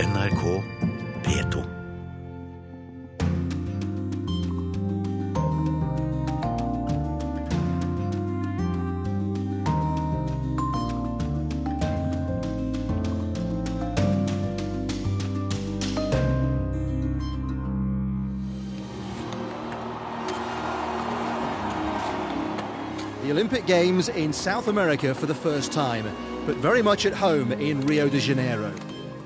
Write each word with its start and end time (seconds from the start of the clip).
NRK 0.00 0.64
P2. 1.24 1.66
The 23.22 23.30
Olympic 23.30 23.66
Games 23.66 24.08
in 24.08 24.32
South 24.32 24.68
America 24.68 25.14
for 25.14 25.26
the 25.26 25.34
first 25.34 25.72
time, 25.72 26.06
but 26.46 26.56
very 26.56 26.80
much 26.80 27.04
at 27.04 27.12
home 27.12 27.52
in 27.52 27.82
Rio 27.82 28.08
de 28.08 28.18
Janeiro. 28.18 28.72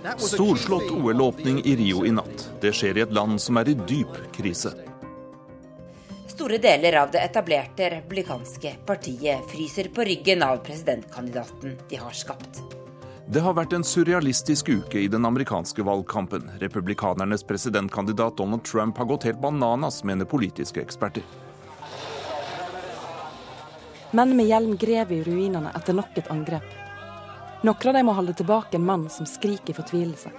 Storslått 0.05 0.91
OL-åpning 0.91 1.65
i 1.65 1.77
Rio 1.77 2.07
i 2.07 2.11
natt. 2.11 2.51
Det 2.61 2.75
skjer 2.77 2.99
i 2.99 3.03
et 3.07 3.13
land 3.13 3.41
som 3.41 3.57
er 3.57 3.71
i 3.73 3.75
dyp 3.89 4.19
krise. 4.37 4.75
Store 6.29 6.59
deler 6.61 6.99
av 7.01 7.13
det 7.15 7.23
etablerte 7.25 7.89
republikanske 7.95 8.75
partiet 8.87 9.47
fryser 9.49 9.89
på 9.95 10.05
ryggen 10.05 10.43
av 10.45 10.61
presidentkandidaten 10.67 11.79
de 11.89 12.03
har 12.03 12.13
skapt. 12.13 12.61
Det 13.27 13.41
har 13.41 13.57
vært 13.57 13.73
en 13.73 13.87
surrealistisk 13.87 14.69
uke 14.69 15.01
i 15.01 15.09
den 15.09 15.25
amerikanske 15.25 15.83
valgkampen. 15.83 16.51
Republikanernes 16.61 17.47
presidentkandidat 17.49 18.37
Donald 18.37 18.65
Trump 18.69 19.01
har 19.01 19.09
gått 19.09 19.25
helt 19.25 19.41
bananas, 19.41 20.03
mener 20.05 20.29
politiske 20.29 20.85
eksperter. 20.85 21.25
Menn 24.13 24.37
med 24.37 24.53
hjelm 24.53 24.77
grev 24.77 25.17
i 25.17 25.25
ruinene 25.25 25.73
etter 25.73 25.97
nok 25.97 26.19
et 26.21 26.29
angrep. 26.31 26.84
Noen 27.65 27.89
av 27.89 27.95
dem 27.97 28.05
må 28.05 28.13
holde 28.13 28.35
tilbake 28.37 28.77
en 28.77 28.85
mann 28.85 29.05
som 29.09 29.25
skriker 29.25 29.73
i 29.73 29.77
fortvilelse. 29.79 30.31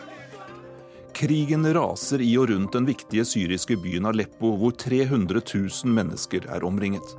Krigen 1.16 1.66
raser 1.74 2.22
i 2.22 2.34
og 2.38 2.52
rundt 2.52 2.76
den 2.76 2.86
viktige 2.86 3.24
syriske 3.26 3.80
byen 3.82 4.06
Aleppo, 4.06 4.52
hvor 4.60 4.76
300 4.78 5.42
000 5.42 5.96
mennesker 5.96 6.46
er 6.54 6.66
omringet. 6.68 7.16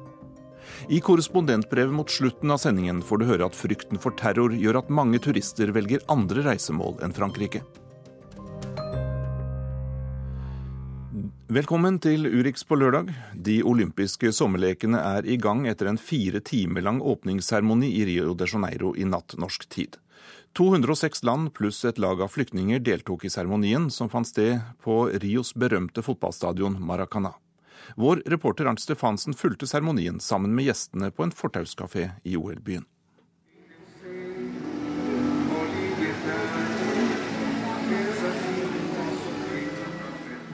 I 0.92 1.00
korrespondentbrevet 1.02 1.94
mot 1.96 2.12
slutten 2.12 2.52
av 2.54 2.60
sendingen 2.62 3.00
får 3.02 3.18
du 3.18 3.26
høre 3.32 3.48
at 3.48 3.58
frykten 3.58 3.98
for 3.98 4.14
terror 4.20 4.54
gjør 4.54 4.78
at 4.82 4.92
mange 4.94 5.18
turister 5.24 5.72
velger 5.74 6.04
andre 6.12 6.44
reisemål 6.52 7.00
enn 7.02 7.16
Frankrike. 7.16 7.64
Velkommen 11.46 12.00
til 12.02 12.26
Urix 12.26 12.64
på 12.66 12.74
lørdag. 12.74 13.12
De 13.38 13.60
olympiske 13.62 14.32
sommerlekene 14.34 14.98
er 14.98 15.28
i 15.30 15.36
gang 15.38 15.60
etter 15.70 15.86
en 15.86 15.98
fire 15.98 16.40
timer 16.42 16.82
lang 16.82 16.98
åpningsseremoni 16.98 17.92
i 18.00 18.00
Rio 18.08 18.32
de 18.34 18.48
Janeiro 18.50 18.90
i 18.98 19.06
natt 19.06 19.36
norsk 19.38 19.68
tid. 19.70 19.94
206 20.58 21.22
land 21.22 21.52
pluss 21.54 21.84
et 21.86 22.00
lag 22.02 22.18
av 22.18 22.34
flyktninger 22.34 22.82
deltok 22.82 23.28
i 23.28 23.30
seremonien, 23.30 23.86
som 23.94 24.10
fant 24.10 24.26
sted 24.26 24.58
på 24.82 25.04
Rios 25.22 25.54
berømte 25.54 26.02
fotballstadion 26.02 26.80
Maracana. 26.82 27.36
Vår 27.94 28.24
reporter 28.26 28.66
Arnt 28.66 28.82
Stefansen 28.82 29.38
fulgte 29.38 29.70
seremonien 29.70 30.18
sammen 30.18 30.50
med 30.50 30.66
gjestene 30.66 31.12
på 31.14 31.28
en 31.28 31.36
fortauskafé 31.44 32.08
i 32.26 32.34
OL-byen. 32.34 32.88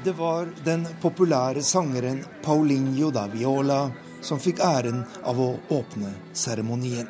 Det 0.05 0.13
var 0.13 0.49
den 0.65 0.87
populære 1.01 1.63
sangeren 1.63 2.25
Paulinho 2.43 3.11
da 3.15 3.29
Viola 3.31 3.91
som 4.21 4.41
fikk 4.43 4.59
æren 4.67 5.05
av 5.23 5.39
å 5.39 5.53
åpne 5.71 6.11
seremonien. 6.35 7.07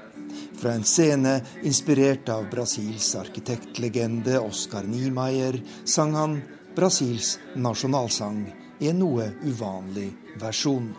Fra 0.60 0.74
en 0.76 0.84
scene 0.84 1.38
inspirert 1.64 2.28
av 2.28 2.50
Brasils 2.52 3.14
arkitektlegende 3.16 4.36
Oscar 4.40 4.84
Niemeyer 4.84 5.56
sang 5.84 6.12
han 6.14 6.36
Brasils 6.76 7.38
nasjonalsang 7.56 8.44
i 8.78 8.92
en 8.92 9.00
noe 9.00 9.30
uvanlig 9.48 10.10
versjon. 10.40 10.92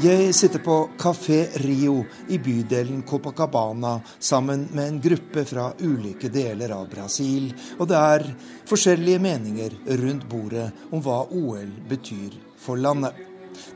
Jeg 0.00 0.30
sitter 0.32 0.62
på 0.64 0.74
Café 0.96 1.42
Rio 1.60 1.98
i 2.32 2.38
bydelen 2.40 3.02
Copacabana 3.04 3.98
sammen 4.18 4.62
med 4.72 4.86
en 4.86 5.00
gruppe 5.04 5.42
fra 5.44 5.66
ulike 5.76 6.30
deler 6.32 6.72
av 6.72 6.86
Brasil, 6.88 7.50
og 7.76 7.90
det 7.90 7.98
er 7.98 8.24
forskjellige 8.70 9.20
meninger 9.20 9.76
rundt 10.00 10.24
bordet 10.30 10.70
om 10.88 11.04
hva 11.04 11.18
OL 11.28 11.68
betyr 11.90 12.38
for 12.56 12.80
landet. 12.80 13.12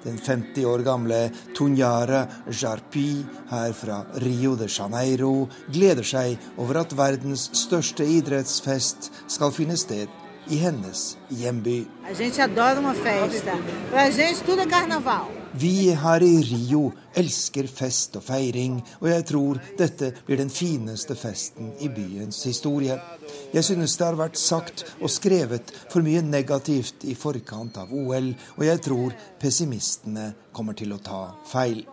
Den 0.07 0.17
50 0.17 0.65
år 0.65 0.87
gamle 0.87 1.21
Tunjara 1.59 2.25
Jarpi 2.49 3.09
her 3.53 3.77
fra 3.77 4.01
Rio 4.25 4.57
de 4.57 4.71
Janeiro 4.73 5.51
gleder 5.69 6.09
seg 6.09 6.41
over 6.57 6.87
at 6.87 6.97
verdens 6.97 7.51
største 7.67 8.09
idrettsfest 8.17 9.13
skal 9.29 9.53
finne 9.53 9.77
sted 9.77 10.24
i 10.49 10.57
hennes 10.57 11.17
hjemby. 11.29 11.87
Vi 15.53 15.75
her 15.95 16.23
i 16.23 16.35
Rio 16.43 16.83
elsker 17.15 17.69
fest 17.71 18.17
og 18.19 18.25
feiring, 18.27 18.81
og 19.01 19.09
jeg 19.09 19.27
tror 19.29 19.61
dette 19.79 20.11
blir 20.27 20.43
den 20.43 20.51
fineste 20.51 21.15
festen 21.15 21.71
i 21.79 21.89
byens 21.95 22.43
historie. 22.49 22.99
Jeg 23.55 23.65
synes 23.65 23.97
det 23.97 24.07
har 24.09 24.19
vært 24.19 24.41
sagt 24.41 24.85
og 24.99 25.13
skrevet 25.15 25.71
for 25.87 26.03
mye 26.03 26.25
negativt 26.27 27.07
i 27.07 27.15
forkant 27.15 27.79
av 27.79 27.95
OL, 27.95 28.33
og 28.59 28.65
jeg 28.67 28.83
tror 28.83 29.15
pessimistene 29.41 30.33
kommer 30.53 30.75
til 30.75 30.97
å 30.97 31.03
ta 31.03 31.29
feil. 31.51 31.85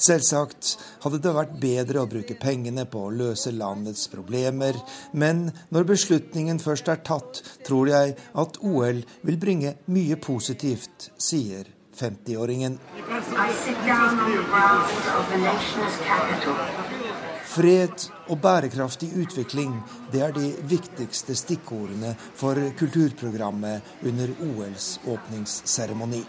Selvsagt 0.00 0.76
hadde 1.04 1.18
det 1.20 1.32
vært 1.36 1.56
bedre 1.60 2.00
å 2.00 2.08
bruke 2.08 2.36
pengene 2.40 2.86
på 2.88 3.02
å 3.04 3.12
løse 3.12 3.52
landets 3.52 4.06
problemer, 4.12 4.78
men 5.12 5.50
når 5.68 5.90
beslutningen 5.92 6.62
først 6.62 6.88
er 6.88 7.02
tatt, 7.04 7.42
tror 7.66 7.90
jeg 7.92 8.16
at 8.16 8.56
OL 8.64 9.02
vil 9.28 9.38
bringe 9.42 9.74
mye 9.92 10.16
positivt, 10.16 11.10
sier 11.20 11.68
50-åringen. 12.00 12.78
I 12.96 13.52
sit 13.52 13.76
down 13.84 14.18
on 14.18 14.32
the 14.32 14.42
grounds 14.48 15.12
of 15.18 15.28
the 15.28 15.38
nation's 15.44 16.00
capital. 16.06 16.56
Fred 17.50 18.04
og 18.30 18.38
bærekraftig 18.40 19.08
utvikling, 19.18 19.72
det 20.12 20.20
er 20.22 20.32
de 20.32 20.52
viktigste 20.70 21.34
stikkordene 21.34 22.14
for 22.38 22.54
kulturprogrammet 22.78 24.06
under 24.06 24.30
OLs 24.46 24.92
åpningsseremoni. 25.02 26.22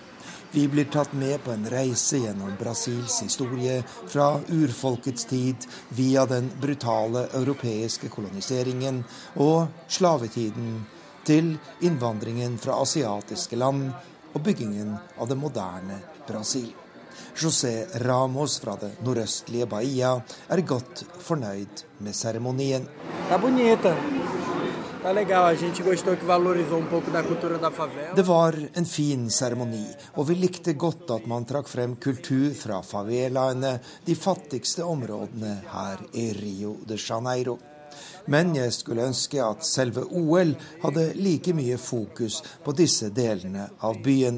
Vi 0.53 0.67
blir 0.67 0.85
tatt 0.85 1.13
med 1.13 1.43
på 1.43 1.51
en 1.51 1.69
reise 1.69 2.17
gjennom 2.17 2.51
Brasils 2.59 3.21
historie, 3.23 3.83
fra 4.07 4.39
urfolkets 4.47 5.25
tid 5.25 5.55
via 5.89 6.25
den 6.25 6.51
brutale 6.61 7.27
europeiske 7.33 8.09
koloniseringen 8.11 9.03
og 9.39 9.67
slavetiden, 9.87 10.81
til 11.23 11.53
innvandringen 11.85 12.57
fra 12.59 12.81
asiatiske 12.81 13.55
land 13.55 13.91
og 14.33 14.41
byggingen 14.43 14.95
av 15.17 15.29
det 15.29 15.37
moderne 15.39 16.01
Brasil. 16.27 16.71
José 17.35 17.85
Ramos 18.03 18.59
fra 18.59 18.75
det 18.81 18.91
nordøstlige 19.05 19.69
Bahia 19.71 20.17
er 20.49 20.65
godt 20.67 21.05
fornøyd 21.23 21.85
med 22.03 22.17
seremonien. 22.17 22.89
Um. 25.03 25.15
Det 28.15 28.23
var 28.27 28.55
en 28.73 28.85
fin 28.85 29.29
seremoni, 29.29 29.85
og 30.13 30.27
vi 30.27 30.35
likte 30.37 30.73
godt 30.77 31.09
at 31.15 31.25
man 31.25 31.45
trakk 31.49 31.71
frem 31.71 31.95
kultur 31.97 32.53
fra 32.53 32.83
favelaene, 32.85 33.79
de 34.05 34.15
fattigste 34.15 34.85
områdene 34.85 35.55
her 35.71 36.05
i 36.13 36.27
Rio 36.37 36.75
de 36.85 36.99
Janeiro. 37.01 37.57
Men 38.29 38.53
jeg 38.55 38.73
skulle 38.77 39.07
ønske 39.09 39.41
at 39.41 39.65
selve 39.65 40.05
OL 40.05 40.53
hadde 40.83 41.07
like 41.17 41.53
mye 41.57 41.81
fokus 41.81 42.43
på 42.61 42.71
disse 42.77 43.09
delene 43.09 43.71
av 43.81 43.97
byen. 44.05 44.37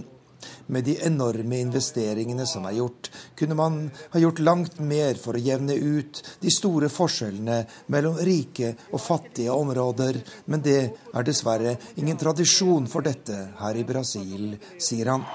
Med 0.67 0.83
de 0.87 0.97
enorme 1.05 1.59
investeringene 1.59 2.45
som 2.47 2.65
er 2.69 2.77
gjort, 2.79 3.09
kunne 3.35 3.57
man 3.59 3.79
ha 4.13 4.21
gjort 4.21 4.39
langt 4.39 4.79
mer 4.79 5.19
for 5.19 5.35
å 5.35 5.43
jevne 5.43 5.75
ut 5.75 6.21
de 6.39 6.51
store 6.53 6.89
forskjellene 6.91 7.63
mellom 7.93 8.19
rike 8.23 8.73
og 8.91 9.01
fattige 9.03 9.53
områder, 9.53 10.21
men 10.45 10.63
det 10.63 10.81
er 11.13 11.27
dessverre 11.27 11.77
ingen 11.95 12.19
tradisjon 12.19 12.87
for 12.91 13.05
dette 13.05 13.39
her 13.59 13.79
i 13.79 13.87
Brasil, 13.87 14.55
sier 14.79 15.13
han. 15.13 15.27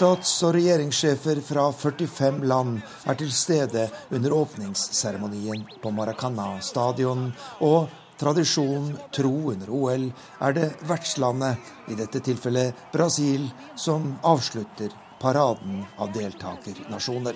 Stats- 0.00 0.38
og 0.46 0.54
regjeringssjefer 0.56 1.42
fra 1.44 1.66
45 1.76 2.38
land 2.48 2.78
er 3.04 3.16
til 3.20 3.32
stede 3.36 3.82
under 4.08 4.32
åpningsseremonien 4.32 5.66
på 5.82 5.92
Maracana 5.92 6.54
stadion, 6.64 7.26
og 7.60 7.90
tradisjon 8.20 8.92
tro 9.14 9.34
under 9.52 9.70
OL 9.72 10.08
er 10.44 10.56
det 10.56 10.66
vertslandet, 10.88 11.56
i 11.88 11.96
dette 11.98 12.20
tilfellet 12.22 12.92
Brasil, 12.92 13.48
som 13.76 14.12
avslutter 14.28 14.92
paraden 15.20 15.82
av 15.98 16.12
deltakernasjoner. 16.12 17.34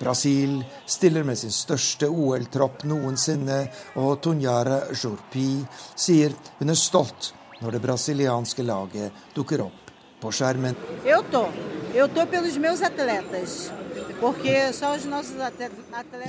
Brasil 0.00 0.58
stiller 0.86 1.24
med 1.24 1.38
sin 1.38 1.52
største 1.54 2.08
OL-tropp 2.08 2.84
noensinne, 2.90 3.60
og 4.02 4.18
Tonjara 4.24 4.82
Jorpi 4.92 5.60
sier 5.94 6.34
hun 6.58 6.72
er 6.72 6.78
stolt 6.78 7.32
når 7.60 7.76
det 7.76 7.84
brasilianske 7.84 8.64
laget 8.64 9.28
dukker 9.36 9.62
opp 9.66 9.79
på 10.20 10.32
skjermen. 10.34 10.76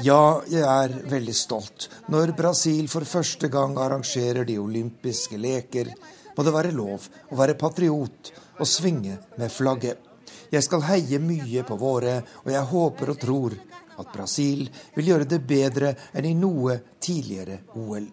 Ja, 0.06 0.42
jeg 0.50 0.64
er 0.64 0.94
veldig 1.12 1.36
stolt. 1.36 1.90
Når 2.12 2.32
Brasil 2.38 2.88
for 2.92 3.06
første 3.08 3.50
gang 3.52 3.76
arrangerer 3.78 4.48
de 4.48 4.56
olympiske 4.62 5.38
leker, 5.38 5.92
må 6.38 6.46
det 6.48 6.54
være 6.56 6.72
lov 6.76 7.08
å 7.30 7.40
være 7.40 7.58
patriot 7.60 8.32
og 8.58 8.70
svinge 8.70 9.18
med 9.38 9.52
flagget. 9.52 10.00
Jeg 10.52 10.64
skal 10.66 10.88
heie 10.88 11.20
mye 11.24 11.66
på 11.68 11.78
våre, 11.80 12.22
og 12.44 12.50
jeg 12.52 12.70
håper 12.72 13.12
og 13.14 13.20
tror 13.20 13.58
at 14.02 14.10
Brasil 14.16 14.66
vil 14.96 15.12
gjøre 15.12 15.28
det 15.36 15.44
bedre 15.48 15.94
enn 16.16 16.28
i 16.28 16.34
noe 16.36 16.80
tidligere 17.00 17.62
OL. 17.80 18.08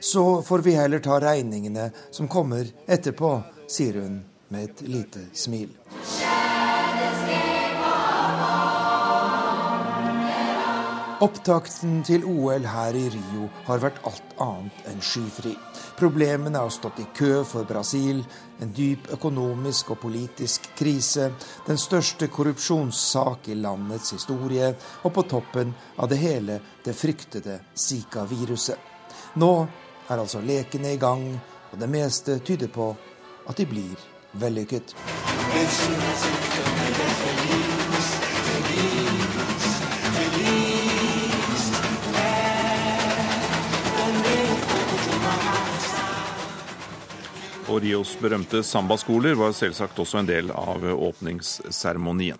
Så 0.00 0.42
får 0.46 0.64
vi 0.66 0.74
heller 0.78 1.02
ta 1.02 1.18
regningene 1.22 1.90
som 2.14 2.30
kommer 2.30 2.66
etterpå, 2.86 3.36
sier 3.70 4.00
hun 4.02 4.18
med 4.48 4.64
et 4.64 4.80
lite 4.88 5.26
smil. 5.32 5.70
Opptakten 11.16 12.02
til 12.04 12.26
OL 12.28 12.66
her 12.68 12.96
i 12.98 13.06
Rio 13.08 13.46
har 13.64 13.80
vært 13.80 14.02
alt 14.04 14.34
annet 14.44 14.88
enn 14.90 14.98
skyfri. 15.00 15.54
Problemene 15.96 16.60
har 16.60 16.72
stått 16.74 16.98
i 17.00 17.06
kø 17.16 17.40
for 17.48 17.64
Brasil, 17.64 18.20
en 18.60 18.74
dyp 18.76 19.08
økonomisk 19.16 19.94
og 19.94 20.02
politisk 20.02 20.68
krise, 20.76 21.30
den 21.64 21.80
største 21.80 22.28
korrupsjonssak 22.28 23.48
i 23.48 23.56
landets 23.56 24.12
historie, 24.12 24.68
og 25.08 25.14
på 25.16 25.24
toppen 25.30 25.72
av 25.96 26.10
det 26.12 26.20
hele 26.20 26.58
det 26.84 26.92
fryktede 26.92 27.62
Zika-viruset. 27.72 28.76
Nå 29.40 29.52
er 30.10 30.20
altså 30.20 30.44
lekene 30.44 30.92
i 30.92 31.00
gang, 31.00 31.30
og 31.72 31.80
det 31.80 31.88
meste 31.96 32.36
tyder 32.44 32.68
på 32.68 32.90
at 33.48 33.56
de 33.56 33.64
blir 33.72 33.96
vellykket. 34.40 34.94
Og 47.66 47.82
Rios 47.82 48.14
berømte 48.20 48.62
sambaskoler 48.62 49.34
var 49.36 49.52
selvsagt 49.56 49.98
også 49.98 50.22
en 50.22 50.28
del 50.28 50.52
av 50.54 50.84
åpningsseremonien. 50.86 52.38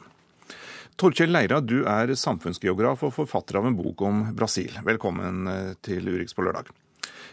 Torkjell 0.96 1.28
Leira, 1.28 1.58
du 1.60 1.82
er 1.84 2.14
samfunnsgeograf 2.16 3.02
og 3.04 3.12
forfatter 3.18 3.58
av 3.60 3.66
en 3.68 3.76
bok 3.76 4.00
om 4.06 4.22
Brasil. 4.36 4.72
Velkommen 4.86 5.50
eh, 5.52 5.72
til 5.84 6.08
Urix 6.08 6.32
på 6.32 6.46
lørdag. 6.46 6.70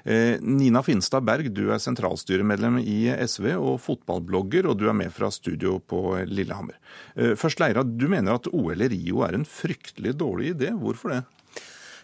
Eh, 0.03 0.35
Nina 0.41 0.83
Finstad 0.83 1.23
Berg, 1.23 1.47
du 1.55 1.69
er 1.71 1.79
sentralstyremedlem 1.79 2.81
i 2.81 3.05
SV 3.23 3.53
og 3.55 3.77
fotballblogger, 3.85 4.67
og 4.67 4.79
du 4.81 4.89
er 4.91 4.97
med 4.97 5.13
fra 5.15 5.29
studio 5.31 5.77
på 5.79 6.17
Lillehammer. 6.27 6.75
Eh, 7.15 7.37
først 7.39 7.63
Leira, 7.63 7.85
du 7.87 8.09
mener 8.11 8.35
at 8.35 8.49
OL 8.51 8.83
i 8.83 8.91
Rio 8.91 9.23
er 9.23 9.37
en 9.37 9.47
fryktelig 9.47 10.17
dårlig 10.19 10.53
idé. 10.57 10.73
Hvorfor 10.75 11.15
det? 11.15 11.21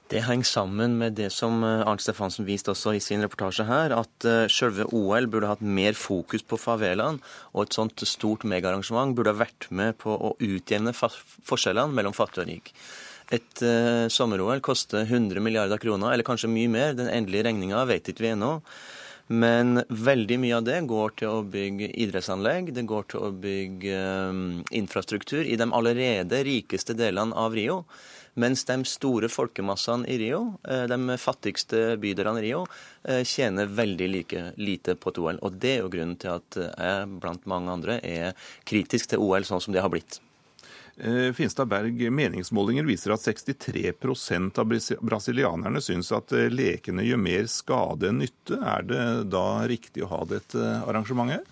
Det 0.09 0.23
henger 0.25 0.47
sammen 0.47 0.95
med 0.97 1.19
det 1.19 1.27
som 1.35 1.59
eh, 1.61 1.83
Arnt 1.83 2.01
Stefansen 2.01 2.47
viste 2.47 2.71
også 2.71 2.95
i 2.95 3.03
sin 3.03 3.21
reportasje 3.25 3.67
her, 3.67 3.93
at 3.99 4.29
selve 4.49 4.87
OL 4.95 5.27
burde 5.27 5.51
hatt 5.51 5.61
mer 5.61 5.93
fokus 5.99 6.41
på 6.47 6.57
favelaen. 6.57 7.19
Og 7.51 7.67
et 7.67 7.75
sånt 7.75 8.07
stort 8.07 8.47
megaarrangement 8.47 9.11
burde 9.13 9.35
ha 9.35 9.43
vært 9.43 9.67
med 9.75 9.99
på 9.99 10.15
å 10.15 10.33
utjevne 10.39 10.95
forskjellene 10.95 11.91
mellom 11.91 12.15
fattig 12.15 12.45
og 12.45 12.51
rik. 12.53 12.73
Et 13.29 13.61
uh, 13.61 14.07
sommer-OL 14.09 14.61
koster 14.65 15.05
100 15.05 15.41
milliarder 15.45 15.77
kroner, 15.81 16.13
eller 16.13 16.25
kanskje 16.25 16.49
mye 16.49 16.69
mer. 16.71 16.95
Den 16.97 17.11
endelige 17.13 17.45
regninga 17.45 17.83
vet 17.89 18.09
ikke 18.09 18.25
vi 18.25 18.33
ennå. 18.33 18.55
Men 19.29 19.83
veldig 19.93 20.39
mye 20.41 20.55
av 20.57 20.63
det 20.65 20.79
går 20.89 21.11
til 21.21 21.29
å 21.29 21.43
bygge 21.45 21.91
idrettsanlegg, 22.01 22.71
det 22.73 22.87
går 22.89 23.03
til 23.11 23.27
å 23.27 23.33
bygge 23.37 23.99
um, 24.31 24.39
infrastruktur 24.73 25.43
i 25.45 25.57
de 25.61 25.67
allerede 25.69 26.39
rikeste 26.47 26.95
delene 26.97 27.37
av 27.37 27.53
Rio. 27.53 27.83
Mens 28.39 28.63
de 28.65 28.79
store 28.89 29.29
folkemassene 29.29 30.09
i 30.09 30.15
Rio, 30.21 30.39
eh, 30.63 30.85
de 30.87 31.17
fattigste 31.19 31.97
bydelene 31.99 32.39
i 32.39 32.45
Rio, 32.45 32.61
tjener 33.27 33.67
veldig 33.73 34.07
like, 34.13 34.43
lite 34.61 34.95
på 34.95 35.11
et 35.11 35.19
OL. 35.19 35.41
Og 35.43 35.57
det 35.59 35.73
er 35.73 35.81
jo 35.81 35.91
grunnen 35.91 36.15
til 36.21 36.37
at 36.37 36.59
jeg 36.61 37.19
blant 37.19 37.49
mange 37.49 37.73
andre 37.73 37.99
er 38.05 38.37
kritisk 38.69 39.11
til 39.11 39.25
OL 39.25 39.49
sånn 39.49 39.65
som 39.65 39.75
det 39.75 39.83
har 39.83 39.91
blitt. 39.91 40.21
Eh, 40.99 41.29
Finstad 41.33 41.69
Berg, 41.71 42.01
meningsmålinger 42.11 42.83
viser 42.83 43.13
at 43.15 43.23
63% 43.23 44.59
av 44.59 44.73
brasilianerne 45.01 45.81
syns 45.81 46.11
at 46.15 46.33
lekene 46.51 47.05
gjør 47.07 47.21
mer 47.23 47.47
skade 47.51 48.09
enn 48.11 48.19
nytte. 48.23 48.59
Er 48.59 48.83
det 48.89 49.05
da 49.31 49.45
riktig 49.69 50.03
å 50.03 50.11
ha 50.11 50.25
dette 50.27 50.73
arrangementet? 50.83 51.47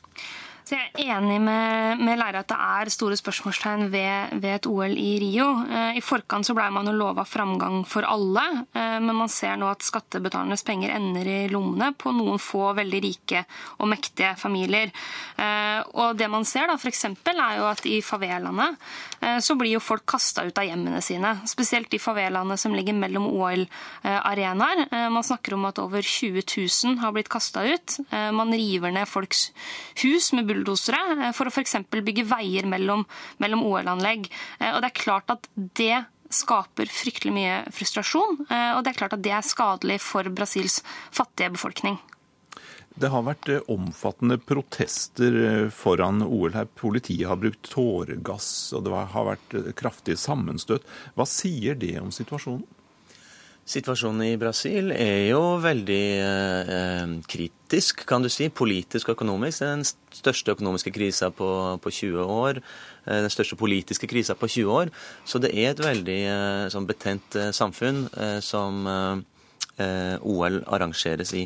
Så 0.68 0.75
Jeg 0.75 0.90
er 1.00 1.14
enig 1.16 1.38
med, 1.40 2.02
med 2.04 2.18
Leire 2.19 2.42
at 2.44 2.50
det 2.52 2.56
er 2.60 2.90
store 2.92 3.16
spørsmålstegn 3.16 3.86
ved, 3.88 4.34
ved 4.44 4.56
et 4.58 4.66
OL 4.68 4.98
i 5.00 5.14
Rio. 5.22 5.46
Eh, 5.64 5.96
I 5.96 6.02
forkant 6.04 6.44
så 6.44 6.52
ble 6.58 6.66
man 6.75 6.90
jo 6.90 6.92
lova 6.92 7.24
framgang 7.24 7.86
for 7.88 8.04
alle, 8.04 8.44
eh, 8.75 8.98
men 9.00 9.16
man 9.16 9.31
ser 9.31 9.56
nå 9.56 9.69
at 9.72 9.86
skattebetalernes 9.88 10.66
penger 10.68 10.92
ender 10.98 11.30
i 11.31 11.38
lommene 11.48 11.94
på 11.96 12.12
noen 12.12 12.42
få 12.44 12.74
veldig 12.75 13.00
rike 13.06 13.46
og 13.78 13.88
mektige 13.94 14.34
familier. 14.42 14.92
Eh, 15.40 15.80
og 16.04 16.19
det 16.19 16.28
man 16.34 16.44
ser 16.44 16.68
da 16.68 16.75
f.eks. 16.75 17.06
er 17.16 17.62
jo 17.62 17.69
at 17.69 17.88
i 17.88 18.02
favelaene 18.04 18.74
så 19.42 19.56
blir 19.58 19.72
jo 19.72 19.81
folk 19.81 20.04
kasta 20.06 20.44
ut 20.46 20.60
av 20.62 20.68
hjemmene 20.68 21.00
sine. 21.02 21.31
Spesielt 21.50 21.90
de 21.90 21.98
favelaene 22.00 22.54
som 22.60 22.75
ligger 22.75 22.94
mellom 22.94 23.25
OL-arenaer. 23.31 24.84
Man 25.10 25.25
snakker 25.25 25.56
om 25.56 25.66
at 25.66 25.81
over 25.81 26.06
20 26.06 26.44
000 26.46 27.00
har 27.02 27.16
blitt 27.16 27.31
kasta 27.34 27.64
ut. 27.66 27.98
Man 28.12 28.54
river 28.54 28.94
ned 28.94 29.10
folks 29.10 29.48
hus 30.04 30.30
med 30.38 30.46
bulldosere 30.57 31.30
eh, 31.30 31.33
for 31.36 31.50
å 31.50 31.54
f.eks. 31.54 31.77
bygge 31.94 32.27
veier 32.27 32.68
mellom, 32.69 33.06
mellom 33.44 33.65
OL-anlegg. 33.68 34.30
Eh, 34.59 34.74
og 34.74 34.81
det 34.81 34.92
er 34.92 35.01
klart 35.04 35.33
at 35.33 35.50
det 35.56 36.06
skaper 36.33 36.89
fryktelig 36.92 37.31
mye 37.31 37.57
frustrasjon, 37.71 38.44
eh, 38.50 38.74
og 38.75 38.83
det 38.83 38.92
er 38.92 39.01
klart 39.01 39.15
at 39.15 39.24
det 39.24 39.33
er 39.38 39.45
skadelig 39.45 40.01
for 40.04 40.27
Brasils 40.33 40.81
fattige 41.15 41.54
befolkning. 41.56 42.00
Det 42.98 43.12
har 43.13 43.21
vært 43.21 43.51
omfattende 43.69 44.39
protester 44.42 45.68
foran 45.69 46.24
OL 46.25 46.56
her. 46.56 46.65
Politiet 46.65 47.27
har 47.30 47.38
brukt 47.38 47.69
tåregass, 47.69 48.74
og 48.74 48.88
det 48.88 49.04
har 49.13 49.27
vært 49.27 49.54
kraftig 49.77 50.15
sammenstøt. 50.18 50.88
Hva 51.13 51.27
sier 51.30 51.77
det 51.77 51.94
om 52.01 52.09
situasjonen? 52.09 52.65
Situasjonen 53.68 54.24
i 54.24 54.38
Brasil 54.40 54.94
er 54.96 55.25
jo 55.28 55.42
veldig 55.60 56.04
eh, 56.24 57.10
kritisk, 57.28 58.06
kan 58.08 58.24
du 58.24 58.30
si. 58.31 58.48
Politisk 58.48 59.10
og 59.10 59.18
økonomisk. 59.18 59.66
Den 59.66 59.84
største 60.16 60.54
økonomiske 60.56 60.94
krisa 60.96 61.28
på, 61.36 61.50
på 61.84 61.92
20 61.92 62.24
år. 62.24 62.62
Eh, 63.04 63.19
den 63.25 63.34
største 63.34 63.60
politiske 63.60 64.08
krisa 64.08 64.38
på 64.40 64.48
20 64.48 64.72
år. 64.72 64.94
Så 65.28 65.44
det 65.44 65.52
er 65.52 65.74
et 65.74 65.84
veldig 65.84 66.18
eh, 66.31 66.69
sånn 66.71 66.88
betent 66.88 67.36
eh, 67.36 67.52
samfunn 67.52 68.06
eh, 68.16 68.40
som 68.40 68.88
eh, 68.88 70.16
OL 70.24 70.62
arrangeres 70.64 71.36
i. 71.36 71.44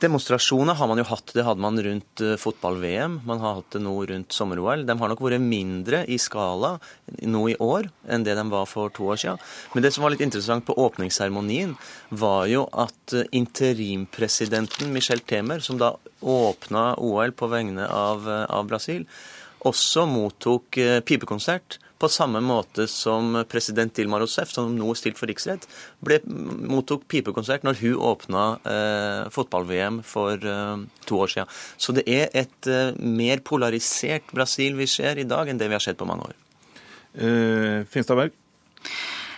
Demonstrasjoner 0.00 0.78
har 0.78 0.88
man 0.88 0.96
jo 0.96 1.04
hatt. 1.10 1.32
Det 1.36 1.42
hadde 1.44 1.60
man 1.60 1.76
rundt 1.84 2.22
eh, 2.24 2.38
fotball-VM. 2.40 3.18
Man 3.28 3.42
har 3.42 3.58
hatt 3.58 3.74
det 3.74 3.82
nå 3.84 3.92
rundt 4.08 4.32
sommer-OL. 4.32 4.86
De 4.88 4.96
har 4.96 5.10
nok 5.12 5.20
vært 5.20 5.44
mindre 5.44 6.06
i 6.08 6.16
skala 6.16 6.78
nå 7.28 7.42
i 7.52 7.56
år 7.60 7.90
enn 8.08 8.24
det 8.24 8.36
de 8.38 8.44
var 8.48 8.64
for 8.70 8.92
to 8.96 9.10
år 9.12 9.20
siden. 9.20 9.42
Men 9.74 9.84
det 9.84 9.90
som 9.92 10.06
var 10.06 10.14
litt 10.14 10.24
interessant 10.24 10.64
på 10.64 10.76
åpningsseremonien, 10.86 11.74
var 12.16 12.48
jo 12.48 12.64
at 12.72 13.16
eh, 13.16 13.28
interimpresidenten 13.36 14.88
Michel 14.94 15.20
Temer, 15.20 15.60
som 15.60 15.76
da 15.80 15.92
åpna 16.20 16.94
OL 16.96 17.36
på 17.36 17.50
vegne 17.52 17.84
av, 17.84 18.24
eh, 18.24 18.46
av 18.48 18.72
Brasil, 18.72 19.04
også 19.68 20.06
mottok 20.08 20.78
pipekonsert 21.04 21.76
på 22.00 22.08
samme 22.08 22.40
måte 22.40 22.86
som 22.88 23.34
president 23.50 23.92
Dilma 23.96 24.20
Rousef, 24.22 24.52
som 24.54 24.72
nå 24.76 24.88
er 24.92 24.98
stilt 24.98 25.20
for 25.20 25.28
riksrett, 25.30 25.66
ble, 26.04 26.20
mottok 26.24 27.04
pipekonsert 27.12 27.66
når 27.66 27.80
hun 27.82 27.98
åpna 28.10 28.44
eh, 28.64 29.22
fotball-VM 29.34 30.00
for 30.06 30.40
eh, 30.40 30.86
to 31.04 31.20
år 31.20 31.34
siden. 31.34 31.52
Så 31.76 31.96
det 31.96 32.06
er 32.08 32.32
et 32.32 32.70
eh, 32.70 32.96
mer 32.96 33.44
polarisert 33.44 34.32
Brasil 34.32 34.78
vi 34.80 34.88
ser 34.88 35.20
i 35.20 35.28
dag, 35.28 35.50
enn 35.50 35.60
det 35.60 35.68
vi 35.68 35.76
har 35.76 35.84
sett 35.84 36.00
på 36.00 36.08
mange 36.08 36.30
år. 36.30 36.38
Uh, 37.10 37.82
Finstadberg? 37.90 38.30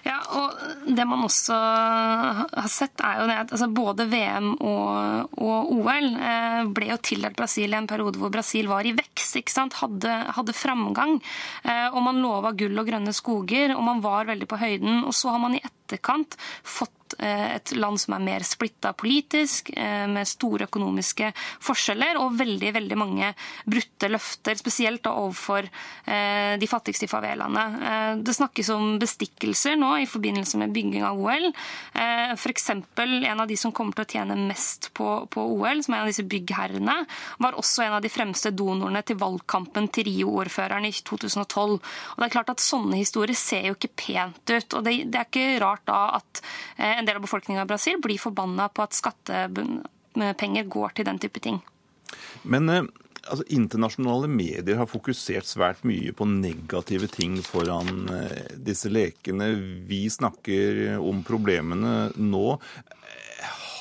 Ja, 0.03 0.19
og 0.35 0.63
Det 0.97 1.05
man 1.07 1.23
også 1.23 1.55
har 1.55 2.71
sett, 2.71 2.99
er 3.07 3.21
jo 3.21 3.27
det 3.31 3.37
at 3.45 3.53
altså 3.55 3.69
både 3.71 4.09
VM 4.11 4.49
og, 4.57 5.37
og, 5.39 5.71
OL 5.77 6.09
eh, 6.19 6.63
ble 6.75 6.89
jo 6.91 6.99
tildelt 7.07 7.39
Brasil 7.39 7.71
i 7.71 7.79
en 7.79 7.87
periode 7.91 8.19
hvor 8.19 8.33
Brasil 8.35 8.67
var 8.71 8.87
i 8.89 8.95
vekst, 8.97 9.39
ikke 9.39 9.55
sant? 9.55 9.79
Hadde, 9.79 10.17
hadde 10.37 10.57
framgang. 10.57 11.21
Eh, 11.63 11.87
og 11.93 12.03
Man 12.03 12.19
lova 12.25 12.51
gull 12.59 12.83
og 12.83 12.91
grønne 12.91 13.15
skoger, 13.15 13.77
og 13.77 13.87
man 13.87 14.03
var 14.03 14.27
veldig 14.31 14.51
på 14.51 14.59
høyden. 14.59 15.05
og 15.07 15.15
Så 15.15 15.31
har 15.31 15.43
man 15.43 15.55
i 15.55 15.63
et 15.63 15.82
etterkant 15.83 16.39
fått 16.63 16.99
et 17.21 17.75
land 17.77 18.01
som 18.01 18.15
er 18.17 18.23
mer 18.25 18.45
splitta 18.47 18.95
politisk, 18.97 19.69
med 19.77 20.29
store 20.29 20.65
økonomiske 20.65 21.29
forskjeller 21.61 22.17
og 22.23 22.39
veldig 22.39 22.71
veldig 22.73 22.97
mange 22.97 23.33
brutte 23.69 24.09
løfter, 24.09 24.57
spesielt 24.57 25.03
da 25.05 25.13
overfor 25.21 25.69
de 26.07 26.69
fattigste 26.71 27.05
i 27.05 27.11
favelaene. 27.11 28.23
Det 28.25 28.33
snakkes 28.33 28.71
om 28.73 28.95
bestikkelser 29.03 29.77
nå 29.77 29.91
i 30.01 30.09
forbindelse 30.09 30.61
med 30.63 30.73
bygging 30.73 31.05
av 31.05 31.21
OL. 31.21 31.51
F.eks. 32.39 32.71
en 32.73 33.45
av 33.45 33.45
de 33.51 33.59
som 33.61 33.75
kommer 33.77 33.93
til 33.99 34.07
å 34.07 34.13
tjene 34.17 34.39
mest 34.49 34.89
på, 34.97 35.11
på 35.29 35.47
OL, 35.59 35.85
som 35.85 35.93
er 35.93 36.01
en 36.01 36.07
av 36.07 36.13
disse 36.15 36.27
byggherrene, 36.29 36.97
var 37.45 37.59
også 37.61 37.87
en 37.87 37.99
av 37.99 38.05
de 38.05 38.13
fremste 38.13 38.55
donorene 38.57 39.05
til 39.07 39.21
valgkampen 39.21 39.91
til 39.93 40.09
Rio-ordføreren 40.09 40.89
i 40.89 40.95
2012. 40.97 41.77
Og 41.77 42.23
det 42.23 42.29
er 42.29 42.37
klart 42.39 42.55
at 42.55 42.61
Sånne 42.63 42.95
historier 42.95 43.37
ser 43.37 43.67
jo 43.67 43.75
ikke 43.75 43.91
pent 43.99 44.49
ut. 44.49 44.75
og 44.79 44.85
Det, 44.87 44.93
det 45.11 45.19
er 45.19 45.27
ikke 45.27 45.61
rart 45.61 45.72
da 45.89 46.01
at 46.19 46.43
eh, 46.77 46.99
en 46.99 47.09
del 47.09 47.19
av 47.19 47.27
befolkninga 47.27 47.65
i 47.65 47.71
Brasil 47.71 48.01
blir 48.03 48.21
forbanna 48.21 48.69
på 48.73 48.85
at 48.85 48.97
skattepenger 48.97 50.69
går 50.73 50.99
til 50.99 51.09
den 51.09 51.21
type 51.23 51.43
ting. 51.45 51.63
Men 52.43 52.69
eh, 52.69 52.83
altså, 53.25 53.47
internasjonale 53.53 54.31
medier 54.31 54.81
har 54.81 54.91
fokusert 54.91 55.49
svært 55.49 55.85
mye 55.89 56.15
på 56.17 56.29
negative 56.29 57.11
ting 57.13 57.39
foran 57.47 58.07
eh, 58.13 58.57
disse 58.57 58.93
lekene. 58.93 59.53
Vi 59.89 60.05
snakker 60.13 60.99
om 61.01 61.25
problemene 61.27 62.11
nå. 62.17 62.47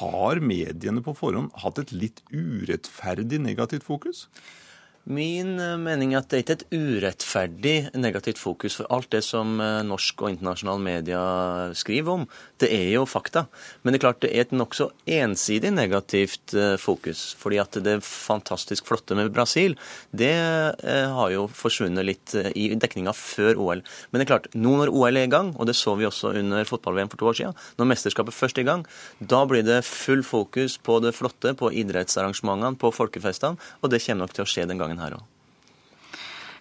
Har 0.02 0.42
mediene 0.42 1.04
på 1.06 1.14
forhånd 1.14 1.54
hatt 1.62 1.84
et 1.84 1.94
litt 1.94 2.24
urettferdig 2.34 3.42
negativt 3.44 3.86
fokus? 3.86 4.26
Min 5.10 5.56
eh, 5.60 5.78
mening 5.82 6.14
er 6.14 6.22
at 6.22 6.30
det 6.30 6.38
er 6.38 6.44
ikke 6.44 6.56
et 6.60 6.76
urettferdig 6.78 7.76
negativt 7.98 8.38
fokus. 8.38 8.76
For 8.78 8.90
alt 8.94 9.10
det 9.14 9.24
som 9.26 9.56
eh, 9.58 9.82
norsk 9.88 10.22
og 10.22 10.36
internasjonal 10.36 10.82
media 10.84 11.22
skriver 11.78 12.20
om, 12.20 12.26
det 12.62 12.70
er 12.76 12.92
jo 12.94 13.08
fakta. 13.10 13.48
Men 13.82 13.94
det 13.94 14.00
er 14.00 14.04
klart 14.06 14.22
det 14.22 14.30
er 14.30 14.46
et 14.46 14.54
nokså 14.54 14.92
ensidig 15.10 15.72
negativt 15.74 16.54
eh, 16.54 16.76
fokus. 16.82 17.32
Fordi 17.42 17.58
at 17.64 17.80
det 17.82 17.98
fantastisk 18.06 18.92
flotte 18.92 19.18
med 19.18 19.32
Brasil, 19.34 19.78
det 20.14 20.32
har 20.32 21.32
jo 21.34 21.46
forsvunnet 21.56 22.06
litt 22.06 22.34
i 22.58 22.72
dekninga 22.80 23.14
før 23.16 23.60
OL. 23.62 23.82
Men 24.12 24.20
det 24.20 24.26
er 24.26 24.30
klart, 24.30 24.48
nå 24.54 24.76
når 24.78 24.92
OL 24.94 25.18
er 25.18 25.28
i 25.28 25.32
gang, 25.32 25.52
og 25.58 25.68
det 25.70 25.76
så 25.78 25.96
vi 25.98 26.08
også 26.08 26.34
under 26.38 26.68
fotball-VM 26.68 27.10
for 27.12 27.22
to 27.22 27.30
år 27.32 27.38
siden, 27.40 27.58
når 27.80 27.90
mesterskapet 27.92 28.36
først 28.36 28.60
er 28.60 28.66
i 28.66 28.70
gang, 28.70 28.86
da 29.20 29.42
blir 29.50 29.66
det 29.66 29.82
full 29.88 30.24
fokus 30.26 30.78
på 30.82 31.00
det 31.04 31.14
flotte, 31.18 31.54
på 31.58 31.72
idrettsarrangementene, 31.84 32.78
på 32.82 32.94
folkefestene, 32.96 33.72
og 33.82 33.94
det 33.94 34.02
kommer 34.06 34.26
nok 34.26 34.36
til 34.38 34.46
å 34.46 34.50
skje 34.50 34.68
den 34.70 34.82
gangen 34.82 34.91
her 34.98 35.14
òg. 35.14 35.31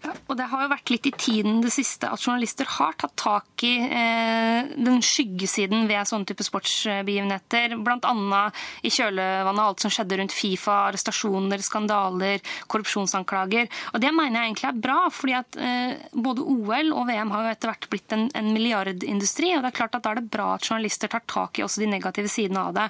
Og 0.01 0.37
Det 0.39 0.47
har 0.49 0.63
jo 0.63 0.71
vært 0.71 0.91
litt 0.93 1.07
i 1.11 1.13
tiden 1.13 1.59
det 1.61 1.73
siste 1.75 2.09
at 2.09 2.23
journalister 2.23 2.69
har 2.79 2.95
tatt 3.01 3.17
tak 3.21 3.65
i 3.67 3.73
eh, 3.83 4.71
den 4.79 5.01
skyggesiden 5.05 5.89
ved 5.91 6.09
sånne 6.09 6.29
type 6.31 6.47
sportsbegivenheter. 6.47 7.75
Bl.a. 7.85 8.43
i 8.87 8.93
kjølvannet 8.95 9.51
av 9.51 9.67
alt 9.67 9.85
som 9.85 9.93
skjedde 9.93 10.21
rundt 10.21 10.35
Fifa, 10.35 10.77
arrestasjoner, 10.89 11.61
skandaler, 11.67 12.41
korrupsjonsanklager. 12.71 13.69
Og 13.93 14.01
Det 14.01 14.13
mener 14.15 14.41
jeg 14.41 14.53
egentlig 14.53 14.69
er 14.71 14.81
bra, 14.87 15.01
fordi 15.13 15.37
at 15.37 15.59
eh, 15.61 16.07
både 16.15 16.47
OL 16.47 16.95
og 16.95 17.11
VM 17.11 17.35
har 17.35 17.45
jo 17.45 17.53
etter 17.57 17.73
hvert 17.73 17.91
blitt 17.93 18.17
en, 18.17 18.29
en, 18.39 18.53
milliardindustri. 18.55 19.53
og 19.57 19.67
det 19.67 19.73
er 19.73 19.79
klart 19.83 19.99
at 19.99 20.07
Da 20.07 20.15
er 20.15 20.23
det 20.23 20.33
bra 20.33 20.55
at 20.55 20.71
journalister 20.71 21.13
tar 21.13 21.27
tak 21.29 21.61
i 21.61 21.67
også 21.67 21.85
de 21.85 21.91
negative 21.91 22.31
sidene 22.31 22.65
av 22.71 22.79
det. 22.79 22.87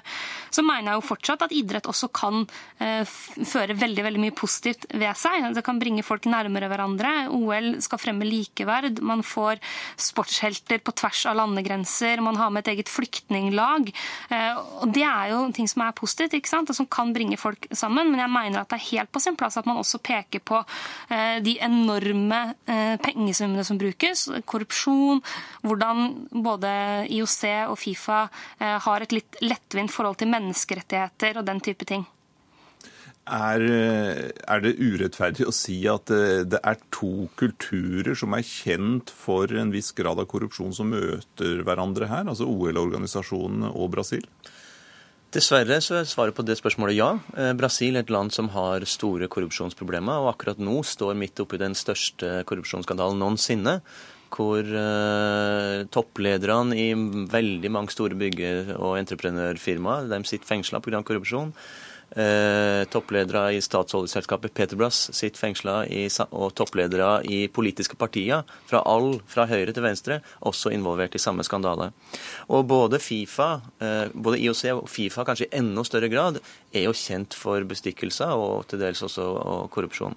Så 0.53 0.63
mener 0.63 0.93
jeg 0.93 1.01
jo 1.01 1.09
fortsatt 1.09 1.47
at 1.49 1.57
idrett 1.57 1.89
også 1.91 2.11
kan 2.15 2.45
eh, 2.79 3.03
føre 3.03 3.75
veldig, 3.75 4.07
veldig 4.07 4.25
mye 4.29 4.37
positivt 4.37 4.87
ved 4.93 5.17
seg. 5.19 5.49
Det 5.57 5.65
kan 5.65 5.81
bringe 5.81 6.05
folk 6.05 6.29
nærmere 6.29 6.69
hverandre 6.71 7.00
hverandre. 7.01 7.29
OL 7.31 7.81
skal 7.81 7.99
fremme 8.01 8.27
likeverd. 8.27 9.01
Man 9.01 9.23
får 9.23 9.59
sportshelter 9.99 10.81
på 10.83 10.93
tvers 10.97 11.25
av 11.29 11.37
landegrenser. 11.39 12.21
Man 12.21 12.37
har 12.37 12.51
med 12.51 12.65
et 12.65 12.73
eget 12.75 12.89
flyktninglag. 12.89 13.91
Eh, 14.29 14.57
og 14.81 14.91
Det 14.93 15.03
er 15.03 15.31
jo 15.31 15.51
ting 15.51 15.67
som 15.67 15.81
er 15.81 15.91
positivt, 15.91 16.33
ikke 16.33 16.49
sant? 16.49 16.69
og 16.69 16.75
som 16.75 16.87
kan 16.87 17.13
bringe 17.13 17.37
folk 17.37 17.67
sammen. 17.71 18.11
Men 18.11 18.19
jeg 18.19 18.29
mener 18.29 18.61
at 18.61 18.69
det 18.69 18.79
er 18.79 18.89
helt 18.91 19.11
på 19.11 19.19
sin 19.19 19.35
plass 19.35 19.57
at 19.57 19.65
man 19.65 19.77
også 19.77 20.01
peker 20.01 20.39
på 20.39 20.63
eh, 21.09 21.39
de 21.41 21.57
enorme 21.59 22.55
eh, 22.67 22.97
pengesummene 22.97 23.63
som 23.63 23.77
brukes. 23.77 24.29
Korrupsjon. 24.45 25.21
Hvordan 25.61 26.27
både 26.31 27.07
IOC 27.09 27.69
og 27.69 27.77
Fifa 27.79 28.27
har 28.59 29.01
et 29.01 29.13
litt 29.13 29.37
lettvint 29.41 29.91
forhold 29.91 30.17
til 30.19 30.29
menneskerettigheter 30.31 31.39
og 31.39 31.45
den 31.45 31.61
type 31.63 31.85
ting. 31.85 32.05
Er, 33.29 33.61
er, 33.61 34.63
det 34.63 34.79
urettferdig 34.81 35.45
å 35.45 35.53
si 35.53 35.75
at 35.87 36.09
eh, 36.09 36.41
det 36.49 36.57
er 36.65 36.79
to 36.89 37.27
kulturer 37.37 38.17
som 38.17 38.33
er 38.33 38.41
kjent 38.41 39.13
for 39.13 39.51
en 39.53 39.69
viss 39.71 39.91
grad 39.93 40.17
av 40.19 40.25
korrupsjon, 40.31 40.73
som 40.73 40.89
møter 40.89 41.61
hverandre 41.61 42.09
her, 42.09 42.25
altså 42.25 42.49
OL-organisasjonen 42.49 43.67
og 43.69 43.91
Brasil? 43.93 44.25
Dessverre 45.31 45.77
så 45.79 46.01
er 46.01 46.09
svaret 46.09 46.35
på 46.35 46.43
det 46.43 46.57
spørsmålet 46.59 46.97
ja. 46.97 47.11
Eh, 47.37 47.53
Brasil 47.55 47.95
er 47.95 48.03
et 48.03 48.11
land 48.11 48.33
som 48.35 48.49
har 48.51 48.83
store 48.89 49.29
korrupsjonsproblemer, 49.31 50.25
og 50.25 50.33
akkurat 50.33 50.59
nå 50.59 50.81
står 50.83 51.13
midt 51.15 51.39
oppi 51.39 51.61
den 51.61 51.77
største 51.77 52.41
korrupsjonsskandalen 52.49 53.21
noensinne. 53.21 53.77
Hvor 54.31 54.63
uh, 54.63 55.83
topplederne 55.91 56.75
i 56.79 56.93
veldig 57.27 57.71
mange 57.75 57.91
store 57.91 58.15
bygge- 58.15 58.77
og 58.77 58.95
entreprenørfirmaer 58.95 60.07
de 60.07 60.21
sitter 60.23 60.47
fengsla 60.47 60.79
pga. 60.79 61.01
korrupsjon. 61.03 61.51
Eh, 62.11 62.83
toppledere 62.91 63.53
i 63.55 63.61
statsoljeselskapet 63.63 64.51
Petrobras 64.53 64.97
sitter 65.15 65.39
fengsla, 65.39 65.75
og 66.35 66.51
toppledere 66.59 67.21
i 67.23 67.45
politiske 67.47 67.95
partier, 67.95 68.43
fra 68.67 68.81
all 68.83 69.21
fra 69.31 69.45
høyre 69.47 69.71
til 69.71 69.85
venstre, 69.85 70.17
også 70.43 70.73
involvert 70.75 71.15
i 71.15 71.21
samme 71.23 71.45
skandale. 71.47 71.91
Og 72.51 72.65
både 72.67 72.99
Fifa, 72.99 73.61
eh, 73.79 74.11
både 74.11 74.41
IOC 74.43 74.63
og 74.73 74.89
Fifa 74.89 75.23
kanskje 75.23 75.47
i 75.47 75.57
enda 75.61 75.85
større 75.87 76.09
grad, 76.11 76.41
er 76.73 76.83
jo 76.83 76.91
kjent 76.91 77.33
for 77.33 77.63
bestikkelser 77.63 78.35
og 78.35 78.67
til 78.67 78.79
dels 78.79 79.01
også 79.01 79.69
korrupsjon. 79.71 80.15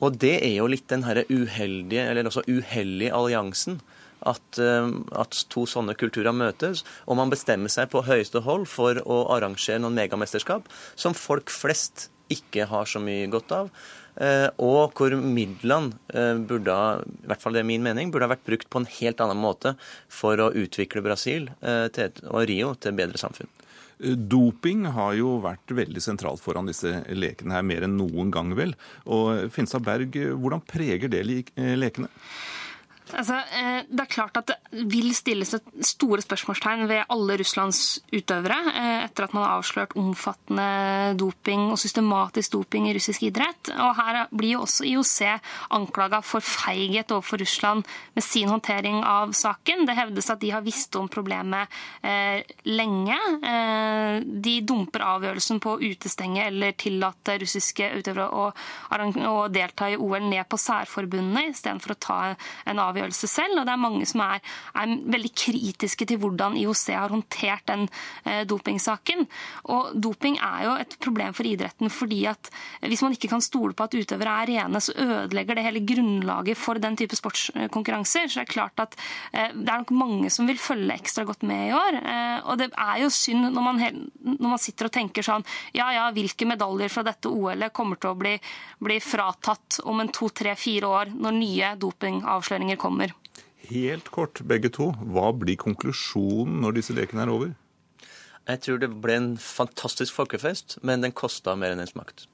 Og 0.00 0.18
det 0.18 0.36
er 0.44 0.56
jo 0.58 0.68
litt 0.68 0.88
den 0.88 1.04
herre 1.04 1.24
uheldige, 1.30 2.10
eller 2.10 2.28
også 2.28 2.44
uhellige 2.44 3.12
alliansen 3.12 3.80
at, 4.28 4.58
eh, 4.60 4.90
at, 5.18 5.40
to 5.52 5.64
sånne 5.68 5.96
kulturer 5.98 6.34
møtes, 6.36 6.84
og 7.06 7.18
man 7.20 7.32
bestemmer 7.32 7.72
seg 7.72 7.90
på 7.92 8.04
høyeste 8.06 8.44
hold 8.46 8.68
for 8.70 9.00
å 9.02 9.24
arrangere 9.34 9.82
noen 9.82 9.98
megamesterskap 9.98 10.68
som 10.94 11.16
folk 11.16 11.52
flest 11.52 12.08
ikke 12.32 12.68
har 12.70 12.88
så 12.88 13.02
mye 13.02 13.28
godt 13.32 13.52
av. 13.56 13.72
Eh, 14.22 14.48
og 14.60 14.92
hvor 14.96 15.14
midlene 15.16 15.96
eh, 16.12 16.36
burde, 16.36 16.76
i 17.24 17.28
hvert 17.30 17.42
fall 17.42 17.56
det 17.56 17.62
er 17.62 17.68
min 17.68 17.84
mening, 17.84 18.12
burde 18.12 18.28
ha 18.28 18.34
vært 18.34 18.46
brukt 18.48 18.70
på 18.72 18.82
en 18.82 18.90
helt 19.00 19.24
annen 19.24 19.40
måte 19.40 19.74
for 20.12 20.40
å 20.40 20.52
utvikle 20.52 21.04
Brasil 21.04 21.50
til, 21.96 22.22
og 22.28 22.46
Rio 22.48 22.74
til 22.76 22.92
et 22.92 23.02
bedre 23.02 23.20
samfunn. 23.20 23.50
Doping 24.02 24.88
har 24.96 25.14
jo 25.14 25.36
vært 25.44 25.72
veldig 25.78 26.00
sentralt 26.02 26.42
foran 26.42 26.66
disse 26.66 26.90
lekene 27.14 27.54
her, 27.54 27.66
mer 27.66 27.84
enn 27.86 27.94
noen 28.00 28.32
gang, 28.34 28.50
vel. 28.58 28.74
Og 29.06 29.46
Finstad 29.54 29.84
Berg, 29.86 30.16
hvordan 30.16 30.64
preger 30.66 31.12
det 31.12 31.22
lekene? 31.22 32.10
Altså, 33.12 33.36
eh, 33.52 33.82
det 33.88 34.00
er 34.00 34.10
klart 34.10 34.38
at 34.40 34.48
det 34.48 34.84
vil 34.88 35.10
stilles 35.14 35.52
store 35.84 36.22
spørsmålstegn 36.24 36.86
ved 36.88 37.04
alle 37.12 37.36
Russlands 37.40 38.00
utøvere 38.12 38.56
eh, 38.72 39.04
etter 39.04 39.26
at 39.26 39.34
man 39.36 39.44
har 39.44 39.58
avslørt 39.58 39.96
omfattende 40.00 41.12
doping 41.20 41.68
og 41.72 41.80
systematisk 41.80 42.54
doping 42.56 42.88
i 42.88 42.94
russisk 42.96 43.26
idrett. 43.28 43.72
Og 43.76 43.92
Her 43.98 44.22
blir 44.32 44.56
jo 44.56 44.62
også 44.64 44.86
IOC 44.88 45.18
anklaga 45.76 46.22
for 46.24 46.44
feighet 46.44 47.12
overfor 47.12 47.42
Russland 47.42 47.84
med 48.16 48.24
sin 48.24 48.48
håndtering 48.48 49.02
av 49.04 49.34
saken. 49.36 49.84
Det 49.88 49.98
hevdes 49.98 50.30
at 50.32 50.40
de 50.40 50.52
har 50.54 50.64
visst 50.64 50.96
om 50.96 51.10
problemet 51.12 51.68
eh, 52.00 52.40
lenge. 52.64 53.18
De 54.22 54.56
dumper 54.64 55.04
avgjørelsen 55.04 55.60
på 55.62 55.76
å 55.76 55.82
utestenge 55.82 56.46
eller 56.48 56.76
tillate 56.80 57.36
russiske 57.42 57.90
utøvere 57.98 58.28
å 58.32 59.36
delta 59.52 59.90
i 59.90 59.98
OL 60.00 60.24
ned 60.30 60.48
på 60.48 60.58
særforbundene 60.60 61.50
istedenfor 61.52 61.94
å 61.94 62.00
ta 62.00 62.20
en 62.68 62.80
avgjørelse 62.82 63.01
avgjørelse 63.02 63.30
selv. 63.30 63.60
Og 63.60 63.66
det 63.66 63.74
er 63.74 63.82
mange 63.82 64.08
som 64.08 64.22
er, 64.24 64.42
er 64.78 64.94
veldig 65.16 65.32
kritiske 65.44 66.06
til 66.08 66.20
hvordan 66.22 66.56
IOC 66.60 66.84
har 66.94 67.12
håndtert 67.12 67.66
den 67.70 67.86
eh, 68.24 68.42
dopingsaken. 68.48 69.26
Og 69.74 69.92
doping 69.94 70.38
er 70.38 70.66
jo 70.66 70.76
et 70.82 70.96
problem 71.02 71.34
for 71.36 71.48
idretten 71.48 71.90
fordi 71.92 72.22
at 72.30 72.50
hvis 72.86 73.02
man 73.04 73.14
ikke 73.16 73.30
kan 73.32 73.44
stole 73.44 73.76
på 73.76 73.86
at 73.86 73.96
utøvere 73.96 74.36
er 74.42 74.52
rene, 74.52 74.80
så 74.82 74.94
ødelegger 74.96 75.58
det 75.58 75.66
hele 75.66 75.84
grunnlaget 75.86 76.58
for 76.58 76.80
den 76.82 76.96
type 76.98 77.16
sportskonkurranser. 77.18 78.28
Så 78.28 78.40
det 78.40 78.46
er 78.46 78.52
klart 78.52 78.82
at 78.82 78.96
eh, 79.32 79.52
det 79.54 79.68
er 79.68 79.84
nok 79.84 79.94
mange 79.96 80.32
som 80.32 80.48
vil 80.48 80.60
følge 80.60 80.94
ekstra 80.94 81.26
godt 81.28 81.46
med 81.48 81.68
i 81.68 81.74
år. 81.76 82.00
Eh, 82.00 82.38
og 82.46 82.58
det 82.60 82.70
er 82.72 83.02
jo 83.02 83.12
synd 83.12 83.50
når 83.52 83.66
man, 83.66 83.82
når 84.22 84.48
man 84.54 84.62
sitter 84.62 84.88
og 84.88 84.94
tenker 84.94 85.26
sånn 85.26 85.44
ja 85.76 85.88
ja, 85.94 86.08
hvilke 86.14 86.46
medaljer 86.48 86.92
fra 86.92 87.04
dette 87.06 87.30
OL-et 87.30 87.74
kommer 87.74 88.00
til 88.00 88.12
å 88.12 88.18
bli, 88.18 88.34
bli 88.82 88.98
fratatt 89.02 89.80
om 89.88 90.02
en 90.02 90.10
to, 90.12 90.28
tre, 90.34 90.54
fire 90.58 90.88
år 90.88 91.12
når 91.14 91.38
nye 91.38 91.72
dopingavsløringer 91.80 92.80
kommer. 92.82 93.14
Helt 93.70 94.10
kort, 94.12 94.42
begge 94.44 94.72
to. 94.74 94.90
Hva 95.14 95.30
blir 95.38 95.60
konklusjonen 95.60 96.60
når 96.64 96.80
disse 96.80 96.96
lekene 96.96 97.24
er 97.24 97.32
over? 97.32 97.52
Jeg 98.42 98.58
tror 98.64 98.78
det 98.82 98.88
ble 99.04 99.14
en 99.14 99.28
fantastisk 99.38 100.16
folkefest, 100.16 100.80
men 100.82 101.04
den 101.04 101.14
kosta 101.14 101.54
mer 101.54 101.72
enn 101.72 101.78
den 101.78 101.90
smakte. 101.90 102.26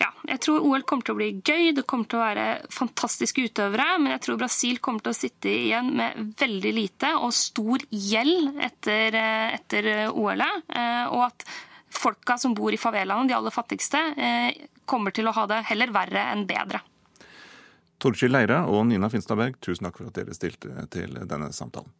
Ja, 0.00 0.08
jeg 0.24 0.40
tror 0.46 0.64
OL 0.64 0.86
kommer 0.88 1.04
til 1.04 1.12
å 1.12 1.18
bli 1.18 1.28
gøy, 1.36 1.74
det 1.76 1.84
kommer 1.90 2.08
til 2.08 2.16
å 2.16 2.22
være 2.22 2.46
fantastiske 2.72 3.44
utøvere. 3.44 3.88
Men 4.00 4.14
jeg 4.14 4.22
tror 4.24 4.40
Brasil 4.40 4.80
kommer 4.80 5.04
til 5.04 5.12
å 5.12 5.18
sitte 5.18 5.52
igjen 5.52 5.92
med 6.00 6.32
veldig 6.40 6.72
lite 6.72 7.12
og 7.20 7.34
stor 7.36 7.84
gjeld 7.92 8.56
etter, 8.70 9.18
eh, 9.20 9.58
etter 9.58 9.90
OL-et. 10.08 10.64
Eh, 10.72 11.04
og 11.12 11.26
at 11.28 11.44
folka 11.92 12.38
som 12.40 12.56
bor 12.56 12.72
i 12.72 12.80
favelaene, 12.80 13.28
de 13.28 13.36
aller 13.36 13.52
fattigste, 13.52 14.00
eh, 14.16 14.68
kommer 14.86 15.12
til 15.12 15.28
å 15.28 15.36
ha 15.36 15.46
det 15.46 15.64
heller 15.68 15.92
verre 15.92 16.24
enn 16.32 16.46
bedre. 16.48 16.80
Torkil 18.00 18.32
Leira 18.32 18.62
og 18.64 18.86
Nina 18.88 19.10
Finstadberg, 19.12 19.58
tusen 19.60 19.84
takk 19.86 20.00
for 20.00 20.08
at 20.08 20.16
dere 20.16 20.36
stilte 20.36 20.86
til 20.92 21.18
denne 21.28 21.50
samtalen. 21.52 21.92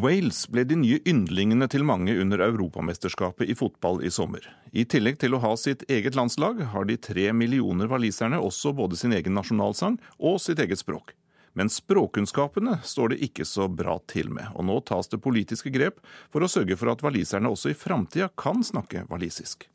Wales 0.00 0.44
ble 0.48 0.62
de 0.64 0.76
nye 0.78 1.00
yndlingene 1.02 1.66
til 1.68 1.82
mange 1.84 2.14
under 2.22 2.40
Europamesterskapet 2.46 3.50
i 3.50 3.56
fotball 3.58 3.98
i 4.06 4.12
sommer. 4.14 4.44
I 4.70 4.86
tillegg 4.86 5.18
til 5.20 5.34
å 5.34 5.40
ha 5.42 5.50
sitt 5.58 5.82
eget 5.90 6.14
landslag, 6.16 6.62
har 6.72 6.86
de 6.86 6.96
tre 6.96 7.26
millioner 7.34 7.90
waliserne 7.90 8.38
også 8.38 8.72
både 8.78 8.96
sin 8.96 9.12
egen 9.12 9.34
nasjonalsang 9.36 9.98
og 10.16 10.38
sitt 10.40 10.62
eget 10.62 10.80
språk. 10.80 11.12
Men 11.52 11.70
språkkunnskapene 11.70 12.78
står 12.86 13.14
det 13.14 13.24
ikke 13.26 13.44
så 13.48 13.66
bra 13.68 13.96
til 14.10 14.30
med, 14.30 14.52
og 14.54 14.68
nå 14.68 14.78
tas 14.86 15.10
det 15.10 15.18
politiske 15.22 15.72
grep 15.74 15.98
for 16.30 16.46
å 16.46 16.50
sørge 16.50 16.78
for 16.78 16.92
at 16.92 17.02
waliserne 17.02 17.50
også 17.50 17.72
i 17.72 17.78
framtida 17.78 18.30
kan 18.38 18.62
snakke 18.64 19.04
walisisk. 19.10 19.66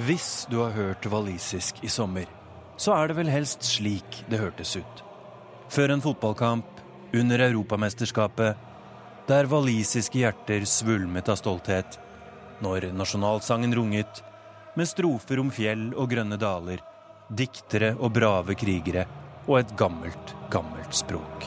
Hvis 0.00 0.46
du 0.48 0.56
har 0.62 0.72
hørt 0.72 1.04
walisisk 1.12 1.82
i 1.84 1.90
sommer, 1.92 2.24
så 2.80 2.94
er 2.96 3.10
det 3.10 3.18
vel 3.18 3.28
helst 3.28 3.66
slik 3.66 4.22
det 4.32 4.40
hørtes 4.40 4.72
ut. 4.80 5.02
Før 5.70 5.92
en 5.92 6.02
fotballkamp, 6.02 6.66
under 7.12 7.42
Europamesterskapet, 7.44 8.69
der 9.30 9.46
walisiske 9.46 10.18
hjerter 10.18 10.64
svulmet 10.66 11.28
av 11.30 11.36
stolthet, 11.38 11.98
når 12.64 12.88
nasjonalsangen 12.98 13.74
runget, 13.78 14.24
med 14.74 14.88
strofer 14.90 15.38
om 15.42 15.52
fjell 15.54 15.90
og 15.94 16.10
grønne 16.10 16.38
daler, 16.40 16.82
diktere 17.30 17.92
og 17.98 18.10
brave 18.16 18.56
krigere 18.58 19.04
og 19.46 19.60
et 19.60 19.76
gammelt, 19.78 20.34
gammelt 20.50 20.98
språk. 20.98 21.46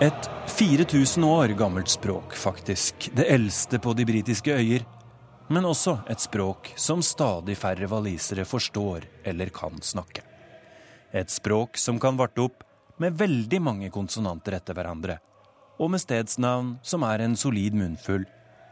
Et 0.00 0.30
4000 0.54 1.26
år 1.26 1.56
gammelt 1.58 1.90
språk, 1.90 2.38
faktisk. 2.38 3.10
Det 3.12 3.26
eldste 3.28 3.82
på 3.82 3.92
de 3.98 4.06
britiske 4.06 4.54
øyer. 4.54 4.86
Men 5.50 5.66
også 5.66 5.98
et 6.08 6.22
språk 6.22 6.70
som 6.78 7.02
stadig 7.02 7.58
færre 7.58 7.90
walisere 7.90 8.46
forstår 8.46 9.10
eller 9.26 9.50
kan 9.50 9.82
snakke. 9.82 10.29
Et 11.12 11.30
språk 11.30 11.76
som 11.76 11.98
kan 12.00 12.16
varte 12.16 12.44
opp 12.44 12.64
med 13.02 13.16
veldig 13.18 13.60
mange 13.62 13.90
konsonanter 13.90 14.58
etter 14.58 14.76
hverandre. 14.76 15.18
Og 15.80 15.90
med 15.90 16.02
stedsnavn 16.02 16.76
som 16.82 17.02
er 17.08 17.24
en 17.24 17.36
solid 17.36 17.74
munnfull 17.74 18.26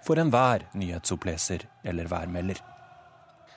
for 0.07 0.21
enhver 0.21 0.69
nyhetsoppleser 0.79 1.65
eller 1.85 2.07
værmelder. 2.11 2.61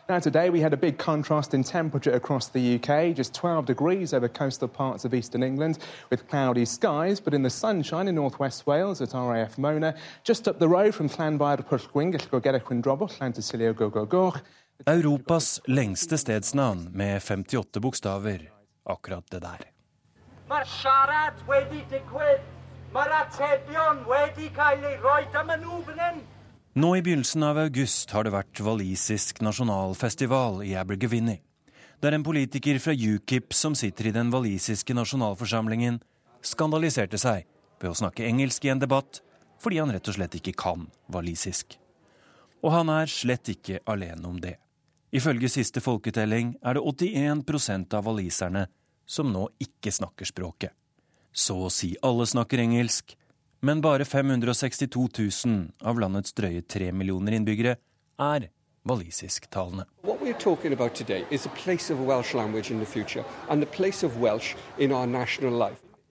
Now, 0.10 0.20
today 0.20 0.50
we 0.50 0.60
had 0.60 0.74
a 0.74 0.78
big 0.78 0.98
contrast 0.98 1.54
in 1.54 1.64
temperature 1.64 2.12
across 2.12 2.50
the 2.50 2.76
UK, 2.76 3.16
just 3.16 3.34
12 3.34 3.66
degrees 3.66 4.14
over 4.14 4.28
coastal 4.28 4.68
parts 4.68 5.06
of 5.06 5.14
eastern 5.14 5.44
England 5.44 5.78
with 6.10 6.28
cloudy 6.28 6.66
skies, 6.66 7.22
but 7.22 7.34
in 7.34 7.44
the 7.44 7.50
sunshine 7.50 8.10
in 8.10 8.16
northwest 8.16 8.68
Wales 8.68 9.02
at 9.02 9.14
RAF 9.14 9.58
Mona, 9.58 9.94
just 10.24 10.48
up 10.48 10.60
the 10.60 10.68
road 10.68 10.94
from 10.94 11.08
Llanfair 11.08 11.64
Pwllgwyn, 11.64 12.12
Gellgogera 12.12 12.60
Drobble, 12.82 13.08
Llantysilio 13.08 13.74
Gogogoch. 13.74 14.42
Europas 14.86 15.62
lengste 15.66 16.18
stedsnavn 16.18 16.90
med 16.92 17.24
58 17.24 17.80
bokstaver, 17.80 18.50
akkurat 18.84 19.26
det 19.32 19.42
der. 19.44 19.68
Nå 26.74 26.96
i 26.96 27.02
begynnelsen 27.04 27.44
av 27.44 27.58
august 27.60 28.12
har 28.16 28.24
det 28.24 28.32
vært 28.32 28.62
walisisk 28.64 29.42
nasjonalfestival 29.44 30.62
i 30.64 30.76
Abergavinny. 30.80 31.38
Det 32.02 32.10
er 32.10 32.18
en 32.18 32.26
politiker 32.26 32.80
fra 32.82 32.96
UKIP 32.96 33.54
som 33.54 33.76
sitter 33.78 34.10
i 34.10 34.16
den 34.16 34.32
walisiske 34.34 34.96
nasjonalforsamlingen, 34.98 36.00
skandaliserte 36.42 37.20
seg 37.22 37.46
ved 37.82 37.92
å 37.92 37.98
snakke 37.98 38.26
engelsk 38.26 38.66
i 38.66 38.72
en 38.74 38.82
debatt 38.82 39.22
fordi 39.62 39.78
han 39.78 39.92
rett 39.94 40.08
og 40.10 40.18
slett 40.18 40.40
ikke 40.40 40.56
kan 40.58 40.88
walisisk. 41.14 41.78
Og 42.66 42.74
han 42.74 42.90
er 42.90 43.10
slett 43.10 43.52
ikke 43.54 43.84
alene 43.90 44.26
om 44.28 44.40
det. 44.42 44.56
Ifølge 45.12 45.50
siste 45.52 45.82
folketelling 45.84 46.54
er 46.64 46.78
det 46.78 46.84
81% 46.88 47.96
av 47.98 48.06
waliserne 48.08 48.68
som 49.04 49.32
nå 49.34 49.50
ikke 49.60 49.92
snakker 49.92 50.30
språket. 50.30 50.72
Så 51.32 51.58
å 51.68 51.72
si 51.72 51.94
alle 52.04 52.28
snakker 52.28 52.64
engelsk, 52.64 53.18
men 53.62 53.84
bare 53.84 54.08
562 54.08 55.04
000 55.20 55.58
av 55.84 56.00
landets 56.00 56.32
drøye 56.38 56.64
tre 56.64 56.92
millioner 56.96 57.36
innbyggere 57.36 57.76
er 58.24 58.48
walisisktalende. 58.88 59.86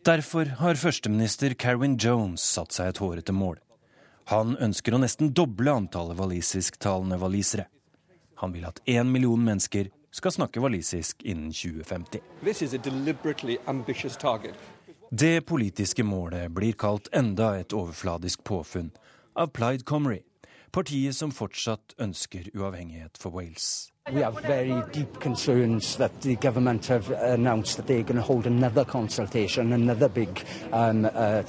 Derfor 0.04 0.54
har 0.60 0.80
førsteminister 0.84 1.56
Carwin 1.56 1.96
Jones 1.96 2.44
satt 2.44 2.76
seg 2.76 2.92
et 2.92 3.00
hårete 3.02 3.32
mål. 3.36 3.58
Han 4.30 4.54
ønsker 4.60 4.94
å 4.94 5.00
nesten 5.02 5.32
doble 5.34 5.72
antallet 5.72 6.20
walisisktalende 6.20 7.18
walisere. 7.20 7.66
Han 8.40 8.52
vil 8.52 8.64
at 8.64 8.80
én 8.88 9.04
million 9.12 9.44
mennesker 9.44 9.90
skal 10.10 10.32
snakke 10.32 10.60
walisisk 10.60 11.22
innen 11.22 11.52
2050. 11.52 12.20
Det 15.10 15.40
politiske 15.46 16.04
målet 16.04 16.50
blir 16.50 16.72
kalt 16.72 17.08
enda 17.12 17.50
et 17.60 17.72
overfladisk 17.76 18.44
påfunn 18.44 18.90
av 19.36 19.52
Plaid 19.52 19.84
Comrie, 19.84 20.24
partiet 20.72 21.16
som 21.16 21.34
fortsatt 21.36 21.94
ønsker 22.00 22.48
uavhengighet 22.54 23.20
for 23.20 23.30
Wales. 23.36 23.90
We 24.10 24.24
have 24.24 24.40
very 24.42 24.80
deep 24.94 25.20
concerns 25.20 25.96
that 25.96 26.12
the 26.22 26.34
government 26.34 26.86
have 26.86 27.12
announced 27.12 27.76
that 27.76 27.86
they're 27.86 28.02
going 28.02 28.16
to 28.16 28.32
hold 28.32 28.46
another 28.46 28.84
consultation, 28.84 29.72
another 29.72 30.08
big 30.08 30.44
um, 30.72 31.04
uh, 31.04 31.42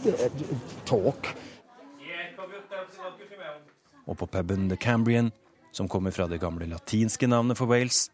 talk. 0.85 1.35
Og 4.05 4.17
på 4.17 4.25
puben 4.25 4.69
The 4.69 4.77
Cambrian, 4.77 5.31
som 5.71 5.87
kommer 5.87 6.11
fra 6.11 6.27
det 6.27 6.39
gamle 6.41 6.67
latinske 6.69 7.27
navnet 7.27 7.57
for 7.57 7.65
Wales, 7.71 8.09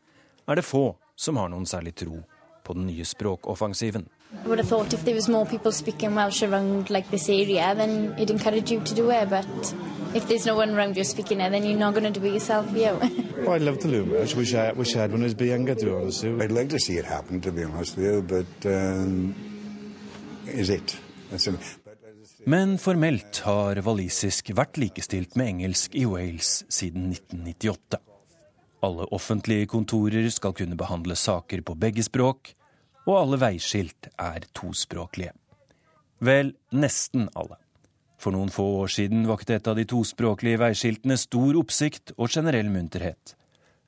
er 0.47 0.55
det 0.55 0.65
få 0.65 0.95
som 1.15 1.37
har 1.37 1.49
noen 1.49 1.65
særlig 1.65 1.95
tro 1.95 2.21
på 2.63 2.73
den 2.73 2.87
nye 2.87 3.05
språkoffensiven. 3.05 4.07
I 4.43 4.47
would 4.47 4.59
have 4.59 4.67
thought 4.67 4.93
if 4.93 5.05
there 5.05 5.15
was 5.15 5.29
more 5.29 5.45
people 5.45 5.71
speaking 5.71 6.13
Welsh 6.15 6.43
around 6.43 6.89
like 6.89 7.09
this 7.09 7.29
area, 7.29 7.73
then 7.73 8.13
it'd 8.17 8.29
encourage 8.29 8.71
you 8.71 8.81
to 8.81 8.93
do 8.93 9.09
it. 9.09 9.29
But 9.29 9.73
if 10.13 10.27
there's 10.27 10.45
no 10.45 10.55
one 10.55 10.75
around 10.75 10.97
you 10.97 11.03
speaking 11.05 11.39
it, 11.39 11.51
then 11.51 11.63
you're 11.63 11.79
not 11.79 11.93
going 11.93 12.11
to 12.11 12.19
do 12.19 12.25
it 12.25 12.33
yourself, 12.33 12.69
you. 12.75 12.91
well, 13.37 13.53
I'd 13.53 13.61
love 13.61 13.79
to 13.79 13.87
learn 13.87 14.11
Welsh. 14.11 14.35
Wish 14.35 14.53
I 14.53 14.73
wish 14.73 14.95
I 14.95 15.01
had 15.01 15.11
when 15.13 15.21
I 15.21 15.25
was 15.25 15.35
younger, 15.39 15.75
to 15.75 15.85
be 15.85 15.91
honest 15.91 16.23
with 16.23 16.33
you. 16.33 16.43
I'd 16.43 16.51
like 16.51 16.69
to 16.69 16.79
see 16.79 16.97
it 16.97 17.05
happen, 17.05 17.39
to 17.41 17.51
be 17.51 17.63
honest 17.63 17.95
with 17.95 18.05
you, 18.05 18.21
but 18.21 18.69
um, 18.69 19.33
is 20.45 20.69
it? 20.69 20.97
That's 21.31 21.47
a, 21.47 21.57
Men 22.47 22.77
formelt 22.79 23.41
har 23.43 23.75
walisisk 23.83 24.53
vært 24.55 24.77
likestilt 24.79 25.33
med 25.35 25.49
engelsk 25.51 25.95
i 25.99 26.05
Wales 26.07 26.61
siden 26.71 27.09
1998. 27.11 27.97
Alle 28.87 29.07
offentlige 29.11 29.65
kontorer 29.67 30.29
skal 30.31 30.53
kunne 30.55 30.77
behandle 30.79 31.17
saker 31.19 31.59
på 31.67 31.75
begge 31.75 32.05
språk, 32.07 32.53
og 33.03 33.17
alle 33.19 33.39
veiskilt 33.41 34.07
er 34.15 34.47
tospråklige. 34.55 35.33
Vel, 36.23 36.53
nesten 36.71 37.27
alle. 37.35 37.57
For 38.15 38.31
noen 38.31 38.53
få 38.53 38.63
år 38.85 38.93
siden 38.95 39.27
vakte 39.27 39.57
et 39.59 39.67
av 39.67 39.75
de 39.75 39.83
tospråklige 39.83 40.61
veiskiltene 40.61 41.19
stor 41.19 41.59
oppsikt 41.59 42.15
og 42.15 42.31
generell 42.31 42.71
munterhet. 42.71 43.35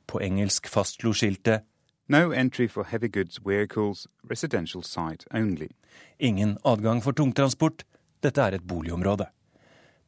På 0.03 0.19
engelsk 0.19 0.67
fastslo 0.67 1.15
skiltet 1.15 1.63
No 2.11 2.33
entry 2.33 2.67
for 2.67 2.91
heavy 2.91 3.07
goods 3.07 3.39
vehicles, 3.39 4.07
residential 4.29 4.83
site 4.83 5.23
only. 5.31 5.69
Ingen 6.19 6.57
adgang 6.65 6.99
for 7.05 7.15
tungtransport, 7.15 7.85
dette 8.23 8.43
er 8.43 8.57
et 8.57 8.65
boligområde. 8.65 9.27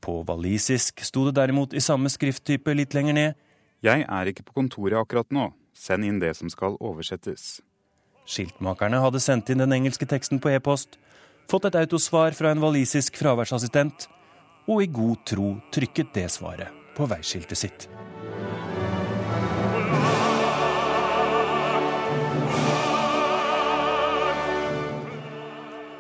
På 0.02 0.21
walisisk 0.28 1.04
sto 1.06 1.28
det 1.28 1.36
derimot 1.38 1.76
i 1.78 1.84
samme 1.84 2.10
skrifttype 2.10 2.74
litt 2.74 2.95
lenger 2.97 3.17
ned 3.17 3.34
Jeg 3.86 4.06
er 4.06 4.30
ikke 4.30 4.45
på 4.45 4.56
kontoret 4.62 5.00
akkurat 5.00 5.30
nå, 5.34 5.52
send 5.74 6.06
inn 6.06 6.19
det 6.21 6.36
som 6.38 6.50
skal 6.54 6.78
oversettes. 6.80 7.62
Skiltmakerne 8.30 9.02
hadde 9.02 9.21
sendt 9.21 9.50
inn 9.50 9.63
den 9.63 9.74
engelske 9.74 10.06
teksten 10.06 10.41
på 10.41 10.52
e-post, 10.54 11.00
fått 11.50 11.65
et 11.65 11.80
autosvar 11.82 12.38
fra 12.38 12.54
en 12.54 12.62
walisisk 12.62 13.17
fraværsassistent, 13.17 14.08
og 14.69 14.84
i 14.86 14.91
god 14.93 15.26
tro 15.26 15.56
trykket 15.74 16.13
det 16.13 16.30
svaret 16.30 16.69
på 16.95 17.10
veiskiltet 17.10 17.58
sitt. 17.58 17.89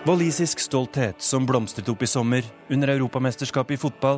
Walisisk 0.01 0.57
stolthet 0.59 1.21
som 1.21 1.43
blomstret 1.45 1.89
opp 1.91 2.01
i 2.01 2.07
sommer 2.09 2.45
under 2.73 2.89
Europamesterskapet 2.89 3.75
i 3.75 3.77
fotball, 3.77 4.17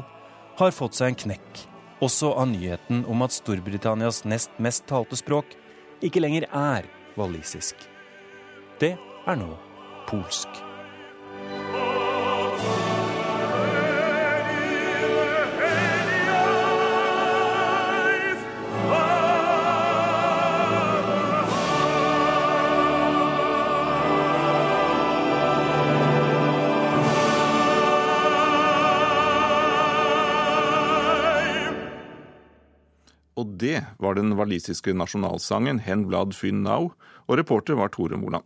har 0.56 0.72
fått 0.72 0.96
seg 0.96 1.12
en 1.12 1.17
knekk, 1.26 1.60
også 2.00 2.30
av 2.39 2.48
nyheten 2.54 3.02
om 3.12 3.26
at 3.26 3.36
Storbritannias 3.36 4.22
nest 4.24 4.56
mest 4.63 4.86
talte 4.88 5.19
språk 5.19 5.58
ikke 6.00 6.24
lenger 6.24 6.48
er 6.56 6.88
walisisk. 7.19 7.76
Det 8.80 8.93
er 8.96 9.41
nå 9.43 9.50
polsk. 10.08 10.63
Var 34.04 34.20
den 34.20 34.36
walisiske 34.38 34.94
nasjonalsangen 34.94 35.80
'Hen 35.80 36.08
blad 36.08 36.36
fyn 36.36 36.63
now', 36.63 36.92
og 37.28 37.38
reporter 37.39 37.80
var 37.80 37.89
Tore 37.89 38.20
Moland. 38.20 38.44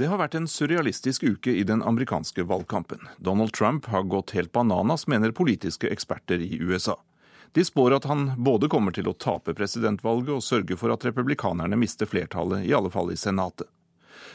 Det 0.00 0.06
har 0.08 0.16
vært 0.16 0.34
en 0.38 0.46
surrealistisk 0.48 1.24
uke 1.26 1.52
i 1.52 1.64
den 1.66 1.82
amerikanske 1.82 2.46
valgkampen. 2.48 3.02
Donald 3.18 3.52
Trump 3.52 3.88
har 3.92 4.06
gått 4.08 4.30
helt 4.30 4.52
bananas, 4.52 5.06
mener 5.06 5.34
politiske 5.36 5.90
eksperter 5.90 6.40
i 6.40 6.56
USA. 6.62 6.94
De 7.52 7.64
spår 7.66 7.96
at 7.98 8.06
han 8.08 8.30
både 8.38 8.70
kommer 8.70 8.94
til 8.96 9.10
å 9.10 9.16
tape 9.18 9.52
presidentvalget 9.58 10.30
og 10.36 10.46
sørge 10.46 10.78
for 10.78 10.94
at 10.94 11.04
republikanerne 11.04 11.76
mister 11.76 12.06
flertallet, 12.06 12.64
i 12.64 12.72
alle 12.72 12.92
fall 12.94 13.10
i 13.12 13.18
Senatet. 13.18 13.66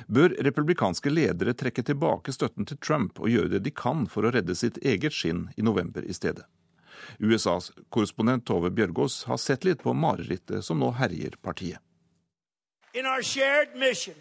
Bør 0.07 0.35
republikanske 0.45 1.09
ledere 1.09 1.53
trekke 1.53 1.83
tilbake 1.85 2.33
støtten 2.35 2.67
til 2.69 2.77
Trump 2.77 3.19
og 3.19 3.31
gjøre 3.31 3.55
det 3.55 3.63
de 3.65 3.73
kan 3.75 4.05
for 4.11 4.25
å 4.25 4.33
redde 4.35 4.55
sitt 4.55 4.77
eget 4.83 5.15
skinn 5.15 5.49
i 5.57 5.65
november 5.65 6.05
i 6.05 6.13
stedet? 6.13 6.45
USAs 7.19 7.71
korrespondent 7.89 8.45
Tove 8.47 8.71
Bjørgaas 8.71 9.23
har 9.29 9.37
sett 9.37 9.65
litt 9.65 9.83
på 9.83 9.93
marerittet 9.93 10.65
som 10.65 10.79
nå 10.79 10.91
herjer 10.99 11.37
partiet. 11.41 11.79
In 12.93 13.05
our 13.05 13.21
shared 13.21 13.75
mission 13.75 14.15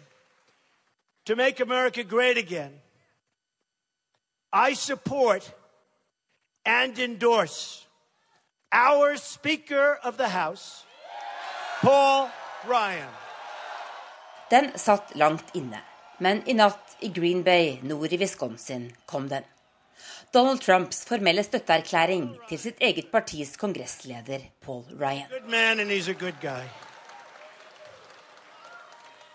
to 1.25 1.35
make 1.35 1.59
America 1.59 2.03
great 2.03 2.37
again, 2.37 2.81
I 4.51 4.73
support 4.73 5.51
and 6.65 6.99
endorse 6.99 7.85
our 8.71 9.15
Speaker 9.15 9.97
of 10.03 10.17
the 10.17 10.27
House, 10.27 10.85
Paul 11.81 12.29
Ryan. 12.67 13.24
Den 14.55 14.69
satt 14.75 15.15
langt 15.15 15.49
inne, 15.53 15.81
men 16.23 16.37
i 16.47 16.53
natt 16.55 16.93
i 17.03 17.09
Green 17.11 17.41
Bay 17.43 17.73
nord 17.83 18.13
i 18.13 18.17
Wisconsin 18.17 18.85
kom 19.05 19.25
den. 19.27 19.43
Donald 20.31 20.61
Trumps 20.63 21.01
formelle 21.09 21.43
støtteerklæring 21.43 22.29
til 22.47 22.61
sitt 22.61 22.79
eget 22.79 23.09
partis 23.11 23.57
kongressleder 23.59 24.45
Paul 24.63 24.85
Ryan. 25.01 25.27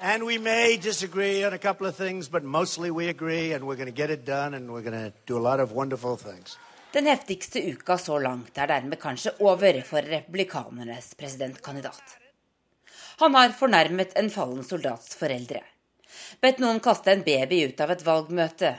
And 0.00 0.22
we 0.22 0.38
may 0.38 0.76
disagree 0.76 1.44
on 1.46 1.52
a 1.52 1.58
couple 1.58 1.86
of 1.86 1.96
things, 1.96 2.30
but 2.30 2.42
mostly 2.42 2.90
we 2.90 3.10
agree, 3.10 3.52
and 3.52 3.64
we're 3.64 3.76
going 3.76 3.94
to 3.94 4.02
get 4.02 4.10
it 4.10 4.26
done, 4.26 4.54
and 4.54 4.70
we're 4.70 4.90
going 4.90 5.10
to 5.10 5.12
do 5.28 5.36
a 5.36 5.44
lot 5.50 5.60
of 5.60 5.72
wonderful 5.72 6.16
things. 6.16 6.58
Den 6.92 7.06
heftigste 7.06 7.60
uka 7.72 7.98
så 7.98 8.18
langt 8.18 8.58
er 8.58 8.66
dermed 8.66 9.00
kanskje 9.00 9.36
over 9.40 9.82
for 9.82 10.00
republikanernes 10.00 11.14
presidentkandidat. 11.14 12.19
Han 13.20 13.34
har 13.34 13.50
fornærmet 13.52 14.14
en 14.16 14.30
fallen 14.32 14.62
soldats 14.64 15.10
foreldre, 15.20 15.60
bedt 16.40 16.60
noen 16.62 16.78
kaste 16.80 17.12
en 17.12 17.24
baby 17.26 17.58
ut 17.68 17.80
av 17.84 17.90
et 17.92 18.04
valgmøte, 18.06 18.70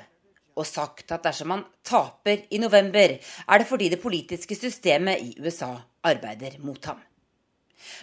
og 0.57 0.65
sagt 0.65 1.13
at 1.13 1.27
dersom 1.27 1.53
han 1.53 1.61
taper 1.85 2.47
i 2.49 2.57
november, 2.63 3.13
er 3.21 3.61
det 3.61 3.67
fordi 3.69 3.91
det 3.93 3.99
politiske 4.01 4.57
systemet 4.57 5.21
i 5.21 5.35
USA 5.45 5.69
arbeider 6.09 6.55
mot 6.65 6.89
ham. 6.89 6.97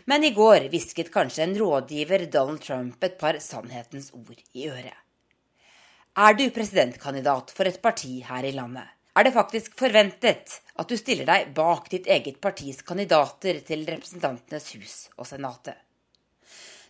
Men 0.07 0.29
i 0.29 0.31
går 0.37 0.69
hvisket 0.71 1.11
kanskje 1.11 1.43
en 1.43 1.57
rådgiver 1.59 2.29
Donald 2.31 2.63
Trump 2.63 3.03
et 3.03 3.19
par 3.19 3.41
sannhetens 3.43 4.13
ord 4.15 4.39
i 4.55 4.69
øret. 4.71 4.95
Er 6.19 6.39
du 6.39 6.45
presidentkandidat 6.55 7.51
for 7.51 7.67
et 7.67 7.83
parti 7.83 8.21
her 8.31 8.47
i 8.47 8.55
landet, 8.55 8.87
er 9.19 9.27
det 9.27 9.35
faktisk 9.35 9.75
forventet 9.83 10.61
at 10.79 10.87
du 10.87 10.95
stiller 10.95 11.27
deg 11.27 11.51
bak 11.59 11.91
ditt 11.91 12.07
eget 12.07 12.39
partis 12.39 12.79
kandidater 12.87 13.59
til 13.67 13.83
Representantenes 13.91 14.73
hus 14.79 14.97
og 15.19 15.27
Senatet. 15.27 15.88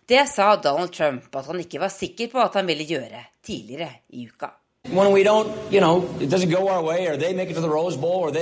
Det 0.09 0.27
sa 0.27 0.55
Donald 0.55 0.93
Trump 0.93 1.35
at 1.35 1.45
han 1.45 1.59
ikke 1.61 1.79
var 1.83 1.91
sikker 1.93 2.31
på 2.31 2.39
at 2.41 2.55
han 2.57 2.65
ville 2.65 2.85
gjøre 2.89 3.19
tidligere 3.45 3.91
i 4.17 4.23
uka. 4.25 4.47
You 4.87 4.95
know, 4.97 5.13
way, 5.13 5.23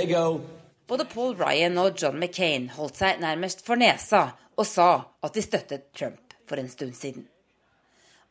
go. 0.08 0.40
Både 0.86 1.04
Paul 1.04 1.36
Ryan 1.36 1.76
og 1.78 2.02
John 2.02 2.16
McCain 2.16 2.70
holdt 2.72 2.96
seg 2.96 3.20
nærmest 3.20 3.60
for 3.66 3.76
nesa 3.76 4.22
og 4.56 4.64
sa 4.64 4.88
at 5.20 5.36
de 5.36 5.44
støttet 5.44 5.92
Trump 5.92 6.32
for 6.48 6.56
en 6.56 6.72
stund 6.72 6.96
siden. 6.96 7.28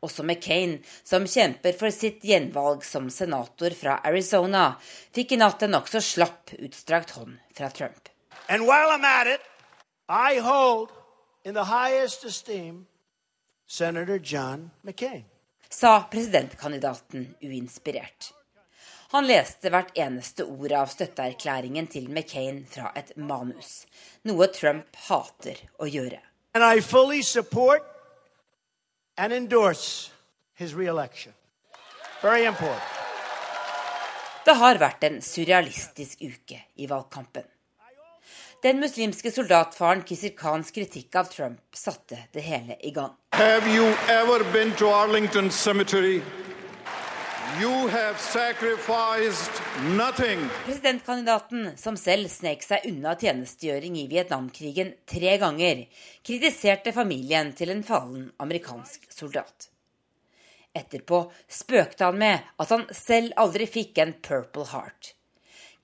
Også 0.02 0.26
McCain, 0.26 0.80
som 1.06 1.30
kjemper 1.30 1.78
for 1.78 1.94
sitt 1.94 2.26
gjenvalg 2.26 2.82
som 2.90 3.14
senator 3.14 3.78
fra 3.78 4.02
Arizona, 4.02 4.72
fikk 5.14 5.38
i 5.38 5.42
natt 5.46 5.62
en 5.62 5.78
nokså 5.78 6.02
slapp 6.02 6.58
utstrakt 6.58 7.14
hånd 7.14 7.38
fra 7.54 7.70
Trump. 7.70 8.10
And 8.50 8.66
while 8.66 8.90
I'm 8.90 9.06
at 9.06 9.28
it, 9.28 9.42
I 10.10 10.42
hold 10.42 10.90
in 11.46 11.54
the 11.54 11.70
highest 11.70 12.26
esteem 12.26 12.88
Senator 13.70 14.20
John 14.24 14.72
McCain. 14.82 15.24
Sa 15.70 16.02
presidentkandidaten 16.12 17.36
uinspirert. 17.42 18.34
Han 19.12 19.28
leste 19.28 19.68
hvert 19.72 19.92
eneste 20.00 20.46
ord 20.48 20.72
av 20.72 20.88
støtteerklæringen 20.88 21.90
til 21.92 22.08
McCain 22.08 22.62
fra 22.72 22.94
et 22.96 23.12
manus, 23.20 23.84
noe 24.24 24.48
Trump 24.56 24.96
hater 25.10 25.60
å 25.84 25.88
gjøre. 25.88 26.22
And 26.56 26.64
I 26.64 26.80
fully 26.80 27.22
support 27.22 27.84
and 29.18 29.34
endorse 29.34 30.12
his 30.56 30.74
reelection. 30.74 31.34
Very 32.22 32.48
important. 32.48 32.96
Det 34.48 34.56
har 34.56 34.80
vært 34.80 35.04
en 35.04 35.20
surrealistisk 35.22 36.24
uke 36.24 36.64
i 36.80 36.88
valgkampen. 36.88 37.44
Den 38.64 38.80
muslimske 38.80 39.30
soldatfaren 39.30 40.02
Kisir 40.08 40.32
Khans 40.40 40.72
kritikk 40.74 41.20
av 41.20 41.28
Trump 41.30 41.76
satte 41.76 42.24
det 42.34 42.42
hele 42.48 42.80
i 42.80 42.96
gang. 42.96 43.14
Have 43.38 43.68
you 43.68 43.86
ever 44.10 44.44
been 44.52 44.72
to 44.78 44.88
Arlington 44.88 45.52
Cemetery? 45.52 46.24
You 47.62 47.88
have 47.88 48.18
sacrificed 48.18 49.62
nothing. 49.96 50.50
Presidentkandidaten, 50.66 51.78
som 51.78 51.98
selv 51.98 52.32
snek 52.34 52.66
seg 52.66 52.88
unna 52.90 53.14
tjenestegjøring 53.14 54.00
i 54.02 54.08
Vietnamkrigen 54.10 54.90
tre 55.06 55.36
ganger, 55.38 55.86
kritiserte 56.26 56.96
familien 56.98 57.54
til 57.54 57.76
en 57.76 57.86
fallen 57.86 58.32
amerikansk 58.42 59.06
soldat. 59.14 59.70
Etterpå 60.74 61.28
spøkte 61.46 62.10
han 62.10 62.18
med 62.18 62.52
at 62.58 62.74
han 62.74 62.90
selv 62.90 63.38
aldri 63.38 63.70
fikk 63.70 64.02
en 64.02 64.18
Purple 64.18 64.66
Heart. 64.74 65.14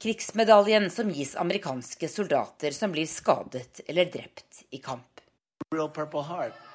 Krigsmedaljen 0.01 0.89
som 0.89 1.13
gis 1.13 1.37
amerikanske 1.37 2.09
soldater 2.09 2.73
som 2.73 2.97
blir 2.97 3.05
skadet 3.05 3.85
eller 3.85 4.09
drept 4.09 4.65
i 4.73 4.81
kamp. 4.81 5.21
Real 5.69 5.93
Purple 5.93 6.25
Heart. 6.33 6.72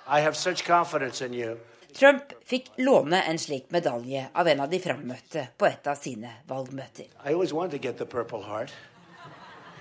Trump 1.98 2.32
fikk 2.48 2.70
låne 2.80 3.22
en 3.28 3.38
slik 3.38 3.70
medalje 3.74 4.28
av 4.32 4.48
en 4.48 4.60
av 4.64 4.70
de 4.70 4.80
frammøtte 4.80 5.46
på 5.58 5.66
et 5.68 5.88
av 5.88 5.98
sine 6.00 6.30
valgmøter. 6.48 7.08
I 7.24 7.32
always 7.32 7.52
wanted 7.52 7.76
to 7.76 7.82
get 7.88 7.98
the 7.98 8.06
Purple 8.06 8.42
Heart. 8.42 8.72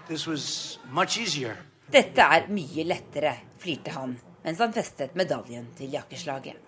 This 0.08 0.28
was 0.28 0.80
much 0.92 1.18
easier. 1.20 1.58
Dette 1.92 2.24
er 2.24 2.48
mye 2.52 2.84
lettere, 2.88 3.34
flirte 3.60 3.92
han 3.96 4.18
mens 4.44 4.60
han 4.64 4.74
festet 4.76 5.16
medaljen 5.20 5.66
til 5.76 5.92
jakkeslaget. 5.92 6.60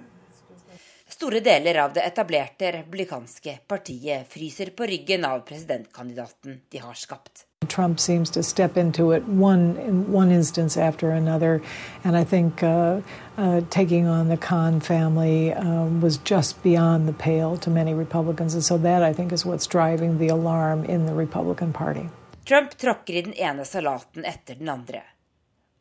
Store 1.09 1.39
deler 1.43 1.79
av 1.83 1.93
det 1.95 2.03
etablerte 2.05 2.71
republikanske 2.75 3.57
partiet 3.67 4.27
fryser 4.29 4.73
på 4.75 4.87
ryggen 4.87 5.25
av 5.25 5.41
presidentkandidaten 5.47 6.59
de 6.69 6.83
har 6.83 6.99
skapt. 6.99 7.48
Trump 7.67 7.99
seems 7.99 8.29
to 8.29 8.41
step 8.41 8.77
into 8.77 9.11
it 9.11 9.23
one 9.25 9.75
in 9.75 10.11
one 10.13 10.31
instance 10.31 10.77
after 10.77 11.11
another, 11.11 11.61
and 12.05 12.15
I 12.15 12.23
think 12.23 12.63
uh, 12.63 13.01
uh, 13.37 13.61
taking 13.69 14.07
on 14.07 14.29
the 14.29 14.37
Khan 14.37 14.79
family 14.79 15.51
um, 15.53 15.99
was 15.99 16.17
just 16.17 16.63
beyond 16.63 17.09
the 17.09 17.13
pale 17.13 17.57
to 17.57 17.69
many 17.69 17.93
Republicans, 17.93 18.53
and 18.53 18.63
so 18.63 18.77
that 18.77 19.03
I 19.03 19.11
think 19.11 19.33
is 19.33 19.45
what's 19.45 19.67
driving 19.67 20.19
the 20.19 20.29
alarm 20.29 20.85
in 20.85 21.05
the 21.05 21.13
Republican 21.13 21.73
Party. 21.73 22.09
Trump 22.45 22.77
tråkker 22.77 23.13
i 23.13 23.21
den 23.21 23.33
ene 23.33 23.65
salaten 23.65 24.23
etter 24.25 24.55
den 24.55 24.69
andre. 24.69 25.03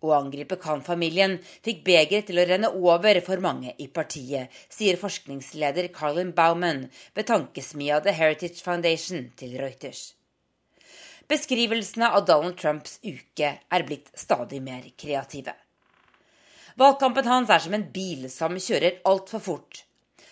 Å 0.03 0.13
angripe 0.19 0.59
Khan-familien 0.59 1.39
fikk 1.63 1.85
begeret 1.87 2.27
til 2.27 2.43
å 2.43 2.47
renne 2.47 2.75
over 2.75 3.23
for 3.23 3.39
mange 3.39 3.73
i 3.79 3.87
partiet, 3.87 4.51
sier 4.69 4.99
forskningsleder 4.99 5.93
Carlin 5.95 6.35
Bauman 6.35 6.89
ved 7.15 7.31
tankesmia 7.31 8.03
The 8.03 8.19
Heritage 8.19 8.63
Foundation 8.67 9.31
til 9.39 9.59
Reuters. 9.63 10.18
Beskrivelsene 11.29 12.09
av 12.17 12.25
Donald 12.25 12.57
Trumps 12.57 12.99
uke 13.05 13.51
er 13.61 13.83
blitt 13.85 14.07
stadig 14.17 14.63
mer 14.65 14.87
kreative. 14.97 15.53
Valgkampen 16.81 17.27
hans 17.29 17.51
er 17.53 17.61
som 17.61 17.75
en 17.77 17.85
bil 17.93 18.29
som 18.33 18.57
kjører 18.57 19.03
altfor 19.11 19.43
fort. 19.45 19.83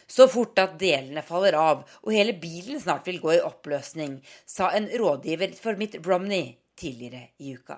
Så 0.06 0.28
fort 0.30 0.56
at 0.62 0.78
delene 0.80 1.24
faller 1.26 1.58
av 1.58 1.82
og 2.00 2.14
hele 2.14 2.32
bilen 2.40 2.80
snart 2.80 3.10
vil 3.10 3.18
gå 3.20 3.34
i 3.34 3.42
oppløsning, 3.44 4.20
sa 4.46 4.70
en 4.72 4.86
rådgiver 4.88 5.52
for 5.60 5.76
Mitt 5.76 5.98
Romney 6.06 6.54
tidligere 6.78 7.26
i 7.42 7.52
uka. 7.58 7.76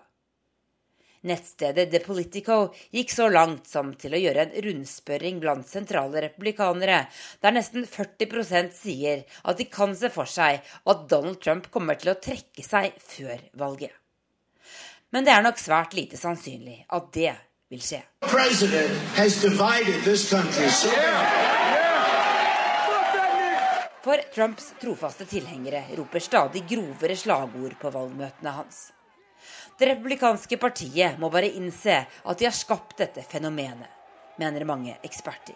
Nettstedet 1.27 1.91
The 1.91 1.99
Politico 2.05 2.59
gikk 2.95 3.11
så 3.11 3.27
langt 3.33 3.67
som 3.67 3.91
til 3.99 4.15
å 4.15 4.21
gjøre 4.23 4.45
en 4.45 4.53
rundspørring 4.69 5.41
blant 5.43 5.67
sentrale 5.67 6.23
republikanere, 6.29 7.01
der 7.43 7.57
nesten 7.57 7.89
40% 7.91 8.77
sier 8.77 9.25
at 9.43 9.59
de 9.59 9.67
kan 9.67 9.97
se 9.99 10.13
for 10.15 10.31
seg 10.31 10.61
at 10.63 11.09
Donald 11.11 11.41
Trump 11.43 11.67
kommer 11.75 11.99
til 11.99 12.13
å 12.13 12.21
trekke 12.23 12.63
seg 12.63 12.95
før 13.03 13.43
valget. 13.59 13.95
Men 15.11 15.25
det 15.25 15.33
er 15.33 15.43
nok 15.43 15.59
svært 15.59 15.97
lite 15.97 16.21
sannsynlig 16.21 16.85
at 16.95 17.09
det 17.17 17.33
vil 17.73 17.83
skje. 17.83 18.03
For 24.05 24.23
Trumps 24.35 24.71
trofaste 24.81 25.27
tilhengere 25.29 25.83
roper 25.99 26.23
stadig 26.23 26.63
grovere 26.69 27.17
slagord 27.19 27.75
på 27.81 27.91
valgmøtene 27.93 28.55
hans. 28.61 28.79
Det 29.79 29.87
republikanske 29.87 30.57
partiet 30.59 31.21
må 31.23 31.31
bare 31.31 31.53
innse 31.55 32.01
at 32.03 32.39
de 32.39 32.49
har 32.49 32.57
skapt 32.57 32.97
dette 32.99 33.23
fenomenet, 33.23 33.87
mener 34.39 34.67
mange 34.67 34.97
eksperter. 35.07 35.55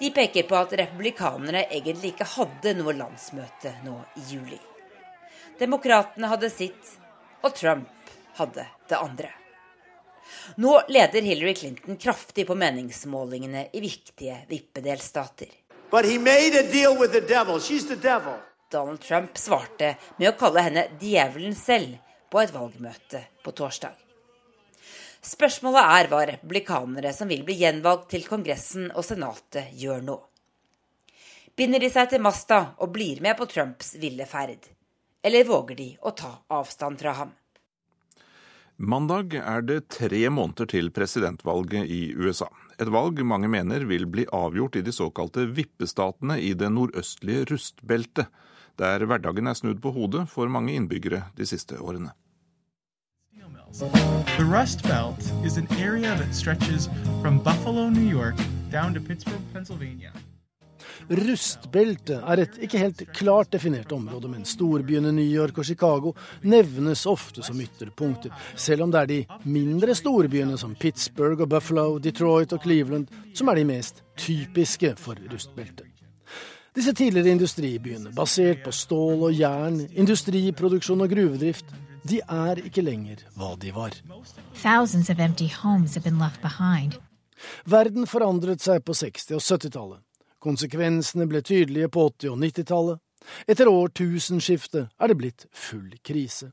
De 0.00 0.08
peker 0.16 0.46
på 0.48 0.56
at 0.56 0.72
republikanerne 0.80 1.66
egentlig 1.68 2.14
ikke 2.14 2.30
hadde 2.38 2.72
noe 2.78 2.94
landsmøte 2.96 3.74
nå 3.84 3.98
i 4.16 4.24
juli. 4.30 4.60
Demokratene 5.60 6.32
hadde 6.32 6.48
sitt, 6.48 6.94
og 7.44 7.52
Trump 7.52 8.10
hadde 8.40 8.64
det 8.88 8.96
andre. 8.96 9.28
Nå 10.56 10.78
leder 10.88 11.20
Hillary 11.20 11.54
Clinton 11.54 12.00
kraftig 12.00 12.46
på 12.48 12.56
meningsmålingene 12.56 13.66
i 13.76 13.84
viktige 13.84 14.40
vippedelstater. 14.48 15.52
Donald 18.70 19.00
Trump 19.04 19.36
svarte 19.36 19.96
med 20.16 20.30
å 20.30 20.38
kalle 20.38 20.64
henne 20.64 20.86
djevelen 21.00 21.56
selv 21.58 21.98
på 22.30 22.40
et 22.40 22.54
valgmøte 22.54 23.24
på 23.44 23.52
torsdag. 23.56 23.96
Spørsmålet 25.20 25.94
er 25.98 26.08
hva 26.08 26.20
republikanere 26.30 27.12
som 27.12 27.28
vil 27.28 27.42
bli 27.44 27.58
gjenvalgt 27.60 28.08
til 28.14 28.24
Kongressen 28.24 28.88
og 28.94 29.04
Senatet, 29.04 29.74
gjør 29.76 30.00
nå. 30.06 30.16
Binder 31.56 31.82
de 31.82 31.90
seg 31.92 32.08
til 32.08 32.22
masta 32.24 32.60
og 32.80 32.94
blir 32.94 33.20
med 33.20 33.36
på 33.36 33.44
Trumps 33.50 33.92
ville 34.00 34.24
ferd? 34.24 34.64
Eller 35.20 35.44
våger 35.44 35.76
de 35.76 35.90
å 36.00 36.14
ta 36.16 36.30
avstand 36.56 37.02
fra 37.02 37.12
ham? 37.18 37.34
Mandag 38.80 39.34
er 39.36 39.60
det 39.68 39.90
tre 39.92 40.22
måneder 40.32 40.70
til 40.72 40.88
presidentvalget 40.96 41.84
i 41.84 42.14
USA. 42.16 42.48
Et 42.80 42.88
valg 42.88 43.20
mange 43.28 43.50
mener 43.52 43.84
vil 43.84 44.06
bli 44.08 44.24
avgjort 44.32 44.78
i 44.80 44.84
de 44.86 44.94
såkalte 44.96 45.44
vippestatene 45.52 46.38
i 46.40 46.54
det 46.56 46.70
nordøstlige 46.72 47.44
rustbeltet, 47.50 48.30
der 48.80 49.04
hverdagen 49.04 49.52
er 49.52 49.58
snudd 49.58 49.82
på 49.84 49.92
hodet 49.92 50.24
for 50.32 50.48
mange 50.48 50.72
innbyggere 50.72 51.26
de 51.36 51.44
siste 51.44 51.76
årene. 51.76 52.14
The 53.72 54.44
Rust 54.44 54.82
Belt 54.82 55.20
is 55.44 55.56
an 55.56 55.68
area 55.78 56.16
that 56.16 56.34
stretches 56.34 56.88
from 57.22 57.38
Buffalo, 57.38 57.88
New 57.88 58.08
York, 58.18 58.34
down 58.70 58.94
to 58.94 59.00
Pittsburgh, 59.00 59.40
Pennsylvania. 59.52 60.10
Rustbeltet 61.08 62.18
er 62.18 62.42
et 62.42 62.56
ikke 62.66 62.78
helt 62.78 63.04
klart 63.14 63.52
definert 63.52 63.92
område, 63.92 64.28
men 64.28 64.44
storbyene 64.44 65.12
New 65.14 65.26
York 65.26 65.58
og 65.58 65.64
Chicago 65.64 66.12
nevnes 66.42 67.04
ofte 67.06 67.44
som 67.46 67.60
ytterpunkter, 67.62 68.34
selv 68.56 68.82
om 68.82 68.90
det 68.90 69.00
er 69.00 69.10
de 69.10 69.20
mindre 69.44 69.94
storbyene 69.94 70.58
som 70.58 70.74
Pittsburgh 70.74 71.40
og 71.40 71.52
Buffalo, 71.54 71.98
Detroit 71.98 72.52
og 72.52 72.62
Cleveland 72.64 73.06
som 73.34 73.48
er 73.48 73.60
de 73.60 73.68
mest 73.70 74.02
typiske 74.18 74.96
for 74.98 75.18
rustbeltet. 75.30 75.86
Disse 76.74 76.92
tidligere 76.94 77.34
industribyene, 77.34 78.10
basert 78.14 78.64
på 78.64 78.74
stål 78.74 79.24
og 79.28 79.34
jern, 79.34 79.80
industriproduksjon 79.94 81.06
og 81.06 81.10
gruvedrift, 81.10 81.70
de 82.02 82.20
er 82.24 82.60
ikke 82.64 82.84
lenger 82.84 83.24
hva 83.36 83.54
de 83.60 83.72
var. 83.74 83.96
Verden 87.64 88.06
forandret 88.06 88.62
seg 88.64 88.84
på 88.84 88.96
60- 88.96 89.36
og 89.36 89.44
70-tallet. 89.44 90.00
Konsekvensene 90.40 91.26
ble 91.28 91.42
tydelige 91.44 91.90
på 91.92 92.06
80- 92.08 92.32
og 92.32 92.38
90-tallet. 92.44 93.00
Etter 93.46 93.68
årtusenskiftet 93.68 94.88
er 94.96 95.12
det 95.12 95.18
blitt 95.20 95.46
full 95.52 95.90
krise. 96.04 96.52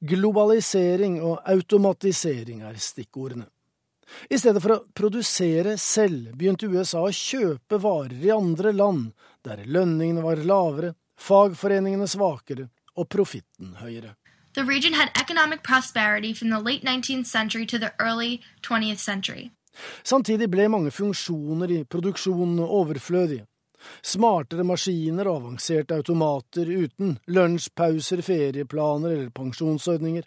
Globalisering 0.00 1.20
og 1.22 1.40
automatisering 1.50 2.62
er 2.66 2.78
stikkordene. 2.78 3.46
I 4.30 4.38
stedet 4.38 4.62
for 4.62 4.74
å 4.74 4.84
produsere 4.94 5.76
selv 5.78 6.32
begynte 6.38 6.70
USA 6.70 7.04
å 7.06 7.14
kjøpe 7.14 7.78
varer 7.82 8.24
i 8.26 8.32
andre 8.34 8.72
land, 8.74 9.12
der 9.46 9.62
lønningene 9.66 10.24
var 10.24 10.42
lavere, 10.42 10.94
fagforeningene 11.14 12.08
svakere 12.10 12.66
og 12.98 13.06
profitten 13.08 13.76
høyere. 13.78 14.16
The 14.54 14.64
region 14.64 14.92
had 14.94 15.10
economic 15.14 15.62
prosperity 15.62 16.32
from 16.34 16.50
the 16.50 16.58
late 16.58 16.82
19th 16.82 17.26
century 17.26 17.66
to 17.66 17.78
the 17.78 17.92
early 17.98 18.40
20th 18.62 18.98
century. 18.98 19.50
Samtidig 20.02 20.50
ble 20.50 20.66
mange 20.68 20.90
funksjoner 20.90 21.70
i 21.70 21.84
produksjonen 21.84 22.58
overflødige. 22.58 23.46
Smartere 24.02 24.64
maskiner 24.66 25.28
og 25.30 25.36
avanserte 25.40 25.94
automater 25.96 26.68
uten 26.68 27.14
lunsjpauser, 27.26 28.20
ferieplaner 28.20 29.14
eller 29.14 29.30
pensjonsordninger 29.30 30.26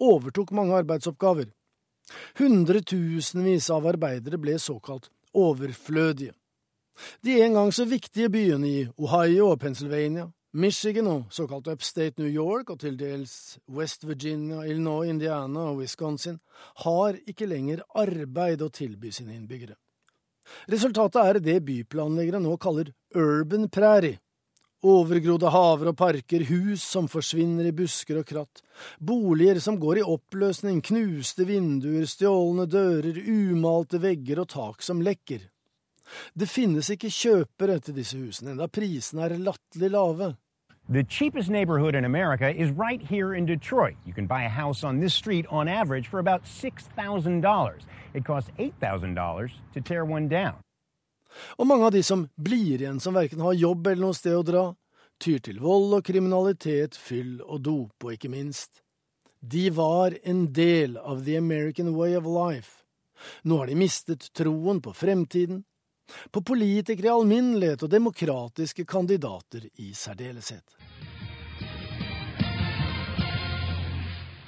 overtok 0.00 0.50
mange 0.56 0.74
arbeidsoppgaver. 0.80 1.52
Hundretusenvis 2.40 3.68
av 3.70 3.86
arbeidere 3.86 4.40
ble 4.40 4.56
såkalt 4.58 5.10
overflødige. 5.34 6.32
De 7.22 7.36
en 7.44 7.54
gang 7.54 7.70
så 7.74 7.84
viktige 7.84 8.30
byene 8.32 8.68
i 8.68 8.86
Ohio 8.98 9.52
og 9.52 9.60
Pennsylvania 9.60 10.26
Michigan 10.58 11.06
og 11.06 11.26
såkalt 11.30 11.68
upstate 11.70 12.18
New 12.18 12.26
York 12.26 12.72
og 12.72 12.80
til 12.82 12.96
dels 12.98 13.58
West 13.70 14.02
Virginia, 14.02 14.64
Illinois, 14.66 15.06
Indiana 15.06 15.68
og 15.70 15.84
Wisconsin 15.84 16.40
har 16.82 17.14
ikke 17.30 17.46
lenger 17.46 17.84
arbeid 17.94 18.64
å 18.66 18.70
tilby 18.74 19.12
sine 19.14 19.36
innbyggere. 19.36 19.76
Resultatet 20.66 21.20
er 21.22 21.38
det 21.44 21.60
byplanleggere 21.68 22.40
nå 22.42 22.56
kaller 22.58 22.90
urban 23.14 23.68
prairie. 23.70 24.18
Overgrodde 24.82 25.52
haver 25.54 25.92
og 25.92 25.96
parker, 25.98 26.42
hus 26.50 26.82
som 26.82 27.06
forsvinner 27.10 27.70
i 27.70 27.74
busker 27.78 28.18
og 28.18 28.26
kratt, 28.26 28.64
boliger 28.98 29.62
som 29.62 29.78
går 29.78 30.02
i 30.02 30.04
oppløsning, 30.06 30.82
knuste 30.82 31.46
vinduer, 31.46 32.06
stjålne 32.06 32.66
dører, 32.70 33.14
umalte 33.14 34.02
vegger 34.02 34.42
og 34.42 34.50
tak 34.56 34.82
som 34.86 35.06
lekker. 35.06 35.46
Det 36.34 36.50
finnes 36.50 36.90
ikke 36.90 37.14
kjøpere 37.14 37.78
til 37.78 37.98
disse 38.02 38.18
husene, 38.18 38.56
enda 38.56 38.66
prisene 38.66 39.26
er 39.28 39.38
latterlig 39.38 39.94
lave. 39.94 40.34
The 40.90 41.04
cheapest 41.04 41.50
neighborhood 41.50 41.94
in 41.94 42.06
America 42.06 42.48
is 42.48 42.70
right 42.70 43.02
here 43.02 43.34
in 43.34 43.44
Detroit. 43.44 43.96
You 44.06 44.14
can 44.14 44.26
buy 44.26 44.44
a 44.44 44.48
house 44.48 44.82
on 44.82 45.00
this 45.00 45.12
street 45.12 45.44
on 45.50 45.68
average 45.68 46.08
for 46.08 46.18
about 46.18 46.44
$6,000. 46.44 47.78
It 48.14 48.24
costs 48.24 48.50
$8,000 48.58 49.50
to 49.74 49.80
tear 49.82 50.06
one 50.06 50.28
down. 50.28 50.56
Og 51.58 51.66
mange 51.66 51.84
av 51.84 51.92
de 51.92 52.00
som 52.02 52.30
blir 52.40 52.80
igjen 52.80 53.02
som 53.04 53.12
verken 53.12 53.44
har 53.44 53.52
jobb 53.52 53.86
eller 53.86 54.06
noe 54.06 54.16
sted 54.16 54.32
å 54.32 54.46
dra, 54.48 54.64
tyr 55.20 55.44
til 55.44 55.60
vold 55.60 55.92
og 55.98 56.06
kriminalitet, 56.08 56.96
fyll 56.96 57.42
og 57.44 57.66
dop, 57.68 57.92
og 58.00 58.16
ikke 58.16 58.32
minst. 58.32 58.80
De 59.44 59.68
var 59.68 60.16
en 60.24 60.46
del 60.56 60.96
av 60.96 61.26
the 61.28 61.36
American 61.36 61.92
way 62.00 62.16
of 62.16 62.24
life. 62.24 62.86
Nå 63.44 63.60
har 63.60 63.68
de 63.68 63.76
mistet 63.76 64.30
troen 64.32 64.80
på 64.80 64.96
fremtiden, 64.96 65.66
på 66.32 66.40
politikere 66.40 67.10
i 67.10 67.14
alminnelighet 67.14 67.82
og 67.82 67.90
demokratiske 67.90 68.84
kandidater 68.84 69.68
i 69.76 69.92
særdeleshet. 69.94 70.78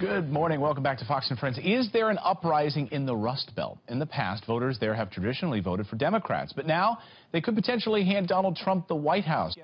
Good 0.00 0.30
morning. 0.30 0.62
Welcome 0.62 0.82
back 0.82 0.98
to 1.00 1.04
Fox 1.04 1.30
and 1.30 1.38
Friends. 1.38 1.58
Is 1.58 1.90
there 1.92 2.08
an 2.08 2.18
uprising 2.24 2.88
in 2.90 3.04
the 3.04 3.14
Rust 3.14 3.54
Belt? 3.54 3.78
In 3.90 3.98
the 3.98 4.06
past, 4.06 4.46
voters 4.46 4.78
there 4.78 4.94
have 4.94 5.10
traditionally 5.10 5.60
voted 5.60 5.86
for 5.88 5.96
Democrats, 5.96 6.54
but 6.54 6.66
now 6.66 6.96
they 7.32 7.40
could 7.40 7.56
potentially 7.56 8.02
hand 8.04 8.28
Donald 8.28 8.56
Trump 8.56 8.88
the 8.88 8.94
White 8.94 9.28
House. 9.28 9.54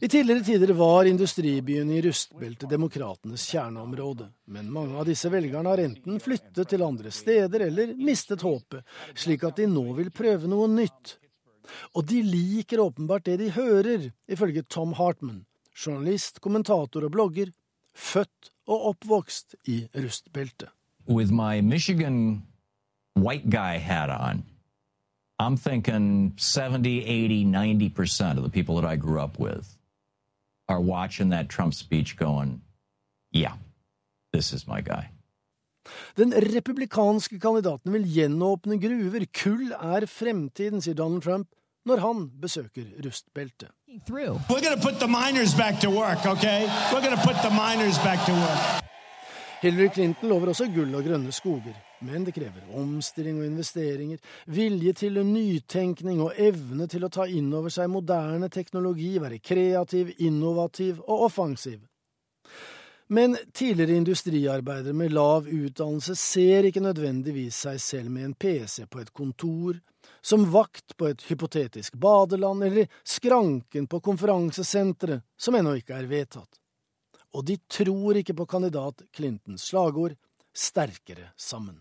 I 0.00 0.08
tidligere 0.08 0.44
tider 0.44 0.72
var 0.72 1.04
industribyen 1.04 1.90
i 1.90 2.02
rustbeltet 2.02 2.70
demokratenes 2.70 3.46
kjerneområde, 3.50 4.28
men 4.44 4.72
mange 4.72 4.98
av 4.98 5.08
disse 5.08 5.30
velgerne 5.32 5.68
har 5.68 5.82
enten 5.84 6.20
flyttet 6.20 6.68
til 6.68 6.82
andre 6.82 7.10
steder 7.10 7.66
eller 7.68 7.94
mistet 7.96 8.42
håpet, 8.42 8.84
slik 9.14 9.44
at 9.44 9.56
de 9.56 9.68
nå 9.70 9.84
vil 9.98 10.10
prøve 10.14 10.50
noe 10.50 10.68
nytt. 10.68 11.18
Og 11.96 12.04
de 12.08 12.20
liker 12.22 12.80
åpenbart 12.80 13.24
det 13.24 13.38
de 13.40 13.50
hører, 13.50 14.10
ifølge 14.28 14.62
Tom 14.68 14.92
Hartman, 14.98 15.44
journalist, 15.72 16.40
kommentator 16.44 17.06
og 17.06 17.12
blogger, 17.12 17.52
født 17.94 18.50
og 18.66 18.90
oppvokst 18.94 19.56
i 19.68 19.84
rustbeltet. 19.94 20.68
With 21.06 21.32
my 21.32 21.60
Michigan 21.60 22.46
white 23.16 23.50
guy 23.50 23.78
hat 23.78 24.10
on, 24.10 24.44
I'm 25.38 25.56
thinking 25.56 26.34
70, 26.36 27.04
80, 27.04 27.44
90% 27.44 28.36
of 28.36 28.42
the 28.44 28.50
people 28.50 28.80
that 28.80 28.84
I 28.84 28.96
grew 28.96 29.20
up 29.20 29.38
with 29.38 29.76
are 30.68 30.80
watching 30.80 31.30
that 31.30 31.48
Trump 31.48 31.74
speech 31.74 32.16
going, 32.16 32.62
yeah, 33.32 33.54
this 34.32 34.52
is 34.52 34.66
my 34.66 34.80
guy. 34.80 35.10
Den 36.16 36.32
republikanske 36.32 37.38
kandidaten 37.40 37.92
vil 37.92 38.06
gjenåpne 38.08 38.78
gruver. 38.80 39.26
Kull 39.42 39.72
er 39.72 40.06
fremtiden, 40.06 40.80
sier 40.80 40.94
Donald 40.94 41.22
Trump 41.22 41.48
når 41.84 42.00
han 42.00 42.30
besøker 42.40 42.84
rustbeltet. 43.04 43.68
Hillary 49.62 49.88
Clinton 49.94 50.28
lover 50.28 50.48
også 50.52 50.66
gull 50.74 50.94
og 50.94 51.04
grønne 51.04 51.32
skoger, 51.32 51.76
men 52.04 52.26
det 52.26 52.34
krever 52.36 52.76
omstilling 52.76 53.40
og 53.40 53.48
investeringer, 53.48 54.20
vilje 54.46 54.92
til 55.04 55.18
nytenkning 55.26 56.20
og 56.24 56.36
evne 56.40 56.88
til 56.90 57.06
å 57.06 57.12
ta 57.12 57.26
inn 57.26 57.50
over 57.56 57.72
seg 57.72 57.90
moderne 57.92 58.50
teknologi, 58.52 59.14
være 59.22 59.40
kreativ, 59.42 60.14
innovativ 60.18 61.00
og 61.06 61.28
offensiv. 61.30 61.80
Men 63.06 63.36
tidligere 63.52 63.98
industriarbeidere 64.00 64.96
med 64.96 65.12
lav 65.12 65.48
utdannelse 65.48 66.16
ser 66.16 66.68
ikke 66.68 66.82
nødvendigvis 66.84 67.58
seg 67.66 67.80
selv 67.82 68.12
med 68.12 68.30
en 68.30 68.34
PC 68.34 68.86
på 68.88 69.02
et 69.02 69.12
kontor, 69.12 69.76
som 70.24 70.46
vakt 70.52 70.96
på 70.96 71.10
et 71.10 71.22
hypotetisk 71.28 71.98
badeland 72.00 72.64
eller 72.64 72.88
skranken 73.04 73.86
på 73.86 74.00
konferansesenteret 74.04 75.24
som 75.36 75.56
ennå 75.56 75.76
ikke 75.80 75.98
er 75.98 76.08
vedtatt. 76.08 76.60
Og 77.34 77.44
de 77.44 77.58
tror 77.68 78.20
ikke 78.20 78.36
på 78.38 78.46
kandidat 78.48 79.02
Clintons 79.12 79.68
slagord 79.68 80.14
sterkere 80.54 81.32
sammen. 81.36 81.76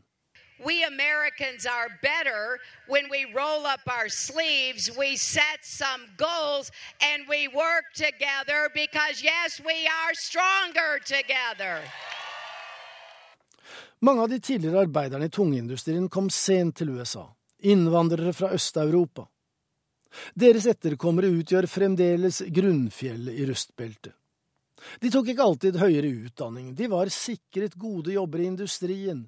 We 0.66 0.84
Americans 0.84 1.66
are 1.66 1.90
better 2.02 2.60
when 2.88 3.10
we 3.10 3.26
roll 3.34 3.66
up 3.66 3.84
our 3.88 4.10
sleeves, 4.10 4.90
we 4.98 5.18
set 5.18 5.60
some 5.64 6.04
goals, 6.18 6.72
and 7.02 7.28
we 7.28 7.48
work 7.48 7.86
together 7.96 8.70
because, 8.74 9.22
yes, 9.22 9.60
we 9.60 9.88
are 9.88 10.14
stronger 10.16 11.00
together. 11.04 11.84
Mange 14.00 14.22
av 14.22 14.30
de 14.30 14.40
tidligere 14.40 14.80
arbeiderne 14.80 15.26
i 15.26 15.30
tungeindustrien 15.30 16.10
kom 16.10 16.30
sent 16.30 16.78
til 16.78 16.90
USA, 16.90 17.28
innvandrere 17.60 18.34
fra 18.34 18.52
Øst-Europa. 18.52 19.28
Deres 20.36 20.68
etterkommere 20.68 21.32
utgjør 21.32 21.68
fremdeles 21.68 22.42
grunnfjellet 22.52 23.40
i 23.40 23.48
rustbeltet. 23.50 24.14
De 25.00 25.12
tok 25.12 25.32
ikke 25.32 25.44
alltid 25.44 25.80
høyere 25.80 26.12
utdanning, 26.28 26.74
de 26.76 26.90
var 26.92 27.12
sikret 27.12 27.76
gode 27.80 28.12
jobber 28.14 28.44
i 28.44 28.50
industrien, 28.52 29.24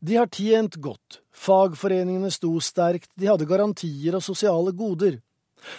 de 0.00 0.16
har 0.16 0.28
tjent 0.32 0.76
godt, 0.82 1.20
fagforeningene 1.32 2.30
sto 2.30 2.52
sterkt, 2.60 3.10
de 3.14 3.28
hadde 3.30 3.48
garantier 3.48 4.16
og 4.16 4.24
sosiale 4.24 4.72
goder. 4.76 5.20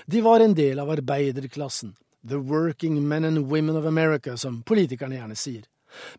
De 0.06 0.22
var 0.26 0.44
en 0.44 0.56
del 0.58 0.80
av 0.80 0.92
arbeiderklassen, 0.92 1.96
the 2.28 2.38
working 2.38 3.00
men 3.08 3.26
and 3.26 3.48
women 3.52 3.76
of 3.76 3.86
America, 3.86 4.38
som 4.38 4.64
politikerne 4.64 5.20
gjerne 5.20 5.38
sier. 5.38 5.64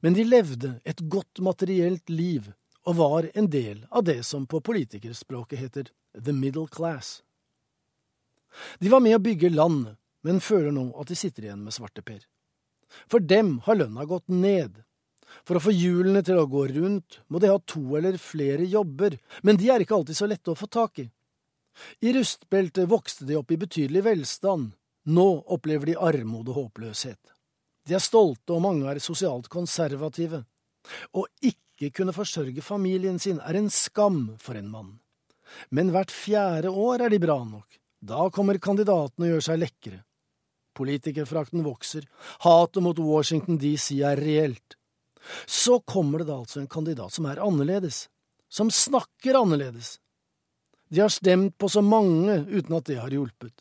Men 0.00 0.14
de 0.16 0.24
levde 0.24 0.78
et 0.84 1.00
godt 1.10 1.42
materielt 1.44 2.08
liv, 2.10 2.52
og 2.88 2.96
var 2.96 3.28
en 3.34 3.50
del 3.50 3.84
av 3.90 4.04
det 4.04 4.22
som 4.24 4.46
på 4.46 4.62
politikerspråket 4.64 5.58
heter 5.58 5.90
the 6.14 6.32
middle 6.32 6.66
class. 6.66 7.22
De 8.78 8.88
var 8.88 9.04
med 9.04 9.18
å 9.18 9.22
bygge 9.22 9.52
landet, 9.52 9.98
men 10.24 10.40
føler 10.40 10.72
nå 10.74 10.88
at 10.98 11.10
de 11.10 11.16
sitter 11.18 11.46
igjen 11.46 11.62
med 11.64 11.76
svarteper. 11.76 12.22
For 13.12 13.20
dem 13.20 13.58
har 13.66 13.76
lønna 13.76 14.06
gått 14.08 14.28
ned, 14.32 14.82
for 15.46 15.58
å 15.58 15.62
få 15.62 15.72
hjulene 15.74 16.22
til 16.24 16.40
å 16.40 16.48
gå 16.50 16.66
rundt 16.72 17.20
må 17.28 17.40
de 17.42 17.50
ha 17.52 17.58
to 17.66 17.96
eller 17.98 18.18
flere 18.20 18.66
jobber, 18.68 19.18
men 19.42 19.58
de 19.60 19.70
er 19.72 19.84
ikke 19.84 19.96
alltid 19.98 20.18
så 20.18 20.28
lette 20.30 20.52
å 20.52 20.58
få 20.58 20.68
tak 20.72 21.02
i. 21.04 21.08
I 22.02 22.12
rustbeltet 22.16 22.88
vokste 22.90 23.26
de 23.28 23.38
opp 23.38 23.52
i 23.54 23.60
betydelig 23.60 24.04
velstand, 24.06 24.72
nå 25.08 25.28
opplever 25.54 25.92
de 25.92 25.96
armod 25.96 26.48
og 26.50 26.62
håpløshet. 26.62 27.20
De 27.88 27.96
er 27.96 28.04
stolte, 28.04 28.52
og 28.52 28.64
mange 28.64 28.88
er 28.90 29.00
sosialt 29.00 29.48
konservative. 29.52 30.42
Å 31.16 31.24
ikke 31.40 31.92
kunne 31.94 32.12
forsørge 32.16 32.64
familien 32.64 33.20
sin 33.22 33.38
er 33.40 33.56
en 33.56 33.70
skam 33.72 34.34
for 34.42 34.58
en 34.58 34.68
mann. 34.72 34.90
Men 35.72 35.94
hvert 35.94 36.12
fjerde 36.12 36.68
år 36.68 37.06
er 37.06 37.14
de 37.14 37.22
bra 37.22 37.38
nok. 37.44 37.78
Da 38.04 38.28
kommer 38.34 38.60
kandidatene 38.62 39.26
og 39.26 39.32
gjør 39.32 39.46
seg 39.48 39.62
lekre. 39.62 40.02
Politikerfrakten 40.78 41.64
vokser, 41.66 42.04
hatet 42.44 42.84
mot 42.84 43.00
Washington 43.02 43.58
DC 43.58 43.98
er 44.06 44.20
reelt. 44.20 44.77
Så 45.46 45.80
kommer 45.80 46.22
det 46.22 46.28
da 46.30 46.38
altså 46.40 46.60
en 46.60 46.70
kandidat 46.70 47.12
som 47.12 47.26
er 47.30 47.40
annerledes, 47.42 48.06
som 48.48 48.70
snakker 48.70 49.40
annerledes. 49.40 49.98
De 50.88 51.00
har 51.00 51.12
stemt 51.12 51.58
på 51.58 51.68
så 51.68 51.82
mange 51.84 52.40
uten 52.48 52.76
at 52.76 52.88
det 52.88 52.98
har 53.00 53.12
hjulpet. 53.12 53.52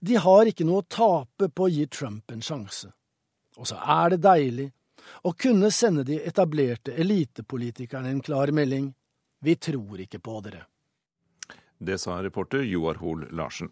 De 0.00 0.16
har 0.16 0.48
ikke 0.48 0.64
noe 0.64 0.82
å 0.84 0.88
tape 0.88 1.50
på 1.50 1.66
å 1.66 1.72
gi 1.72 1.86
Trump 1.92 2.30
en 2.30 2.44
sjanse. 2.44 2.92
Og 3.58 3.68
så 3.68 3.78
er 3.78 4.14
det 4.14 4.22
deilig 4.24 4.68
å 5.28 5.34
kunne 5.36 5.70
sende 5.74 6.04
de 6.06 6.20
etablerte 6.24 6.94
elitepolitikerne 6.94 8.10
en 8.10 8.22
klar 8.24 8.52
melding. 8.54 8.92
Vi 9.44 9.56
tror 9.56 10.00
ikke 10.00 10.22
på 10.24 10.38
dere. 10.46 10.64
Det 11.78 11.98
sa 12.00 12.22
reporter 12.22 12.64
Joar 12.64 13.02
Hoel 13.02 13.26
Larsen. 13.34 13.68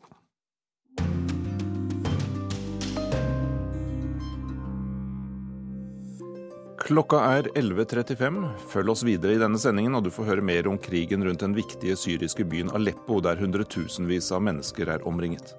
Klokka 6.82 7.18
er 7.36 7.46
11.35. 7.54 8.38
Følg 8.72 8.90
oss 8.90 9.04
videre 9.06 9.36
i 9.36 9.38
denne 9.38 9.58
sendingen, 9.60 9.94
og 9.94 10.02
du 10.02 10.08
får 10.10 10.26
høre 10.32 10.42
mer 10.42 10.66
om 10.66 10.80
krigen 10.82 11.22
rundt 11.22 11.44
den 11.44 11.54
viktige 11.54 11.94
syriske 11.94 12.42
byen 12.42 12.72
Aleppo, 12.74 13.20
der 13.22 13.38
hundretusenvis 13.38 14.32
av 14.34 14.42
mennesker 14.42 14.90
er 14.90 15.06
omringet. 15.06 15.52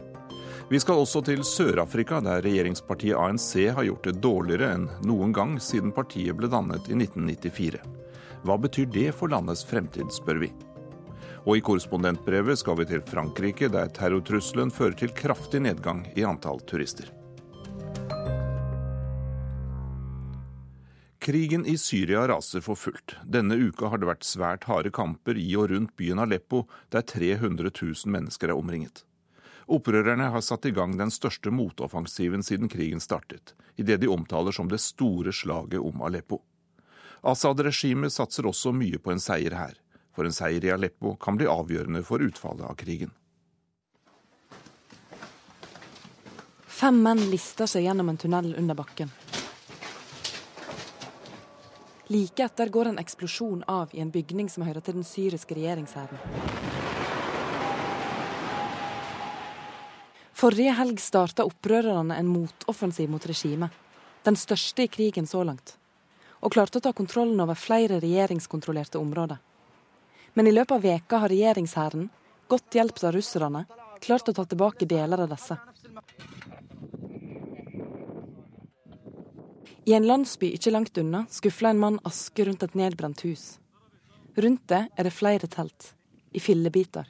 Vi 0.68 0.82
skal 0.84 1.00
også 1.00 1.22
til 1.24 1.46
Sør-Afrika, 1.48 2.20
der 2.24 2.44
regjeringspartiet 2.44 3.16
ANC 3.16 3.70
har 3.72 3.88
gjort 3.88 4.10
det 4.10 4.18
dårligere 4.20 4.74
enn 4.76 4.90
noen 5.08 5.32
gang 5.36 5.56
siden 5.64 5.96
partiet 5.96 6.36
ble 6.36 6.52
dannet 6.52 6.92
i 6.92 7.00
1994. 7.00 7.80
Hva 8.44 8.60
betyr 8.60 8.92
det 8.92 9.10
for 9.16 9.32
landets 9.32 9.64
fremtid, 9.64 10.12
spør 10.12 10.44
vi. 10.44 10.52
Og 11.48 11.56
i 11.56 11.64
korrespondentbrevet 11.64 12.60
skal 12.60 12.82
vi 12.82 12.92
til 12.92 13.04
Frankrike, 13.08 13.72
der 13.72 13.96
terrortrusselen 13.96 14.76
fører 14.76 15.00
til 15.00 15.16
kraftig 15.16 15.64
nedgang 15.64 16.04
i 16.20 16.28
antall 16.28 16.60
turister. 16.68 17.08
Krigen 21.24 21.66
i 21.66 21.78
Syria 21.78 22.28
raser 22.28 22.62
for 22.62 22.76
fullt. 22.76 23.16
Denne 23.24 23.56
uka 23.56 23.88
har 23.88 24.02
det 24.02 24.10
vært 24.10 24.26
svært 24.28 24.66
harde 24.68 24.90
kamper 24.92 25.38
i 25.40 25.46
og 25.56 25.70
rundt 25.72 25.94
byen 25.96 26.20
Aleppo, 26.20 26.66
der 26.92 27.06
300 27.08 27.72
000 27.72 28.12
mennesker 28.12 28.52
er 28.52 28.60
omringet. 28.60 29.06
Opprørerne 29.72 30.28
har 30.34 30.44
satt 30.44 30.68
i 30.68 30.74
gang 30.76 30.98
den 31.00 31.14
største 31.16 31.48
motoffensiven 31.48 32.44
siden 32.44 32.68
krigen 32.68 33.00
startet, 33.00 33.56
i 33.80 33.88
det 33.88 34.02
de 34.04 34.12
omtaler 34.12 34.52
som 34.52 34.68
det 34.68 34.82
store 34.84 35.32
slaget 35.32 35.80
om 35.80 36.04
Aleppo. 36.04 36.42
Assad-regimet 37.24 38.12
satser 38.12 38.52
også 38.52 38.76
mye 38.76 39.00
på 39.00 39.16
en 39.16 39.24
seier 39.24 39.56
her, 39.56 39.80
for 40.12 40.28
en 40.28 40.36
seier 40.36 40.68
i 40.68 40.76
Aleppo 40.76 41.16
kan 41.16 41.40
bli 41.40 41.48
avgjørende 41.48 42.04
for 42.04 42.20
utfallet 42.20 42.68
av 42.68 42.76
krigen. 42.84 43.16
Fem 46.68 47.00
menn 47.00 47.30
lister 47.32 47.64
seg 47.64 47.88
gjennom 47.88 48.12
en 48.12 48.20
tunnel 48.20 48.58
under 48.60 48.76
bakken. 48.76 49.23
Like 52.14 52.44
etter 52.46 52.70
går 52.70 52.92
en 52.92 53.00
eksplosjon 53.02 53.64
av 53.68 53.90
i 53.92 54.02
en 54.04 54.12
bygning 54.14 54.50
som 54.50 54.66
hører 54.68 54.84
til 54.86 55.00
den 55.00 55.06
syriske 55.08 55.56
regjeringshæren. 55.58 56.20
Forrige 60.38 60.76
helg 60.78 61.00
starta 61.02 61.46
opprørerne 61.48 62.18
en 62.20 62.30
motoffensiv 62.30 63.10
mot 63.10 63.26
regimet. 63.26 63.72
Den 64.28 64.38
største 64.38 64.86
i 64.86 64.92
krigen 64.92 65.26
så 65.26 65.42
langt. 65.48 65.74
Og 66.46 66.54
klarte 66.54 66.78
å 66.78 66.86
ta 66.86 66.92
kontrollen 66.94 67.40
over 67.42 67.58
flere 67.58 67.98
regjeringskontrollerte 68.04 69.02
områder. 69.02 69.40
Men 70.38 70.50
i 70.50 70.54
løpet 70.54 70.76
av 70.76 70.86
veka 70.86 71.22
har 71.24 71.34
regjeringshæren, 71.34 72.10
godt 72.52 72.78
hjulpet 72.78 73.08
av 73.10 73.16
russerne, 73.18 73.66
klart 74.04 74.30
å 74.30 74.36
ta 74.38 74.46
tilbake 74.46 74.86
deler 74.86 75.26
av 75.26 75.34
disse. 75.34 75.58
I 79.86 79.94
en 79.94 80.08
landsby 80.08 80.54
ikke 80.56 80.72
langt 80.72 80.98
unna 80.98 81.26
skufler 81.30 81.74
en 81.74 81.80
mann 81.82 82.00
aske 82.08 82.46
rundt 82.48 82.64
et 82.64 82.76
nedbrent 82.80 83.22
hus. 83.28 83.58
Rundt 84.40 84.64
det 84.72 84.86
er 84.96 85.04
det 85.04 85.12
flere 85.12 85.48
telt, 85.52 85.94
i 86.32 86.40
fillebiter. 86.40 87.10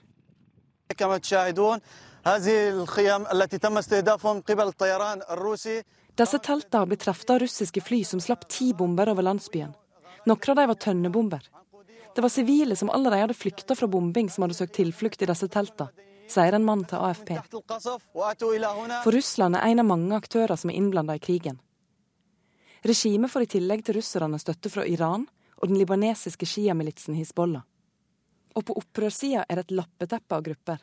Disse 6.14 6.40
teltene 6.40 6.80
har 6.80 6.90
blitt 6.90 7.04
truffet 7.06 7.34
av 7.34 7.40
russiske 7.44 7.82
fly 7.82 8.04
som 8.10 8.22
slapp 8.22 8.48
ti 8.50 8.74
bomber 8.74 9.10
over 9.14 9.26
landsbyen. 9.30 9.74
Noen 10.26 10.50
av 10.50 10.56
dem 10.58 10.72
var 10.72 10.80
tønnebomber. 10.80 11.44
Det 12.16 12.22
var 12.22 12.30
sivile 12.30 12.76
som 12.76 12.90
allerede 12.90 13.22
hadde 13.22 13.38
flykta 13.38 13.76
fra 13.76 13.88
bombing, 13.88 14.30
som 14.30 14.46
hadde 14.46 14.58
søkt 14.58 14.76
tilflukt 14.78 15.22
i 15.22 15.30
disse 15.30 15.50
teltene, 15.50 15.90
sier 16.30 16.54
en 16.54 16.66
mann 16.66 16.86
til 16.90 17.02
AFP. 17.02 17.38
For 19.04 19.12
Russland 19.14 19.58
er 19.58 19.70
en 19.70 19.82
av 19.82 19.90
mange 19.90 20.18
aktører 20.18 20.56
som 20.58 20.70
er 20.70 20.78
innblanda 20.82 21.18
i 21.18 21.22
krigen. 21.22 21.60
Regimet 22.84 23.32
får 23.32 23.42
i 23.46 23.48
tillegg 23.54 23.86
til 23.88 23.96
russerne 23.96 24.36
støtte 24.42 24.68
fra 24.68 24.84
Iran 24.84 25.22
og 25.56 25.70
den 25.70 25.78
libanesiske 25.80 26.44
sjiamilitsen 26.44 27.16
Hizbollah. 27.16 27.64
Og 28.60 28.66
på 28.68 28.76
opprørssida 28.76 29.46
er 29.48 29.56
det 29.56 29.70
et 29.70 29.76
lappeteppe 29.78 30.36
av 30.36 30.42
grupper. 30.44 30.82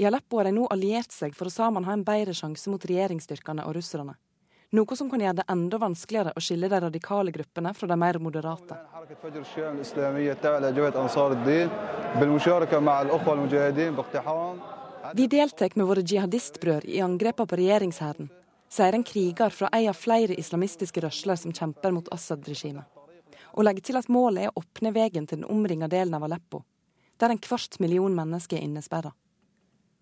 I 0.00 0.06
Aleppo 0.08 0.38
har 0.40 0.48
de 0.48 0.54
nå 0.56 0.64
alliert 0.72 1.12
seg 1.12 1.34
for 1.36 1.50
å 1.50 1.52
sammen 1.52 1.84
ha 1.84 1.92
en 1.92 2.04
bedre 2.06 2.32
sjanse 2.34 2.72
mot 2.72 2.86
regjeringsstyrkene 2.88 3.66
og 3.68 3.76
russerne. 3.76 4.14
Noe 4.74 4.96
som 4.96 5.10
kan 5.12 5.20
gjøre 5.20 5.38
det 5.42 5.44
enda 5.52 5.78
vanskeligere 5.78 6.32
å 6.34 6.42
skille 6.42 6.70
de 6.72 6.80
radikale 6.86 7.34
gruppene 7.36 7.74
fra 7.76 7.88
de 7.90 7.98
mer 8.00 8.18
moderate. 8.18 8.78
Vi 15.14 15.28
deltar 15.36 15.76
med 15.76 15.86
våre 15.86 16.00
jihadistbrødre 16.00 16.90
i 16.90 17.04
angrepene 17.04 17.52
på 17.52 17.60
regjeringshæren, 17.60 18.32
sier 18.74 18.96
en 18.96 19.06
kriger 19.06 19.50
fra 19.54 19.70
en 19.72 19.88
av 19.92 19.98
flere 19.98 20.34
islamistiske 20.40 21.02
rørsler 21.04 21.38
som 21.38 21.54
kjemper 21.54 21.94
mot 21.94 22.08
Assad-regimet. 22.14 22.84
Og 23.54 23.66
legger 23.66 23.86
til 23.86 23.98
at 24.00 24.10
målet 24.10 24.46
er 24.46 24.50
å 24.50 24.62
åpne 24.64 24.90
veien 24.94 25.28
til 25.30 25.40
den 25.40 25.50
omringa 25.50 25.88
delen 25.90 26.16
av 26.18 26.26
Aleppo, 26.26 26.64
der 27.22 27.30
en 27.30 27.38
kvart 27.38 27.78
million 27.78 28.14
mennesker 28.16 28.58
er 28.58 28.66
innesperra. 28.66 29.12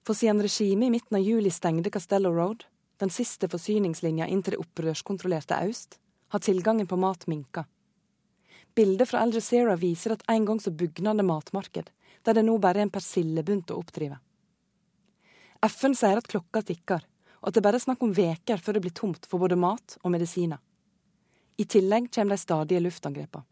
For 0.07 0.19
siden 0.19 0.41
regimet 0.43 0.89
i 0.89 0.95
midten 0.95 1.19
av 1.19 1.27
juli 1.27 1.53
stengte 1.53 1.93
Castello 1.93 2.33
Road, 2.33 2.65
den 2.99 3.13
siste 3.13 3.49
forsyningslinja 3.53 4.27
inn 4.31 4.43
til 4.43 4.57
det 4.57 4.63
opprørskontrollerte 4.65 5.61
øst, 5.69 5.99
har 6.33 6.41
tilgangen 6.41 6.89
på 6.89 6.97
mat 6.97 7.27
minka. 7.29 7.67
Bildet 8.75 9.11
fra 9.11 9.21
Al 9.21 9.35
Jazeera 9.37 9.77
viser 9.77 10.17
at 10.17 10.25
en 10.33 10.47
gang 10.49 10.61
så 10.63 10.73
bugnende 10.73 11.25
matmarked, 11.29 11.91
der 12.25 12.39
det 12.39 12.45
nå 12.47 12.57
bare 12.63 12.81
er 12.81 12.89
en 12.89 12.95
persillebunt 12.95 13.71
å 13.75 13.81
oppdrive. 13.83 14.17
FN 15.63 15.95
sier 15.95 16.19
at 16.19 16.31
klokka 16.31 16.63
tikker, 16.67 17.05
og 17.43 17.51
at 17.51 17.59
det 17.59 17.63
bare 17.67 17.79
er 17.81 17.83
snakk 17.83 18.03
om 18.07 18.15
veker 18.15 18.61
før 18.63 18.79
det 18.79 18.85
blir 18.85 18.95
tomt 18.95 19.27
for 19.27 19.43
både 19.43 19.59
mat 19.59 19.97
og 20.03 20.15
medisiner. 20.15 20.61
I 21.59 21.67
tillegg 21.67 22.07
kommer 22.15 22.37
de 22.37 22.41
stadige 22.41 22.81
luftangrepene. 22.81 23.45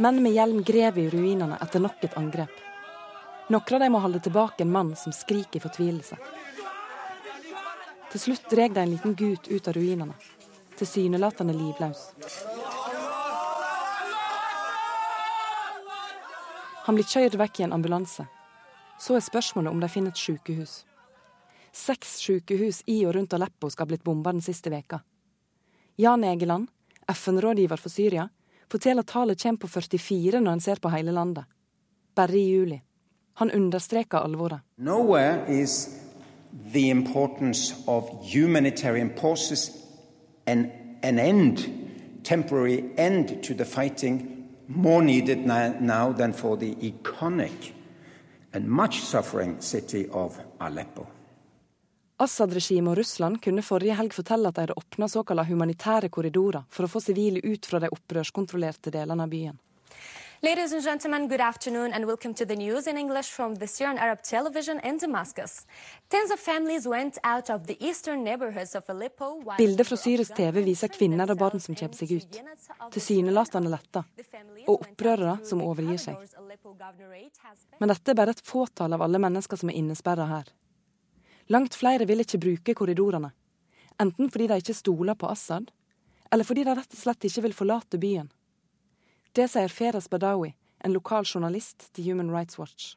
Menn 0.00 0.22
med 0.24 0.32
hjelm 0.32 0.62
grev 0.64 0.96
i 0.96 1.10
ruinene 1.12 1.58
etter 1.60 1.82
nok 1.84 2.04
et 2.08 2.16
angrep. 2.16 2.54
Noen 3.52 3.74
av 3.76 3.82
dem 3.82 3.92
må 3.92 4.00
holde 4.00 4.22
tilbake 4.24 4.64
en 4.64 4.72
mann 4.72 4.94
som 4.96 5.12
skriker 5.12 5.60
i 5.60 5.60
fortvilelse. 5.60 6.16
Til 8.10 8.22
slutt 8.22 8.48
drar 8.48 8.72
de 8.72 8.80
en 8.80 8.94
liten 8.94 9.12
gutt 9.14 9.50
ut 9.50 9.68
av 9.68 9.76
ruinene, 9.76 10.16
tilsynelatende 10.80 11.52
livløs. 11.58 12.00
Han 16.86 16.96
blir 16.96 17.04
kjørt 17.04 17.36
vekk 17.36 17.60
i 17.60 17.64
en 17.66 17.74
ambulanse. 17.76 18.24
Så 19.00 19.16
er 19.16 19.24
spørsmålet 19.24 19.72
om 19.72 19.80
de 19.80 19.88
finner 19.88 20.12
et 20.14 20.20
sykehus. 20.20 20.84
Seks 21.72 22.16
sykehus 22.24 22.82
i 22.90 23.02
og 23.06 23.14
rundt 23.14 23.34
Aleppo 23.36 23.70
skal 23.70 23.86
ha 23.86 23.92
blitt 23.92 24.04
bomba 24.04 24.32
den 24.32 24.44
siste 24.44 24.72
veka. 24.72 25.00
Jan 26.00 26.24
Egeland, 26.24 26.68
FN-rådgiver 27.12 27.78
for 27.78 27.92
Syria, 27.92 28.28
forteller 28.70 29.04
at 29.04 29.12
tallet 29.12 29.42
kommer 29.42 29.60
på 29.60 29.68
44 29.68 30.40
når 30.40 30.52
en 30.52 30.64
ser 30.64 30.80
på 30.80 30.92
hele 30.92 31.12
landet. 31.12 31.44
Bare 32.14 32.38
i 32.38 32.48
juli. 32.48 32.80
Han 33.34 33.50
understreker 33.50 34.18
alvoret. 34.18 34.60
Nowhere 34.76 35.44
is 35.48 35.88
the 36.72 36.90
importance 36.90 37.74
of 37.86 38.10
humanitarian 38.32 39.10
pauses 39.10 39.70
and 40.46 40.70
an 41.02 41.18
end, 41.18 41.58
temporary 42.24 42.84
end 42.98 43.42
to 43.42 43.54
the 43.54 43.64
fighting 43.64 44.39
more 44.74 45.02
needed 45.02 45.46
now 45.80 46.12
than 46.12 46.32
for 46.32 46.56
the 46.56 46.74
iconic 46.74 47.72
and 48.52 48.68
much 48.68 49.00
suffering 49.00 49.56
city 49.60 50.06
of 50.12 50.38
Aleppo. 50.58 51.06
Assad-regimet 52.20 52.90
og 52.90 52.98
Russland 52.98 53.40
kunne 53.42 53.62
forrige 53.64 53.94
helg 53.96 54.12
fortelle 54.12 54.48
at 54.48 54.54
de 54.54 54.66
hadde 54.66 54.76
åpna 54.76 55.08
såkalte 55.08 55.46
humanitære 55.48 56.10
korridorer 56.12 56.66
for 56.68 56.84
å 56.84 56.90
få 56.92 57.00
sivile 57.00 57.40
ut 57.40 57.66
fra 57.66 57.80
de 57.80 57.88
opprørskontrollerte 57.88 58.92
delene 58.92 59.24
av 59.24 59.32
byen. 59.32 59.56
Ladies 60.42 60.72
and 60.72 60.82
gentlemen, 60.82 61.28
good 61.28 61.40
afternoon 61.40 61.92
and 61.92 62.06
welcome 62.06 62.32
to 62.32 62.46
the 62.46 62.56
news 62.56 62.86
in 62.86 62.96
English 62.96 63.28
from 63.28 63.56
the 63.56 63.66
Syrian 63.66 63.98
Arab 63.98 64.22
television 64.22 64.80
in 64.80 64.96
Damascus. 64.96 65.66
Tens 66.08 66.30
of 66.30 66.40
families 66.40 66.86
went 66.86 67.18
out 67.24 67.50
of 67.50 67.66
the 67.66 67.76
eastern 67.78 68.24
neighborhoods 68.24 68.74
of 68.74 68.88
Aleppo 68.88 69.42
Bilder 69.58 69.84
fra 69.84 69.96
syrisk 69.96 70.34
TV 70.34 70.62
viser 70.64 70.88
kvinner 70.88 71.28
og 71.30 71.36
barn 71.42 71.60
som 71.60 71.76
kommer 71.76 71.92
seg 71.98 72.14
ut. 72.16 72.40
Tilsynelatende 72.96 73.68
letta. 73.68 74.04
Og 74.64 74.80
opprørere 74.80 75.36
som 75.44 75.60
overgir 75.60 76.00
seg. 76.00 76.16
Men 77.76 77.92
dette 77.92 78.14
er 78.14 78.20
bare 78.22 78.32
et 78.32 78.40
fåtall 78.40 78.96
av 78.96 79.04
alle 79.04 79.20
mennesker 79.20 79.60
som 79.60 79.68
er 79.68 79.76
innesperra 79.76 80.24
her. 80.32 80.48
Langt 81.52 81.76
flere 81.76 82.08
vil 82.08 82.24
ikke 82.24 82.40
bruke 82.40 82.78
korridorene. 82.80 83.34
Enten 84.00 84.32
fordi 84.32 84.48
de 84.48 84.62
ikke 84.64 84.80
stoler 84.80 85.20
på 85.20 85.28
Assad, 85.28 85.68
eller 86.32 86.48
fordi 86.48 86.64
de 86.64 86.80
rett 86.80 86.94
og 86.96 87.04
slett 87.04 87.28
ikke 87.28 87.50
vil 87.50 87.60
forlate 87.60 88.00
byen. 88.00 88.32
Det 89.32 89.44
sier 89.46 89.68
Feras 89.68 90.10
Badawi, 90.10 90.54
en 90.78 90.92
lokal 90.92 91.22
journalist 91.24 91.84
til 91.94 92.08
Human 92.08 92.32
Rights 92.34 92.58
Watch. 92.58 92.96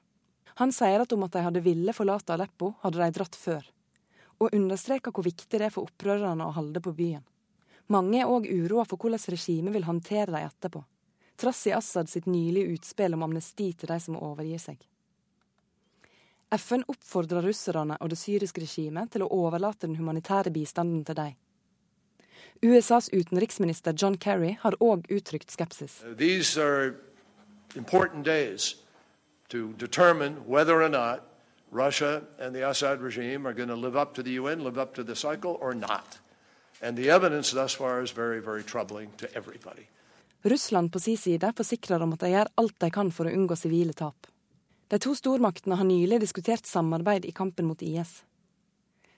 Han 0.57 0.71
sier 0.73 1.03
at 1.03 1.11
om 1.13 1.25
at 1.27 1.35
de 1.35 1.43
hadde 1.45 1.61
ville 1.61 1.93
forlate 1.93 2.33
Aleppo, 2.33 2.71
hadde 2.81 2.97
de 2.97 3.09
dratt 3.13 3.35
før. 3.37 3.67
Og 4.41 4.49
understreker 4.57 5.13
hvor 5.13 5.27
viktig 5.27 5.59
det 5.59 5.67
er 5.67 5.73
for 5.75 5.85
opprørerne 5.85 6.47
å 6.47 6.55
holde 6.55 6.81
på 6.81 6.95
byen. 6.97 7.21
Mange 7.93 8.23
er 8.23 8.31
òg 8.33 8.47
uroa 8.49 8.87
for 8.89 8.97
hvordan 8.97 9.21
regimet 9.29 9.75
vil 9.75 9.85
håndtere 9.85 10.31
dem 10.31 10.47
etterpå, 10.47 10.81
trass 11.37 11.67
i 11.69 11.75
Assad 11.77 12.09
sitt 12.09 12.25
nylige 12.25 12.79
utspill 12.79 13.13
om 13.13 13.27
amnesti 13.27 13.69
til 13.77 13.93
de 13.93 13.99
som 14.01 14.17
overgir 14.17 14.61
seg. 14.63 14.81
FN 16.57 16.81
oppfordrer 16.89 17.45
russerne 17.45 17.99
og 18.01 18.09
det 18.09 18.17
syriske 18.17 18.65
regimet 18.65 19.13
til 19.13 19.25
å 19.25 19.29
overlate 19.37 19.85
den 19.85 19.99
humanitære 20.01 20.53
bistanden 20.53 21.05
til 21.05 21.17
dem. 21.21 21.37
USAs 22.61 23.09
utenriksminister 23.09 23.93
John 23.97 24.17
Kerry 24.17 24.57
har 24.61 24.75
òg 24.79 25.09
uttrykt 25.11 25.51
skepsis. 25.51 26.01
These 26.17 26.57
are 26.61 26.95
important 27.75 28.25
days 28.25 28.75
to 29.49 29.73
determine 29.77 30.35
whether 30.47 30.81
or 30.81 30.89
not 30.89 31.19
Russia 31.71 32.21
and 32.39 32.55
the 32.55 32.69
Assad 32.69 33.01
regime 33.01 33.47
are 33.47 33.53
going 33.53 33.69
to 33.69 33.75
live 33.75 33.95
up 33.95 34.13
to 34.15 34.23
the 34.23 34.39
UN, 34.39 34.63
live 34.63 34.77
up 34.77 34.93
to 34.95 35.03
the 35.03 35.15
cycle, 35.15 35.57
or 35.61 35.73
not. 35.73 36.19
And 36.81 36.97
the 36.97 37.09
evidence 37.09 37.51
thus 37.51 37.73
far 37.73 38.03
is 38.03 38.11
very, 38.11 38.39
very 38.39 38.63
troubling 38.63 39.09
to 39.17 39.27
everybody. 39.35 39.87
Russland 40.41 40.91
på 40.91 40.99
sin 40.99 41.17
side 41.17 41.53
forsikrer 41.57 42.01
om 42.01 42.13
at 42.13 42.19
de 42.19 42.29
gjør 42.33 42.49
alt 42.55 42.79
de 42.79 42.89
kan 42.91 43.11
for 43.11 43.29
å 43.29 43.31
unngå 43.31 43.55
sivile 43.55 43.93
tap. 43.95 44.27
De 44.91 44.99
to 44.99 45.15
stormaktene 45.15 45.77
har 45.79 45.87
nylig 45.87 46.19
diskutert 46.21 46.67
samarbeid 46.67 47.25
i 47.25 47.31
kampen 47.31 47.65
mot 47.65 47.81
IS. 47.81 48.23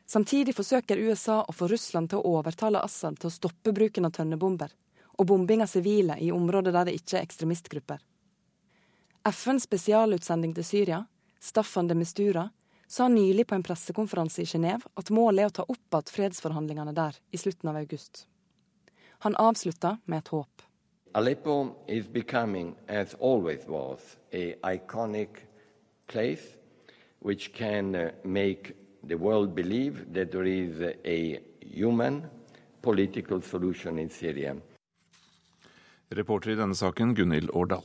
Samtidig 0.06 0.54
forsøker 0.56 1.02
USA 1.02 1.40
å 1.42 1.54
få 1.54 1.68
Russland 1.68 2.12
til 2.12 2.22
å 2.22 2.38
overtale 2.38 2.82
Assad 2.86 3.18
til 3.20 3.32
å 3.32 3.34
stoppe 3.34 3.74
bruken 3.74 4.06
av 4.06 4.14
tønnebomber 4.14 4.74
og 5.18 5.30
bombing 5.32 5.64
av 5.64 5.72
sivile 5.72 6.18
i 6.22 6.32
områder 6.32 6.76
der 6.76 6.90
det 6.90 6.98
ikke 7.00 7.18
er 7.18 7.26
ekstremistgrupper. 7.26 8.04
FNs 9.26 9.66
spesialutsending 9.66 10.54
til 10.54 10.68
Syria, 10.68 11.00
Staffan 11.42 11.88
de 11.90 11.98
Mistura, 11.98 12.50
sa 12.88 13.08
nylig 13.10 13.48
på 13.48 13.56
en 13.56 13.64
pressekonferanse 13.66 14.44
i 14.44 14.46
Genéve 14.46 14.86
at 14.94 15.10
målet 15.10 15.42
er 15.42 15.50
å 15.50 15.56
ta 15.58 15.66
opp 15.66 15.98
igjen 15.98 16.14
fredsforhandlingene 16.18 16.94
der 16.94 17.18
i 17.32 17.42
slutten 17.42 17.72
av 17.72 17.80
august. 17.82 18.28
Han 19.26 19.36
avslutta 19.42 19.98
med 20.06 20.20
et 20.20 20.28
håp. 20.28 20.62
Aleppo 21.16 21.76
is 21.88 22.06
becoming, 22.08 22.76
as 22.88 23.16
always 23.20 23.66
was, 23.68 24.18
a 24.34 24.54
iconic 24.64 25.48
place 26.08 26.58
which 27.20 27.54
can 27.54 27.96
uh, 27.96 28.12
make 28.24 28.76
the 29.08 29.18
world 29.18 29.56
believe 29.56 30.06
that 30.14 30.32
there 30.32 30.46
is 30.46 30.82
a 31.06 31.40
human 31.62 32.24
political 32.82 33.42
solution 33.42 34.00
in 34.00 34.10
Syria. 34.10 34.56
Reporter 36.10 36.54
i 36.54 36.60
denne 36.60 36.78
saken 36.78 37.16
Gunhild 37.18 37.50
Årdal. 37.54 37.84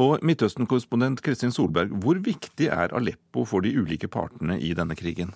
Og 0.00 0.22
Midtøsten-korrespondent 0.24 1.20
Kristin 1.24 1.52
Solberg, 1.52 1.92
hvor 2.00 2.20
viktig 2.24 2.70
er 2.72 2.94
Aleppo 2.96 3.44
for 3.44 3.64
de 3.64 3.74
ulike 3.76 4.08
partene 4.08 4.56
i 4.60 4.72
denne 4.76 4.96
krigen? 4.96 5.34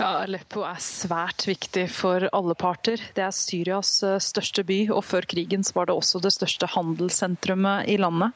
Ja, 0.00 0.22
Aleppo 0.24 0.64
er 0.66 0.80
svært 0.82 1.44
viktig 1.46 1.84
for 1.94 2.24
alle 2.34 2.54
parter. 2.58 3.00
Det 3.14 3.22
er 3.22 3.34
Syrias 3.34 3.94
eh, 4.06 4.18
største 4.22 4.64
by, 4.66 4.78
og 4.94 5.04
før 5.06 5.26
krigen 5.28 5.64
var 5.76 5.88
det 5.88 5.94
også 5.94 6.20
det 6.22 6.32
største 6.34 6.68
handelssentrumet 6.72 7.90
i 7.92 7.98
landet. 8.00 8.34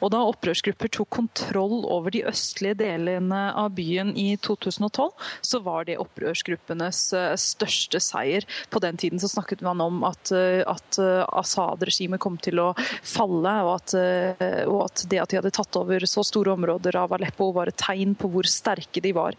Og 0.00 0.10
da 0.14 0.22
opprørsgrupper 0.26 0.90
tok 0.92 1.12
kontroll 1.14 1.84
over 1.84 2.14
de 2.14 2.24
østlige 2.28 2.78
delene 2.82 3.42
av 3.54 3.74
byen 3.76 4.14
i 4.18 4.34
2012, 4.42 5.12
så 5.44 5.60
var 5.64 5.86
det 5.88 6.00
opprørsgruppenes 6.02 7.04
eh, 7.14 7.30
største 7.40 8.02
seier. 8.02 8.46
På 8.72 8.82
den 8.82 8.98
tiden 9.00 9.22
så 9.22 9.30
snakket 9.30 9.62
man 9.64 9.82
om 9.84 10.02
at, 10.08 10.34
eh, 10.34 10.64
at 10.66 10.98
Assad-regimet 10.98 12.22
kom 12.22 12.36
til 12.42 12.60
å 12.62 12.68
falle, 12.78 13.54
og 13.64 13.74
at, 13.76 13.94
og 14.66 14.78
at 14.86 15.04
det 15.10 15.20
at 15.20 15.30
de 15.30 15.38
hadde 15.38 15.52
tatt 15.54 15.76
over 15.78 16.04
så 16.08 16.24
store 16.26 16.54
områder 16.54 16.96
av 16.98 17.14
Aleppo 17.14 17.50
var 17.54 17.70
et 17.70 17.78
tegn 17.80 18.14
på 18.18 18.30
hvor 18.32 18.48
sterke 18.48 19.02
de 19.04 19.14
var. 19.16 19.36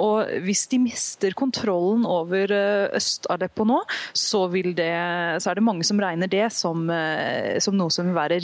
Og 0.00 0.28
hvis 0.44 0.66
de 0.72 0.77
mister 0.80 1.34
kontrollen 1.38 2.06
over 2.08 2.52
eh, 2.54 2.96
Øst-Aleppo 2.98 3.66
nå, 3.68 3.80
så, 4.16 4.44
det, 4.48 4.90
så, 5.42 5.50
er 5.50 5.58
det 5.58 5.66
mange 5.66 5.86
som 5.86 6.00
regner 6.02 6.30
det 6.30 6.46
som, 6.54 6.88
eh, 6.90 7.58
som 7.62 7.76
noe 7.78 7.92
som 7.94 8.08
vil 8.08 8.18
være 8.18 8.40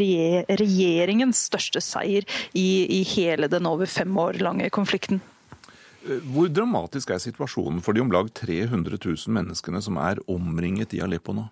regjeringens 0.61 1.47
største 1.51 1.82
seier 1.85 2.26
i, 2.53 2.68
i 3.01 3.03
hele 3.14 3.51
den 3.51 3.70
over 3.70 3.91
fem 3.91 4.12
år 4.18 4.41
lange 4.45 4.70
konflikten. 4.74 5.22
Eh, 6.05 6.20
hvor 6.35 6.51
dramatisk 6.53 7.14
er 7.14 7.22
situasjonen 7.22 7.82
for 7.85 7.97
de 7.97 8.05
om 8.05 8.12
lag 8.12 8.30
300 8.37 8.99
000 9.01 9.35
menneskene 9.35 9.82
som 9.85 10.01
er 10.01 10.20
omringet 10.30 10.97
i 10.97 11.03
Aleppo 11.05 11.37
nå? 11.37 11.49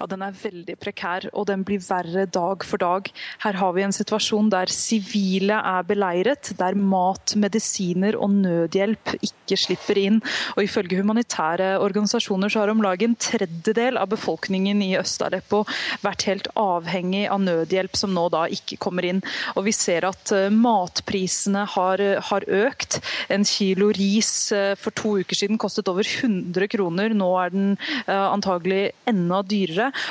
Ja, 0.00 0.06
Den 0.06 0.22
er 0.24 0.36
veldig 0.36 0.76
prekær, 0.80 1.28
og 1.32 1.46
den 1.50 1.64
blir 1.66 1.82
verre 1.84 2.26
dag 2.26 2.64
for 2.66 2.80
dag. 2.80 3.10
Her 3.44 3.58
har 3.60 3.72
vi 3.76 3.84
en 3.86 3.94
situasjon 3.94 4.50
der 4.52 4.70
sivile 4.72 5.58
er 5.58 5.86
beleiret, 5.86 6.52
der 6.58 6.76
mat, 6.78 7.34
medisiner 7.36 8.16
og 8.18 8.30
nødhjelp 8.42 9.16
ikke 9.20 9.58
slipper 9.58 10.00
inn. 10.00 10.20
Og 10.56 10.64
Ifølge 10.64 11.00
humanitære 11.00 11.76
organisasjoner 11.82 12.52
så 12.52 12.62
har 12.62 12.72
om 12.72 12.82
lag 12.84 13.02
en 13.02 13.16
tredjedel 13.16 13.98
av 14.00 14.10
befolkningen 14.12 14.82
i 14.84 14.94
Øst-Aleppo 15.00 15.62
vært 16.02 16.26
helt 16.28 16.48
avhengig 16.58 17.26
av 17.30 17.42
nødhjelp, 17.42 17.96
som 17.98 18.14
nå 18.14 18.28
da 18.32 18.46
ikke 18.52 18.80
kommer 18.82 19.06
inn. 19.08 19.22
Og 19.56 19.66
Vi 19.68 19.74
ser 19.76 20.06
at 20.08 20.32
eh, 20.34 20.50
matprisene 20.52 21.66
har, 21.74 22.02
har 22.30 22.46
økt. 22.48 23.00
En 23.32 23.44
kilo 23.46 23.90
ris 23.96 24.52
eh, 24.54 24.74
for 24.78 24.94
to 24.96 25.16
uker 25.22 25.38
siden 25.38 25.60
kostet 25.60 25.90
over 25.92 26.06
100 26.06 26.68
kroner. 26.72 27.14
Nå 27.16 27.30
er 27.40 27.54
den 27.54 27.70
eh, 28.06 28.26
antagelig 28.32 28.92
enda 29.10 29.42
dyrere. 29.42 29.51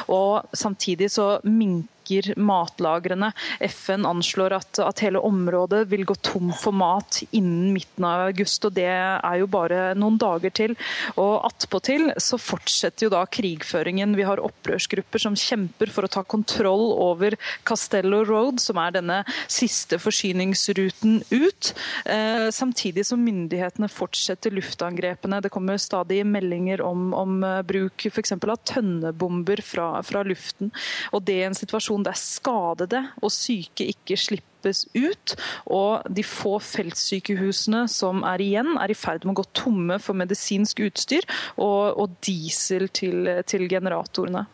Og 0.08 0.44
samtidig 0.54 1.12
så 1.12 1.40
minker 1.44 1.91
matlagrene. 2.38 3.32
FN 3.60 4.06
anslår 4.06 4.56
at, 4.58 4.80
at, 4.80 5.02
hele 5.02 5.20
området 5.20 5.86
vil 5.92 6.06
gå 6.06 6.16
tom 6.22 6.52
for 6.54 6.76
mat 6.76 7.22
innen 7.32 7.72
midten 7.76 8.06
av 8.06 8.28
august, 8.30 8.66
og 8.66 8.76
det 8.78 8.88
er 8.90 9.38
jo 9.40 9.50
bare 9.52 9.94
noen 9.98 10.18
dager 10.22 10.54
til. 10.54 10.76
Og 11.16 11.46
attpåtil 11.48 12.12
så 12.22 12.40
fortsetter 12.42 13.08
jo 13.08 13.14
da 13.14 13.24
krigføringen. 13.26 14.16
Vi 14.18 14.28
har 14.28 14.42
opprørsgrupper 14.42 15.22
som 15.22 15.38
kjemper 15.38 15.92
for 15.94 16.06
å 16.06 16.12
ta 16.12 16.24
kontroll 16.24 16.92
over 16.94 17.38
Castello 17.68 18.24
Road, 18.28 18.62
som 18.62 18.80
er 18.82 18.96
denne 18.98 19.22
siste 19.52 20.00
forsyningsruten 20.02 21.22
ut. 21.32 21.74
Eh, 22.06 22.48
samtidig 22.54 23.06
som 23.08 23.22
myndighetene 23.24 23.90
fortsetter 23.92 24.54
luftangrepene. 24.56 25.42
Det 25.42 25.52
kommer 25.54 25.80
stadig 25.82 26.22
meldinger 26.28 26.84
om, 26.86 27.12
om 27.18 27.42
eh, 27.44 27.62
bruk 27.68 28.06
f.eks. 28.12 28.36
av 28.38 28.58
tønnebomber 28.68 29.64
fra, 29.66 29.94
fra 30.06 30.24
luften. 30.28 30.72
Og 31.12 31.26
det 31.28 31.40
er 31.42 31.50
en 31.50 31.58
situasjon 31.58 31.91
der 32.06 32.18
skadede 32.18 33.04
og 33.22 33.34
syke 33.36 33.90
ikke 33.92 34.18
slippes 34.20 34.86
ut. 34.96 35.36
Og 35.68 36.08
de 36.08 36.24
få 36.24 36.56
feltsykehusene 36.64 37.84
som 37.92 38.24
er 38.28 38.44
igjen, 38.44 38.74
er 38.80 38.94
i 38.94 38.98
ferd 38.98 39.28
med 39.28 39.36
å 39.36 39.42
gå 39.42 39.48
tomme 39.58 40.00
for 40.00 40.18
medisinsk 40.18 40.84
utstyr 40.88 41.28
og, 41.58 42.00
og 42.00 42.18
diesel 42.24 42.88
til, 42.96 43.30
til 43.50 43.68
generatorene. 43.72 44.48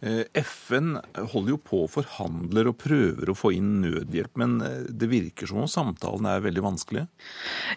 Eh, 0.00 0.42
FN 0.44 0.92
holder 1.14 1.50
jo 1.50 1.58
på 1.58 1.80
og 1.82 1.90
forhandler 1.90 2.68
og 2.70 2.76
prøver 2.78 3.32
å 3.32 3.34
få 3.34 3.50
inn 3.56 3.80
nødhjelp, 3.82 4.36
men 4.38 4.60
eh, 4.62 4.84
det 4.94 5.08
virker 5.10 5.50
som 5.50 5.64
om 5.64 5.70
samtalene 5.70 6.36
er 6.36 6.44
veldig 6.44 6.62
vanskelige? 6.62 7.08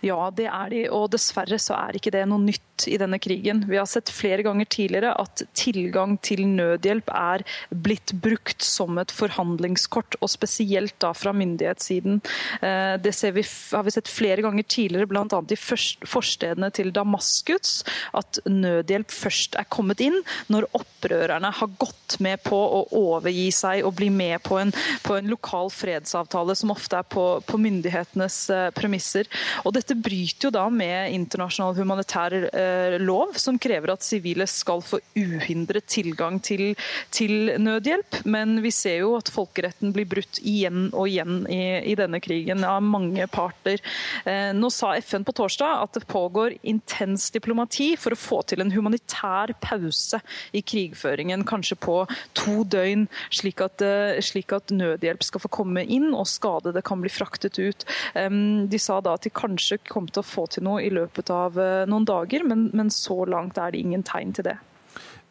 Ja, 0.06 0.20
det 0.38 0.46
er 0.52 0.70
de, 0.70 0.84
og 0.94 1.10
dessverre 1.16 1.58
så 1.62 1.80
er 1.80 1.98
ikke 1.98 2.14
det 2.14 2.28
noe 2.30 2.44
nytt 2.44 2.71
i 2.88 2.98
denne 3.02 3.20
krigen. 3.22 3.64
Vi 3.70 3.80
har 3.80 3.90
sett 3.90 4.12
flere 4.14 4.46
ganger 4.46 4.70
tidligere 4.72 5.14
at 5.22 5.44
tilgang 5.58 6.18
til 6.24 6.44
nødhjelp 6.48 7.12
er 7.14 7.46
blitt 7.70 8.14
brukt 8.24 8.64
som 8.66 9.00
et 9.02 9.14
forhandlingskort, 9.14 10.18
og 10.22 10.32
spesielt 10.32 10.98
da 11.04 11.12
fra 11.18 11.34
myndighetssiden. 11.36 12.22
Eh, 12.62 12.96
det 13.02 13.14
vi, 13.36 13.44
har 13.44 13.86
vi 13.86 13.94
sett 13.94 14.10
flere 14.12 14.44
ganger 14.46 14.64
tidligere, 14.64 15.10
bl.a. 15.10 15.42
i 15.52 15.60
forstedene 15.60 16.72
til 16.74 16.92
Damaskus, 16.96 17.82
at 18.18 18.42
nødhjelp 18.50 19.12
først 19.12 19.58
er 19.60 19.70
kommet 19.72 20.02
inn 20.04 20.18
når 20.52 20.70
opprørerne 20.78 21.52
har 21.58 21.74
gått 21.82 22.18
med 22.24 22.42
på 22.46 22.58
å 22.58 22.82
overgi 22.98 23.50
seg 23.56 23.86
og 23.88 23.96
bli 24.00 24.10
med 24.14 24.42
på 24.46 24.58
en, 24.62 24.74
på 25.06 25.18
en 25.18 25.30
lokal 25.32 25.72
fredsavtale, 25.74 26.56
som 26.58 26.74
ofte 26.74 27.00
er 27.00 27.08
på, 27.08 27.26
på, 27.48 27.60
myndighetenes 27.62 28.38
eh, 28.54 28.68
premisser. 28.76 29.30
Og 29.66 29.76
Dette 29.78 29.98
bryter 29.98 30.50
jo 30.50 30.54
da 30.56 30.66
med 30.74 31.14
internasjonal 31.16 31.78
humanitær 31.78 32.38
eh, 32.42 32.71
lov, 33.02 33.36
som 33.40 33.58
krever 33.62 33.94
at 33.94 34.06
sivile 34.06 34.48
skal 34.50 34.82
få 34.86 35.00
uhindret 35.18 35.88
tilgang 35.92 36.40
til, 36.44 36.74
til, 37.14 37.54
nødhjelp. 37.62 38.22
Men 38.26 38.60
vi 38.64 38.72
ser 38.76 39.02
jo 39.02 39.16
at 39.20 39.32
folkeretten 39.34 39.94
blir 39.96 40.10
brutt 40.10 40.42
igjen 40.42 40.90
og 40.92 41.10
igjen 41.10 41.46
i, 41.52 41.62
i 41.92 41.96
denne 42.00 42.22
krigen 42.24 42.66
av 42.68 42.82
mange 42.86 43.28
parter. 43.32 43.82
Eh, 44.26 44.52
nå 44.58 44.72
sa 44.74 44.94
FN 45.00 45.26
på 45.28 45.36
torsdag 45.38 45.86
at 45.86 46.00
det 46.00 46.08
pågår 46.12 46.58
intens 46.68 47.30
diplomati 47.34 47.94
for 48.00 48.16
å 48.16 48.20
få 48.20 48.42
til 48.50 48.64
en 48.64 48.74
humanitær 48.74 49.56
pause 49.64 50.22
i 50.56 50.64
krigføringen, 50.66 51.46
kanskje 51.48 51.80
på 51.82 51.98
to 52.38 52.62
døgn, 52.64 53.08
slik 53.34 53.64
at, 53.64 53.82
eh, 53.86 54.22
slik 54.24 54.54
at, 54.56 54.72
nødhjelp 54.72 55.24
skal 55.26 55.42
få 55.44 55.50
komme 55.52 55.84
inn 55.84 56.14
og 56.16 56.30
skadede 56.30 56.82
kan 56.86 57.02
bli 57.04 57.10
fraktet 57.12 57.58
ut. 57.60 57.84
De 58.16 58.80
sa 58.80 59.00
da 59.04 59.16
at 59.18 59.26
de 59.26 59.32
kanskje 59.34 59.82
kom 59.90 60.08
til 60.08 60.22
å 60.22 60.28
få 60.28 60.46
til 60.52 60.66
noe 60.66 60.82
i 60.86 60.92
løpet 60.94 61.32
av 61.34 61.58
eh, 61.60 61.84
noen 61.90 62.06
dager, 62.08 62.46
men, 62.48 62.61
men 62.74 62.94
så 62.94 63.24
langt 63.26 63.58
er 63.58 63.74
det 63.74 63.82
ingen 63.82 64.06
tegn 64.08 64.36
til 64.38 64.52
det. 64.52 64.58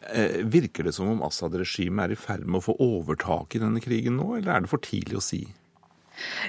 Eh, 0.09 0.41
virker 0.49 0.87
det 0.87 0.95
som 0.97 1.11
om 1.11 1.23
Assad-regimet 1.27 2.07
er 2.07 2.15
i 2.15 2.19
ferd 2.19 2.47
med 2.47 2.57
å 2.61 2.67
få 2.71 2.77
overtak 2.81 3.55
i 3.55 3.61
denne 3.61 3.81
krigen 3.83 4.17
nå, 4.17 4.33
eller 4.39 4.55
er 4.55 4.63
det 4.63 4.71
for 4.71 4.81
tidlig 4.81 5.19
å 5.19 5.25
si? 5.25 5.43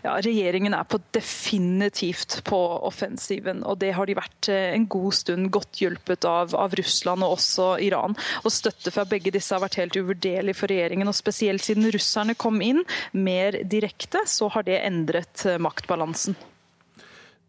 Ja, 0.02 0.16
Regjeringen 0.24 0.74
er 0.76 0.84
på 0.88 0.98
definitivt 1.14 2.40
på 2.48 2.58
offensiven, 2.88 3.62
og 3.68 3.78
det 3.80 3.92
har 3.96 4.08
de 4.08 4.16
vært 4.18 4.48
eh, 4.52 4.72
en 4.72 4.88
god 4.90 5.16
stund. 5.16 5.50
Godt 5.54 5.80
hjulpet 5.84 6.26
av, 6.28 6.56
av 6.58 6.74
Russland 6.80 7.24
og 7.24 7.36
også 7.36 7.68
Iran. 7.84 8.16
Og 8.42 8.52
Støtte 8.52 8.92
fra 8.94 9.06
begge 9.08 9.32
disse 9.34 9.54
har 9.54 9.62
vært 9.64 9.78
helt 9.80 9.96
uvurderlig 10.00 10.56
for 10.58 10.72
regjeringen. 10.72 11.08
og 11.08 11.16
Spesielt 11.16 11.64
siden 11.64 11.88
russerne 11.92 12.36
kom 12.36 12.60
inn 12.64 12.82
mer 13.12 13.62
direkte, 13.62 14.24
så 14.26 14.50
har 14.52 14.68
det 14.68 14.80
endret 14.82 15.46
maktbalansen. 15.62 16.36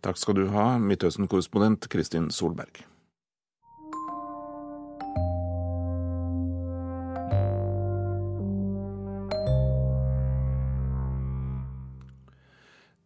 Takk 0.04 0.20
skal 0.20 0.36
du 0.36 0.48
ha, 0.52 0.74
Midtøsten-korrespondent 0.84 1.88
Kristin 1.92 2.28
Solberg. 2.32 2.84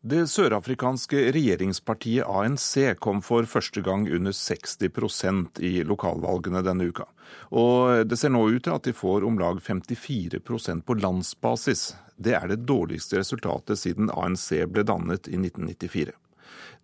Det 0.08 0.22
sørafrikanske 0.32 1.20
regjeringspartiet 1.36 2.30
ANC 2.32 2.94
kom 3.04 3.18
for 3.26 3.44
første 3.50 3.82
gang 3.84 4.06
under 4.08 4.32
60% 4.32 5.60
i 5.60 5.72
lokalvalgene 5.84 6.62
denne 6.64 6.86
uka. 6.88 7.04
Og 7.52 8.06
det 8.08 8.16
ser 8.22 8.32
nå 8.32 8.46
ut 8.48 8.64
til 8.64 8.78
at 8.78 8.88
de 8.88 8.94
får 8.96 9.26
om 9.28 9.36
lag 9.42 9.60
54% 9.60 10.86
på 10.88 10.96
landsbasis. 11.02 11.84
Det 12.16 12.38
er 12.40 12.48
det 12.48 12.62
dårligste 12.70 13.20
resultatet 13.20 13.82
siden 13.82 14.14
ANC 14.14 14.48
ble 14.72 14.86
dannet 14.88 15.28
i 15.28 15.36
1994. 15.42 16.16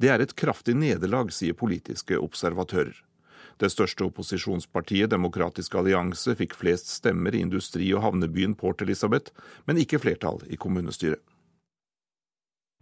Det 0.03 0.11
er 0.11 0.19
et 0.25 0.35
kraftig 0.35 0.75
nederlag, 0.81 1.31
sier 1.31 1.55
politiske 1.55 2.19
observatører. 2.19 2.97
Det 3.61 3.71
største 3.71 4.03
opposisjonspartiet, 4.09 5.13
Demokratisk 5.13 5.77
allianse, 5.79 6.35
fikk 6.35 6.57
flest 6.59 6.91
stemmer 6.91 7.31
i 7.31 7.45
industri- 7.45 7.93
og 7.95 8.03
havnebyen 8.03 8.57
Port 8.59 8.83
Elizabeth, 8.83 9.31
men 9.63 9.79
ikke 9.79 10.01
flertall 10.03 10.43
i 10.51 10.59
kommunestyret. 10.59 11.23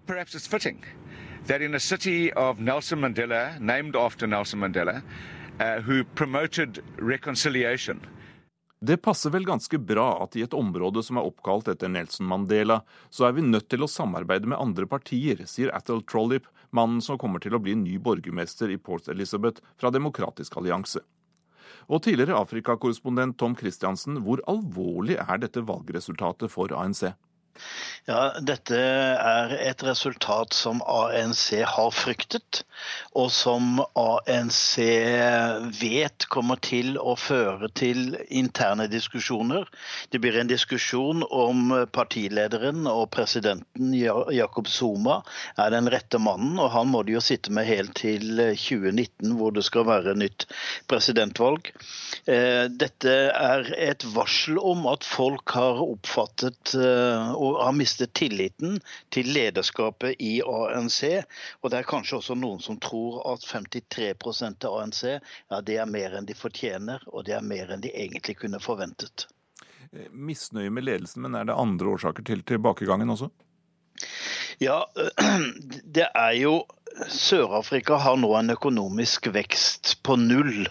Perhaps 0.05 0.35
it's 0.35 0.47
fitting 0.47 0.83
that 1.47 1.61
in 1.61 1.75
a 1.75 1.79
city 1.79 2.31
of 2.33 2.59
Nelson 2.59 2.99
Mandela, 2.99 3.59
named 3.59 3.95
after 3.95 4.27
Nelson 4.27 4.59
Mandela, 4.59 5.01
uh, 5.59 5.81
who 5.81 6.03
promoted 6.03 6.83
reconciliation, 6.97 7.99
det 8.83 8.97
passer 8.97 9.29
vel 9.29 9.45
ganske 9.45 9.77
bra 9.77 10.23
at 10.23 10.33
i 10.35 10.41
et 10.41 10.55
område 10.57 11.03
som 11.05 11.19
er 11.21 11.27
oppkalt 11.29 11.67
etter 11.69 11.89
Nelson 11.93 12.25
Mandela, 12.25 12.79
så 13.13 13.27
er 13.27 13.35
vi 13.37 13.43
nødt 13.45 13.67
til 13.69 13.85
å 13.85 13.89
samarbeide 13.89 14.49
med 14.49 14.57
andre 14.57 14.87
partier, 14.89 15.43
sier 15.45 15.69
Athel 15.77 16.01
Trollip, 16.01 16.47
mannen 16.73 16.97
som 17.05 17.19
kommer 17.21 17.43
til 17.43 17.53
å 17.53 17.61
bli 17.61 17.75
ny 17.77 17.99
borgermester 18.01 18.73
i 18.73 18.79
Port 18.81 19.05
Elizabeth 19.13 19.61
fra 19.77 19.93
Demokratisk 19.93 20.57
allianse. 20.57 21.03
Og 21.93 22.01
tidligere 22.07 22.39
Afrikakorrespondent 22.41 23.37
Tom 23.37 23.53
Christiansen, 23.59 24.17
hvor 24.25 24.41
alvorlig 24.49 25.19
er 25.21 25.45
dette 25.45 25.61
valgresultatet 25.61 26.49
for 26.49 26.73
ANC? 26.73 27.11
Ja, 28.09 28.31
Dette 28.41 28.77
er 28.81 29.51
et 29.61 29.83
resultat 29.85 30.55
som 30.57 30.79
ANC 30.89 31.51
har 31.69 31.91
fryktet, 31.93 32.63
og 33.13 33.29
som 33.31 33.77
ANC 33.99 34.81
vet 35.77 36.25
kommer 36.33 36.57
til 36.65 36.97
å 36.97 37.13
føre 37.19 37.69
til 37.77 38.15
interne 38.27 38.87
diskusjoner. 38.89 39.69
Det 40.09 40.21
blir 40.23 40.39
en 40.41 40.49
diskusjon 40.49 41.21
om 41.29 41.75
partilederen 41.93 42.89
og 42.89 43.11
presidenten 43.13 43.93
Jakob 43.93 44.71
Zuma 44.71 45.19
er 45.61 45.69
den 45.75 45.91
rette 45.93 46.17
mannen, 46.17 46.57
og 46.57 46.71
han 46.73 46.89
må 46.89 47.03
de 47.05 47.19
jo 47.19 47.23
sitte 47.23 47.53
med 47.53 47.69
helt 47.69 47.93
til 48.01 48.41
2019, 48.41 49.37
hvor 49.37 49.53
det 49.53 49.67
skal 49.67 49.85
være 49.91 50.17
nytt 50.17 50.47
presidentvalg. 50.89 51.69
Eh, 52.25 52.65
dette 52.81 53.13
er 53.29 53.71
et 53.77 54.03
varsel 54.15 54.57
om 54.57 54.87
at 54.89 55.05
folk 55.05 55.53
har 55.53 55.85
oppfattet 55.85 56.75
eh, 56.77 57.31
og 57.41 57.59
har 57.63 57.75
mistet 57.75 58.13
tilliten 58.17 58.77
til 59.13 59.31
lederskapet 59.33 60.21
i 60.21 60.33
ANC. 60.45 61.01
Og 61.61 61.71
det 61.71 61.81
er 61.81 61.89
kanskje 61.89 62.19
også 62.19 62.37
noen 62.37 62.61
som 62.63 62.79
tror 62.81 63.21
at 63.33 63.45
53 63.47 64.13
av 64.69 64.77
ANC 64.77 65.03
ja, 65.09 65.61
det 65.61 65.77
er 65.81 65.89
mer 65.89 66.17
enn 66.17 66.29
de 66.29 66.37
fortjener, 66.37 67.03
og 67.11 67.25
det 67.27 67.37
er 67.37 67.45
mer 67.45 67.73
enn 67.73 67.83
de 67.83 67.93
egentlig 67.93 68.37
kunne 68.43 68.61
forventet. 68.61 69.27
Eh, 69.91 70.09
misnøye 70.11 70.71
med 70.73 70.87
ledelsen, 70.87 71.25
men 71.25 71.35
er 71.35 71.49
det 71.49 71.57
andre 71.57 71.95
årsaker 71.95 72.25
til 72.27 72.45
tilbakegangen 72.47 73.09
også? 73.15 73.31
Ja, 74.61 74.83
det 75.97 76.07
er 76.07 76.35
jo 76.37 76.61
Sør-Afrika 77.11 77.95
har 78.03 78.17
nå 78.19 78.29
en 78.35 78.51
økonomisk 78.53 79.27
vekst 79.33 79.93
på 80.05 80.17
null, 80.19 80.67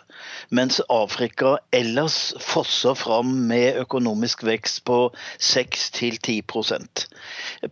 mens 0.52 0.80
Afrika 0.92 1.56
ellers 1.74 2.34
fosser 2.44 2.96
fram 2.98 3.32
med 3.50 3.78
økonomisk 3.80 4.44
vekst 4.46 4.82
på 4.88 4.98
6-10% 5.40 7.06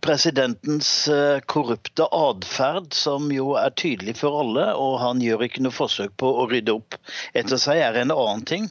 Presidentens 0.01 0.89
eh, 1.07 1.39
korrupte 1.49 2.07
atferd, 2.15 2.93
som 2.93 3.29
jo 3.33 3.53
er 3.59 3.73
tydelig 3.77 4.17
for 4.21 4.41
alle, 4.41 4.65
og 4.75 4.99
han 5.03 5.21
gjør 5.23 5.45
ikke 5.47 5.63
noe 5.65 5.75
forsøk 5.75 6.15
på 6.21 6.31
å 6.41 6.47
rydde 6.49 6.75
opp 6.75 6.97
etter 7.37 7.61
seg, 7.61 7.81
er 7.83 8.01
en 8.01 8.13
annen 8.15 8.45
ting. 8.49 8.69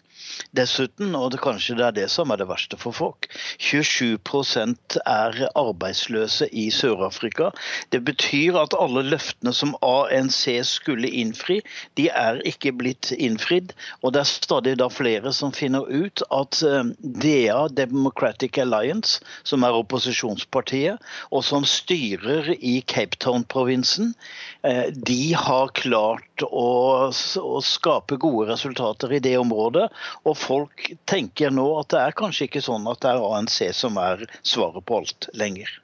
Dessuten, 0.56 1.14
og 1.18 1.32
det, 1.34 1.40
kanskje 1.44 1.78
det 1.78 1.86
er 1.86 1.96
det 1.96 2.08
som 2.12 2.30
er 2.32 2.40
det 2.40 2.48
verste 2.50 2.78
for 2.80 2.96
folk, 2.96 3.28
27% 3.58 4.98
er 5.04 5.40
arbeidsløse 5.58 6.48
i 6.52 6.68
Sør-Afrika. 6.74 7.50
Det 7.92 8.02
betyr 8.06 8.58
at 8.62 8.76
alle 8.78 9.04
løftene 9.08 9.54
som 9.56 9.67
ANC 9.84 10.42
skulle 10.66 11.08
innfri, 11.08 11.60
de 11.98 12.08
er 12.10 12.40
ikke 12.48 12.72
blitt 12.76 13.10
innfridd. 13.16 13.72
Og 14.02 14.14
det 14.14 14.22
er 14.22 14.30
stadig 14.30 14.76
da 14.80 14.88
flere 14.92 15.32
som 15.36 15.54
finner 15.54 15.88
ut 15.88 16.22
at 16.34 16.60
eh, 16.66 16.92
DA, 17.00 17.60
Democratic 17.72 18.58
Alliance, 18.62 19.22
som 19.48 19.66
er 19.66 19.78
opposisjonspartiet, 19.78 21.02
og 21.32 21.44
som 21.46 21.66
styrer 21.68 22.52
i 22.58 22.78
Cape 22.86 23.18
Town-provinsen, 23.22 24.14
eh, 24.62 24.86
de 24.92 25.34
har 25.38 25.74
klart 25.78 26.46
å, 26.46 26.68
å 27.08 27.60
skape 27.64 28.20
gode 28.20 28.48
resultater 28.52 29.12
i 29.16 29.22
det 29.24 29.36
området. 29.40 29.88
Og 30.24 30.38
folk 30.38 30.92
tenker 31.10 31.54
nå 31.54 31.68
at 31.80 31.92
det 31.94 32.04
er 32.04 32.18
kanskje 32.18 32.48
ikke 32.48 32.64
sånn 32.64 32.88
at 32.90 33.02
det 33.04 33.14
er 33.14 33.28
ANC 33.32 33.60
som 33.76 34.00
er 34.02 34.26
svaret 34.42 34.84
på 34.86 35.02
alt 35.02 35.30
lenger. 35.38 35.78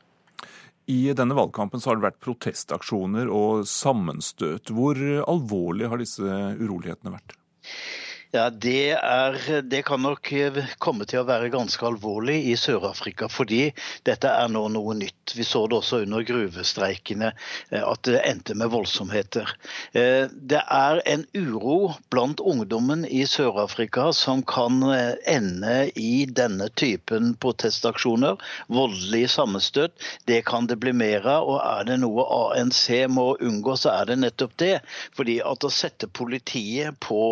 I 0.90 1.14
denne 1.16 1.36
valgkampen 1.36 1.80
så 1.80 1.90
har 1.90 1.98
det 1.98 2.08
vært 2.08 2.22
protestaksjoner 2.24 3.30
og 3.32 3.64
sammenstøt. 3.68 4.72
Hvor 4.74 4.98
alvorlig 5.24 5.88
har 5.88 6.02
disse 6.02 6.24
urolighetene 6.60 7.14
vært? 7.14 7.36
Ja, 8.34 8.48
det, 8.50 8.90
er, 8.90 9.36
det, 9.62 9.84
kan 9.86 10.00
nok 10.02 10.26
komme 10.82 11.04
til 11.06 11.20
å 11.20 11.26
være 11.28 11.52
ganske 11.54 11.86
alvorlig 11.86 12.40
i 12.50 12.56
Sør-Afrika, 12.58 13.28
fordi 13.30 13.68
dette 14.02 14.26
er 14.26 14.50
nå 14.50 14.64
noe 14.74 14.96
nytt. 14.98 15.36
Vi 15.38 15.46
så 15.46 15.62
det 15.70 15.76
også 15.78 16.00
under 16.02 16.26
gruvestreikene, 16.26 17.30
eh, 17.70 17.84
at 17.86 18.02
det 18.08 18.24
endte 18.26 18.58
med 18.58 18.72
voldsomheter. 18.74 19.54
Eh, 19.94 20.26
det 20.34 20.64
er 20.66 20.98
en 21.14 21.22
uro 21.30 21.94
blant 22.10 22.42
ungdommen 22.42 23.06
i 23.06 23.22
Sør-Afrika 23.30 24.08
som 24.18 24.42
kan 24.42 24.82
eh, 24.90 25.14
ende 25.30 25.78
i 25.94 26.26
denne 26.26 26.72
typen 26.74 27.36
protestaksjoner. 27.38 28.42
Voldelige 28.66 29.30
sammenstøt. 29.30 29.94
Det 30.26 30.42
kan 30.50 30.66
det 30.66 30.82
bli 30.82 30.90
mer 30.90 31.22
av. 31.22 31.52
Og 31.54 31.62
er 31.62 31.86
det 31.86 32.02
noe 32.02 32.26
ANC 32.42 32.88
må 33.14 33.36
unngå, 33.38 33.78
så 33.78 33.94
er 33.94 34.10
det 34.10 34.22
nettopp 34.26 34.58
det. 34.58 34.78
Fordi 35.14 35.38
at 35.54 35.62
å 35.62 35.70
sette 35.70 36.10
politiet 36.10 36.98
på 36.98 37.22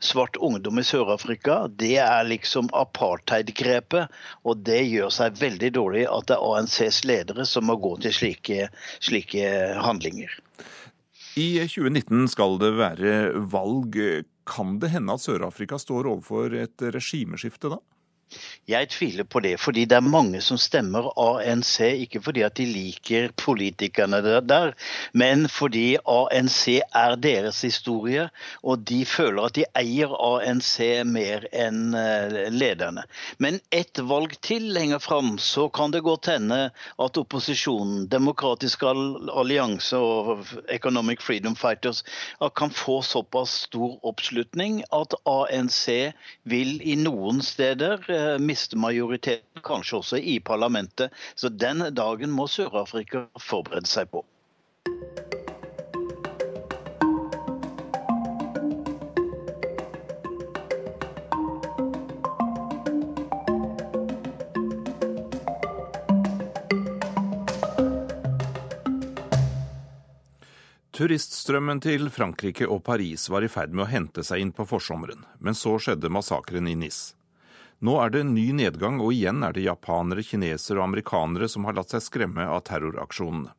svart 0.00 0.35
ungdom 0.36 0.80
i 0.80 0.84
Sør-Afrika, 0.86 1.66
det 1.68 1.96
er 2.02 2.26
liksom 2.28 2.68
apartheid-grepet. 2.76 4.12
Og 4.46 4.62
det 4.66 4.82
gjør 4.86 5.12
seg 5.14 5.38
veldig 5.40 5.72
dårlig 5.76 6.06
at 6.10 6.28
det 6.30 6.36
er 6.36 6.56
ANCs 6.60 7.02
ledere 7.08 7.46
som 7.48 7.68
må 7.70 7.78
gå 7.80 7.96
til 8.04 8.14
slike, 8.14 8.68
slike 9.00 9.50
handlinger. 9.84 10.32
I 11.36 11.48
2019 11.68 12.30
skal 12.32 12.56
det 12.62 12.72
være 12.78 13.12
valg. 13.52 13.98
Kan 14.46 14.78
det 14.80 14.92
hende 14.94 15.16
at 15.16 15.24
Sør-Afrika 15.24 15.78
står 15.80 16.08
overfor 16.14 16.54
et 16.56 16.86
regimeskifte 16.94 17.74
da? 17.74 17.80
Jeg 18.66 18.88
tviler 18.90 19.24
på 19.24 19.40
det, 19.44 19.54
fordi 19.62 19.84
det 19.86 19.94
er 20.00 20.02
mange 20.02 20.40
som 20.42 20.58
stemmer 20.58 21.06
ANC, 21.22 21.78
ikke 22.02 22.18
fordi 22.24 22.42
at 22.42 22.56
de 22.58 22.64
liker 22.66 23.28
politikerne 23.38 24.18
der, 24.42 24.72
men 25.14 25.46
fordi 25.48 25.84
ANC 26.02 26.80
er 26.82 27.14
deres 27.22 27.60
historie, 27.62 28.24
og 28.66 28.82
de 28.88 29.04
føler 29.06 29.46
at 29.46 29.54
de 29.54 29.64
eier 29.78 30.10
ANC 30.18 30.72
mer 31.06 31.46
enn 31.54 31.94
eh, 31.94 32.50
lederne. 32.50 33.06
Men 33.38 33.60
ett 33.70 34.02
valg 34.02 34.34
til 34.42 34.66
lenger 34.74 34.98
fram, 34.98 35.36
så 35.38 35.68
kan 35.70 35.94
det 35.94 36.02
godt 36.02 36.32
hende 36.34 36.60
at 36.98 37.22
opposisjonen, 37.22 38.08
Demokratisk 38.10 38.82
allianse 38.82 39.96
og 39.96 40.42
Economic 40.74 41.22
Freedom 41.22 41.54
Fighters 41.56 42.02
kan 42.58 42.74
få 42.74 42.98
såpass 43.06 43.62
stor 43.68 43.96
oppslutning 44.02 44.82
at 44.90 45.14
ANC 45.22 45.86
vil 46.42 46.80
i 46.82 46.98
noen 46.98 47.42
steder 47.46 48.02
Eh, 48.16 48.38
miste 48.38 48.76
majoriteten, 48.76 49.62
kanskje 49.62 49.96
også 49.98 50.18
i 50.18 50.40
parlamentet. 50.40 51.12
Så 51.34 51.48
den 51.48 51.84
dagen 51.94 52.32
må 52.32 52.46
Sør-Afrika 52.48 53.26
forberede 53.40 53.90
seg 53.90 54.08
på. 54.14 54.24
Turiststrømmen 70.96 71.82
til 71.84 72.08
Frankrike 72.08 72.64
og 72.64 72.80
Paris 72.86 73.26
var 73.28 73.44
i 73.44 73.52
ferd 73.52 73.76
med 73.76 73.84
å 73.84 73.90
hente 73.90 74.24
seg 74.24 74.40
inn 74.40 74.56
på 74.56 74.64
forsommeren, 74.64 75.26
men 75.44 75.52
så 75.52 75.76
skjedde 75.76 76.08
massakren 76.08 76.72
i 76.72 76.78
Nis. 76.86 77.15
Nå 77.84 77.96
er 78.00 78.12
det 78.14 78.24
ny 78.30 78.48
nedgang, 78.56 79.00
og 79.04 79.12
igjen 79.12 79.44
er 79.44 79.52
det 79.52 79.66
japanere, 79.66 80.24
kinesere 80.24 80.80
og 80.80 80.86
amerikanere 80.88 81.48
som 81.52 81.66
har 81.68 81.76
latt 81.76 81.92
seg 81.92 82.04
skremme 82.06 82.46
av 82.48 82.62
terroraksjonene. 82.68 83.52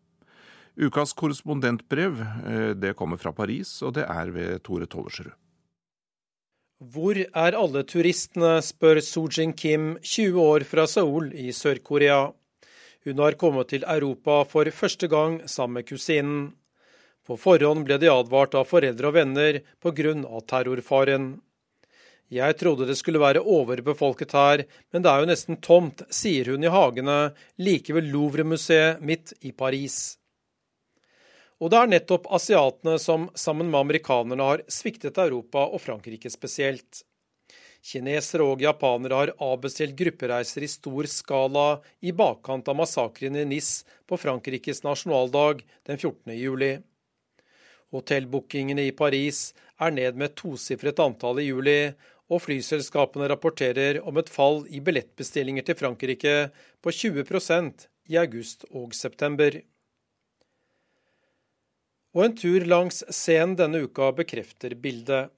Ukas 0.78 1.14
korrespondentbrev 1.18 2.20
eh, 2.22 2.72
det 2.78 2.94
kommer 2.98 3.18
fra 3.18 3.34
Paris, 3.34 3.80
og 3.82 3.96
det 3.98 4.06
er 4.06 4.34
ved 4.34 4.64
Tore 4.66 4.86
Tollersrud. 4.90 5.34
Hvor 6.78 7.18
er 7.18 7.58
alle 7.58 7.82
turistene, 7.90 8.60
spør 8.62 9.00
Soo-Jin 9.02 9.56
Kim, 9.58 9.96
20 9.98 10.38
år 10.38 10.66
fra 10.70 10.86
Seoul 10.86 11.32
i 11.34 11.50
Sør-Korea. 11.50 12.28
Hun 13.08 13.24
har 13.24 13.38
kommet 13.42 13.72
til 13.72 13.86
Europa 13.90 14.44
for 14.46 14.70
første 14.70 15.10
gang 15.10 15.40
sammen 15.50 15.80
med 15.80 15.88
kusinen. 15.90 16.52
På 17.26 17.36
forhånd 17.42 17.88
ble 17.88 17.98
de 17.98 18.12
advart 18.14 18.54
av 18.56 18.70
foreldre 18.70 19.10
og 19.10 19.18
venner 19.18 19.60
pga. 19.82 20.14
terrorfaren. 20.46 21.40
Jeg 22.28 22.58
trodde 22.60 22.88
det 22.90 22.98
skulle 23.00 23.22
være 23.24 23.40
overbefolket 23.40 24.34
her, 24.36 24.64
men 24.92 25.04
det 25.04 25.12
er 25.12 25.24
jo 25.24 25.30
nesten 25.30 25.60
tomt, 25.64 26.04
sier 26.12 26.52
hun 26.52 26.66
i 26.66 26.72
hagene 26.72 27.18
like 27.64 27.94
ved 27.96 28.10
Louvre-museet 28.12 29.00
midt 29.00 29.32
i 29.48 29.54
Paris. 29.56 30.18
Og 31.64 31.72
det 31.72 31.80
er 31.80 31.94
nettopp 31.94 32.28
asiatene 32.36 32.98
som 33.02 33.30
sammen 33.34 33.72
med 33.72 33.80
amerikanerne 33.80 34.50
har 34.50 34.66
sviktet 34.70 35.18
Europa 35.24 35.64
og 35.72 35.82
Frankrike 35.82 36.30
spesielt. 36.30 37.02
Kinesere 37.88 38.44
og 38.44 38.62
japanere 38.62 39.22
har 39.22 39.32
avbestilt 39.42 39.96
gruppereiser 39.98 40.66
i 40.66 40.70
stor 40.70 41.08
skala 41.08 41.80
i 42.04 42.12
bakkant 42.12 42.68
av 42.68 42.76
massakren 42.82 43.40
i 43.40 43.46
Nis 43.48 43.86
på 44.10 44.20
Frankrikes 44.20 44.84
nasjonaldag 44.84 45.64
den 45.88 45.98
14. 45.98 46.36
juli. 46.36 46.74
Hotellbookingene 47.96 48.90
i 48.90 48.92
Paris 48.92 49.54
er 49.80 49.94
ned 49.96 50.18
med 50.20 50.32
et 50.32 50.38
tosifret 50.42 51.00
antall 51.00 51.40
i 51.40 51.48
juli, 51.48 51.94
og 52.28 52.44
flyselskapene 52.44 53.30
rapporterer 53.32 54.02
om 54.08 54.20
et 54.20 54.30
fall 54.32 54.66
i 54.68 54.82
billettbestillinger 54.84 55.66
til 55.68 55.78
Frankrike 55.80 56.36
på 56.84 56.92
20% 56.92 57.88
i 58.12 58.20
august 58.20 58.66
og 58.72 58.96
september. 58.96 59.62
Og 62.16 62.26
en 62.26 62.38
tur 62.38 62.66
langs 62.66 63.04
Seine 63.14 63.56
denne 63.60 63.84
uka 63.86 64.10
bekrefter 64.16 64.76
bildet. 64.76 65.32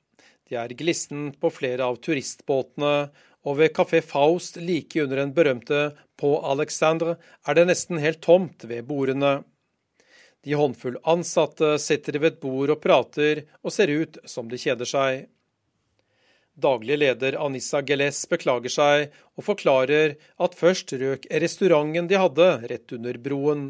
Det 0.50 0.58
er 0.58 0.74
glissent 0.78 1.38
på 1.42 1.52
flere 1.54 1.86
av 1.86 2.00
turistbåtene, 2.02 3.10
og 3.48 3.56
ved 3.60 3.72
Café 3.76 4.02
Faust 4.04 4.58
like 4.60 5.00
under 5.00 5.22
den 5.22 5.32
berømte 5.34 5.94
På 6.20 6.34
Alexandre 6.44 7.16
er 7.48 7.56
det 7.56 7.70
nesten 7.70 8.02
helt 8.02 8.22
tomt 8.26 8.66
ved 8.68 8.88
bordene. 8.90 9.44
De 10.44 10.56
håndfull 10.56 10.98
ansatte 11.08 11.78
sitter 11.80 12.20
ved 12.20 12.34
et 12.34 12.42
bord 12.42 12.72
og 12.74 12.82
prater, 12.84 13.44
og 13.64 13.76
ser 13.76 13.92
ut 13.92 14.20
som 14.28 14.48
de 14.52 14.60
kjeder 14.60 14.88
seg. 14.88 15.28
Daglig 16.60 16.98
leder 17.00 17.38
Anissa 17.40 17.80
Geles 17.86 18.20
beklager 18.28 18.74
seg 18.74 19.14
og 19.38 19.46
forklarer 19.48 20.18
at 20.44 20.58
først 20.60 20.92
røk 21.00 21.28
restauranten 21.44 22.10
de 22.10 22.20
hadde 22.20 22.48
rett 22.72 22.96
under 22.98 23.20
broen. 23.28 23.64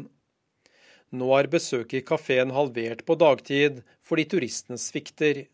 Nå 1.10 1.28
er 1.36 1.50
besøket 1.52 2.00
i 2.00 2.06
kafeen 2.06 2.54
halvert 2.56 3.04
på 3.06 3.16
dagtid 3.20 3.80
fordi 4.06 4.26
turistene 4.32 4.78
svikter. 4.78 5.44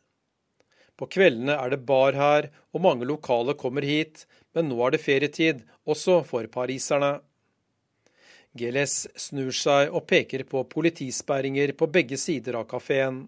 På 0.97 1.09
kveldene 1.12 1.59
er 1.61 1.74
det 1.74 1.82
bar 1.84 2.16
her, 2.16 2.49
og 2.72 2.84
mange 2.87 3.05
lokale 3.09 3.53
kommer 3.61 3.84
hit, 3.84 4.24
men 4.57 4.70
nå 4.70 4.80
er 4.87 4.95
det 4.95 5.03
ferietid, 5.05 5.61
også 5.84 6.22
for 6.24 6.49
pariserne. 6.49 7.18
Geles 8.57 9.03
snur 9.20 9.53
seg 9.53 9.93
og 9.93 10.07
peker 10.09 10.47
på 10.49 10.64
politisperringer 10.72 11.74
på 11.76 11.91
begge 11.93 12.16
sider 12.16 12.57
av 12.57 12.64
kafeen. 12.70 13.26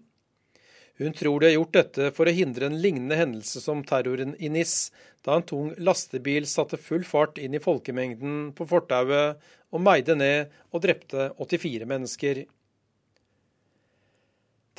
Hun 0.99 1.13
tror 1.15 1.39
de 1.39 1.47
har 1.47 1.53
gjort 1.55 1.75
dette 1.77 2.09
for 2.11 2.27
å 2.27 2.35
hindre 2.35 2.67
en 2.67 2.81
lignende 2.83 3.15
hendelse 3.15 3.61
som 3.63 3.85
terroren 3.87 4.33
i 4.35 4.49
Nis, 4.51 4.91
da 5.23 5.37
en 5.39 5.45
tung 5.47 5.69
lastebil 5.79 6.47
satte 6.47 6.75
full 6.75 7.05
fart 7.07 7.39
inn 7.39 7.55
i 7.55 7.61
folkemengden 7.63 8.49
på 8.55 8.67
fortauet 8.67 9.39
og 9.71 9.83
meide 9.85 10.17
ned 10.19 10.51
og 10.73 10.83
drepte 10.83 11.29
84 11.39 11.87
mennesker. 11.87 12.41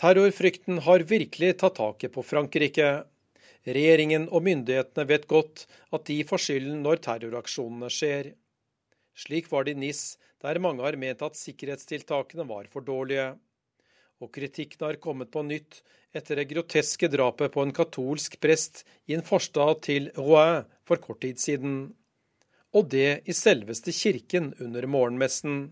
Terrorfrykten 0.00 0.82
har 0.84 1.06
virkelig 1.08 1.54
tatt 1.60 1.78
taket 1.80 2.12
på 2.12 2.24
Frankrike. 2.24 2.90
Regjeringen 3.64 4.26
og 4.28 4.44
myndighetene 4.44 5.06
vet 5.08 5.24
godt 5.28 5.66
at 5.92 6.04
de 6.08 6.18
får 6.28 6.44
skylden 6.44 6.82
når 6.84 7.00
terroraksjonene 7.04 7.88
skjer. 7.92 8.30
Slik 9.16 9.48
var 9.52 9.64
det 9.64 9.76
i 9.76 9.80
NIS, 9.80 10.18
der 10.40 10.60
mange 10.60 10.84
har 10.84 10.96
ment 11.00 11.24
at 11.24 11.36
sikkerhetstiltakene 11.36 12.44
var 12.48 12.68
for 12.72 12.84
dårlige. 12.84 13.34
Og 14.20 14.32
kritikken 14.32 14.86
har 14.86 15.00
kommet 15.00 15.32
på 15.32 15.44
nytt 15.44 15.82
etter 16.16 16.40
det 16.40 16.48
groteske 16.50 17.08
drapet 17.10 17.52
på 17.54 17.62
en 17.62 17.74
katolsk 17.74 18.38
prest 18.42 18.84
i 19.06 19.14
en 19.14 19.26
forstad 19.26 19.82
til 19.86 20.10
Rouen 20.18 20.64
for 20.86 21.02
kort 21.02 21.22
tid 21.24 21.38
siden. 21.38 21.76
Og 22.74 22.90
det 22.90 23.22
i 23.26 23.34
selveste 23.34 23.94
kirken 23.94 24.52
under 24.58 24.86
morgenmessen. 24.86 25.70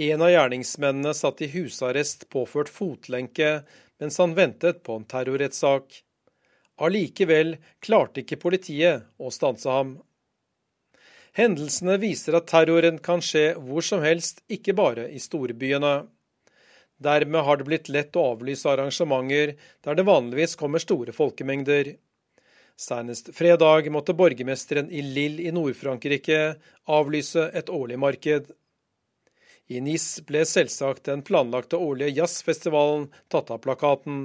En 0.00 0.22
av 0.24 0.30
gjerningsmennene 0.32 1.12
satt 1.16 1.42
i 1.44 1.50
husarrest 1.52 2.28
påført 2.32 2.72
fotlenke 2.72 3.60
mens 4.00 4.16
han 4.20 4.36
ventet 4.36 4.84
på 4.84 4.96
en 4.96 5.08
terrorrettssak. 5.08 5.98
Allikevel 6.80 7.58
klarte 7.84 8.22
ikke 8.22 8.40
politiet 8.40 9.10
å 9.20 9.32
stanse 9.34 9.68
ham. 9.68 9.98
Hendelsene 11.36 11.98
viser 12.00 12.38
at 12.38 12.48
terroren 12.50 12.98
kan 12.98 13.20
skje 13.22 13.52
hvor 13.60 13.84
som 13.86 14.00
helst, 14.02 14.40
ikke 14.48 14.74
bare 14.74 15.10
i 15.12 15.20
storbyene. 15.20 16.08
Dermed 17.00 17.46
har 17.46 17.56
det 17.56 17.64
blitt 17.64 17.88
lett 17.88 18.16
å 18.16 18.26
avlyse 18.34 18.68
arrangementer 18.68 19.54
der 19.84 19.96
det 19.96 20.04
vanligvis 20.04 20.56
kommer 20.60 20.82
store 20.82 21.14
folkemengder. 21.16 21.94
Senest 22.80 23.30
fredag 23.36 23.88
måtte 23.92 24.16
borgermesteren 24.16 24.90
i 24.92 25.00
Lille 25.04 25.48
i 25.48 25.52
Nord-Frankrike 25.52 26.40
avlyse 26.92 27.46
et 27.56 27.72
årlig 27.72 27.98
marked. 28.00 28.50
I 29.70 29.80
Nis 29.84 30.06
ble 30.26 30.42
selvsagt 30.48 31.04
den 31.08 31.24
planlagte 31.24 31.80
årlige 31.80 32.16
jazzfestivalen 32.20 33.08
tatt 33.32 33.52
av 33.54 33.60
plakaten. 33.64 34.22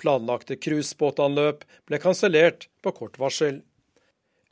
Planlagte 0.00 0.56
cruisebåtanløp 0.56 1.66
ble 1.86 2.00
kansellert 2.02 2.68
på 2.82 2.94
kort 2.96 3.18
varsel. 3.22 3.60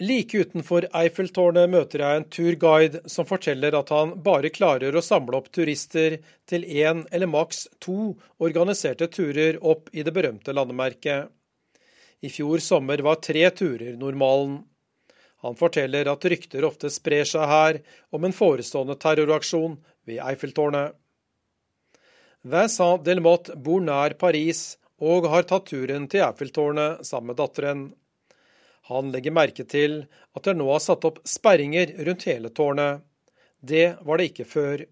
Like 0.00 0.38
utenfor 0.38 0.86
Eiffeltårnet 0.96 1.68
møter 1.70 2.00
jeg 2.00 2.18
en 2.18 2.24
turguide 2.32 3.02
som 3.10 3.26
forteller 3.28 3.74
at 3.76 3.90
han 3.92 4.14
bare 4.24 4.50
klarer 4.54 4.96
å 4.96 5.04
samle 5.04 5.36
opp 5.36 5.50
turister 5.52 6.16
til 6.48 6.64
én 6.64 7.04
eller 7.12 7.28
maks 7.28 7.66
to 7.82 8.14
organiserte 8.40 9.10
turer 9.12 9.60
opp 9.60 9.92
i 9.92 10.02
det 10.02 10.14
berømte 10.16 10.54
landemerket. 10.56 11.28
I 12.22 12.30
fjor 12.32 12.62
sommer 12.64 13.02
var 13.04 13.20
tre 13.20 13.44
turer 13.50 13.98
normalen. 14.00 14.62
Han 15.42 15.58
forteller 15.58 16.08
at 16.08 16.24
rykter 16.24 16.64
ofte 16.64 16.90
sprer 16.90 17.26
seg 17.28 17.48
her 17.50 17.80
om 18.14 18.24
en 18.24 18.34
forestående 18.34 18.96
terroraksjon 19.02 19.76
ved 20.06 20.22
Eiffeltårnet. 20.22 20.94
Vincent 22.42 23.04
Delmotte 23.06 23.54
bor 23.58 23.82
nær 23.82 24.14
Paris 24.18 24.78
og 25.02 25.26
har 25.30 25.44
tatt 25.50 25.66
turen 25.68 26.08
til 26.10 26.24
Eiffeltårnet 26.24 27.02
sammen 27.06 27.32
med 27.34 27.42
datteren. 27.42 27.90
Han 28.90 29.12
legger 29.14 29.34
merke 29.34 29.64
til 29.68 30.02
at 30.34 30.46
det 30.46 30.56
nå 30.58 30.66
har 30.72 30.82
satt 30.82 31.04
opp 31.06 31.20
sperringer 31.28 31.94
rundt 32.06 32.26
hele 32.26 32.50
tårnet. 32.50 33.04
Det 33.62 33.94
var 34.02 34.18
det 34.18 34.32
ikke 34.32 34.48
før. 34.48 34.84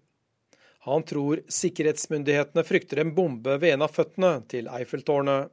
Han 0.87 1.03
tror 1.05 1.41
sikkerhetsmyndighetene 1.51 2.63
frykter 2.65 3.01
en 3.03 3.11
bombe 3.15 3.57
ved 3.61 3.75
en 3.75 3.83
av 3.85 3.91
føttene 3.93 4.31
til 4.49 4.69
Eiffeltårnet. 4.71 5.51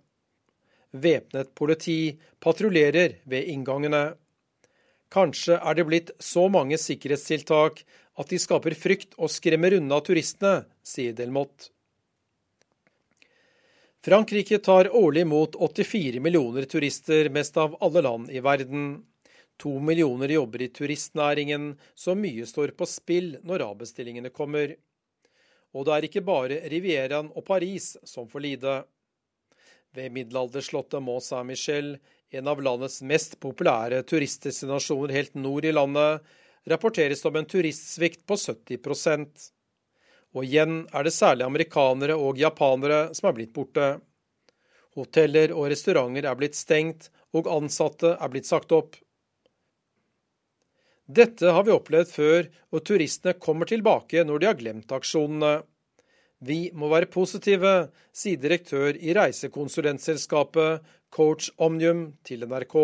Væpnet 0.95 1.51
politi 1.59 1.99
patruljerer 2.41 3.19
ved 3.29 3.51
inngangene. 3.53 4.05
Kanskje 5.13 5.59
er 5.59 5.77
det 5.77 5.87
blitt 5.89 6.15
så 6.23 6.47
mange 6.53 6.79
sikkerhetstiltak 6.81 7.83
at 8.19 8.31
de 8.31 8.39
skaper 8.41 8.77
frykt 8.77 9.19
og 9.19 9.33
skremmer 9.33 9.77
unna 9.77 10.01
turistene, 10.05 10.65
sier 10.85 11.13
Delmotte. 11.17 11.73
Frankrike 14.05 14.59
tar 14.59 14.97
årlig 14.97 15.21
imot 15.21 15.57
84 15.57 16.21
millioner 16.21 16.63
turister, 16.63 17.29
mest 17.29 17.57
av 17.57 17.77
alle 17.81 18.03
land 18.03 18.31
i 18.31 18.41
verden. 18.41 19.03
To 19.59 19.81
millioner 19.83 20.29
jobber 20.29 20.63
i 20.63 20.69
turistnæringen, 20.69 21.73
så 21.95 22.15
mye 22.15 22.47
står 22.47 22.77
på 22.79 22.87
spill 22.87 23.33
når 23.43 23.65
avbestillingene 23.67 24.31
kommer. 24.31 24.77
Og 25.75 25.89
det 25.89 25.97
er 25.97 26.07
ikke 26.07 26.23
bare 26.23 26.61
Rivieraen 26.71 27.33
og 27.35 27.45
Paris 27.49 27.97
som 28.07 28.31
får 28.31 28.45
lide. 28.47 28.77
Ved 29.99 30.15
middelalderslottet 30.15 31.03
Mont 31.03 31.25
Saint-Michel, 31.25 31.97
en 32.31 32.49
av 32.49 32.63
landets 32.63 33.01
mest 33.03 33.39
populære 33.43 34.05
turistdestinasjoner 34.07 35.17
helt 35.17 35.35
nord 35.35 35.67
i 35.67 35.75
landet, 35.75 36.23
rapporteres 36.71 37.25
det 37.25 37.33
om 37.33 37.39
en 37.41 37.51
turistsvikt 37.51 38.27
på 38.29 38.39
70 38.39 38.79
og 40.37 40.45
igjen 40.45 40.83
er 40.93 41.07
det 41.07 41.15
særlig 41.17 41.47
amerikanere 41.47 42.17
og 42.21 42.39
japanere 42.41 43.15
som 43.17 43.31
er 43.31 43.37
blitt 43.39 43.55
borte. 43.57 43.89
Hoteller 44.99 45.55
og 45.55 45.71
restauranter 45.73 46.27
er 46.29 46.39
blitt 46.39 46.59
stengt, 46.59 47.09
og 47.37 47.49
ansatte 47.53 48.15
er 48.17 48.33
blitt 48.33 48.49
sagt 48.49 48.73
opp. 48.73 48.97
Dette 51.09 51.53
har 51.55 51.65
vi 51.65 51.73
opplevd 51.73 52.11
før, 52.13 52.49
og 52.73 52.85
turistene 52.85 53.37
kommer 53.41 53.69
tilbake 53.69 54.25
når 54.29 54.41
de 54.41 54.49
har 54.51 54.59
glemt 54.59 54.93
aksjonene. 54.93 55.63
Vi 56.45 56.69
må 56.77 56.91
være 56.93 57.09
positive, 57.11 57.91
sier 58.13 58.39
direktør 58.39 58.95
i 58.95 59.15
reisekonsulentselskapet 59.17 60.85
Coach 61.15 61.49
Omnium 61.57 62.13
til 62.29 62.45
NRK. 62.45 62.77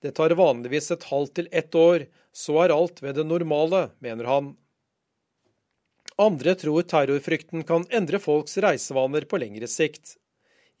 Det 0.00 0.14
tar 0.16 0.32
vanligvis 0.32 0.90
et 0.94 1.04
halvt 1.10 1.34
til 1.36 1.50
ett 1.52 1.76
år, 1.76 2.06
så 2.32 2.62
er 2.64 2.72
alt 2.74 3.02
ved 3.04 3.20
det 3.20 3.26
normale, 3.28 3.90
mener 4.00 4.30
han. 4.30 4.54
Andre 6.20 6.52
tror 6.54 6.82
terrorfrykten 6.84 7.62
kan 7.64 7.86
endre 7.96 8.18
folks 8.20 8.58
reisevaner 8.60 9.24
på 9.24 9.38
lengre 9.40 9.64
sikt. 9.70 10.18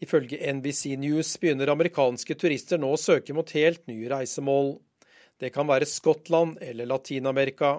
Ifølge 0.04 0.36
NBC 0.52 0.98
News 1.00 1.30
begynner 1.40 1.72
amerikanske 1.72 2.34
turister 2.36 2.80
nå 2.80 2.90
å 2.92 2.98
søke 3.00 3.32
mot 3.32 3.48
helt 3.56 3.80
nye 3.88 4.10
reisemål. 4.12 4.74
Det 5.40 5.48
kan 5.54 5.68
være 5.70 5.88
Skottland 5.88 6.58
eller 6.60 6.90
Latin-Amerika. 6.90 7.78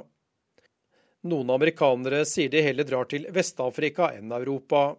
Noen 1.29 1.53
amerikanere 1.53 2.23
sier 2.25 2.49
de 2.49 2.63
heller 2.65 2.87
drar 2.89 3.05
til 3.11 3.29
Vest-Afrika 3.29 4.09
enn 4.17 4.33
Europa. 4.33 4.95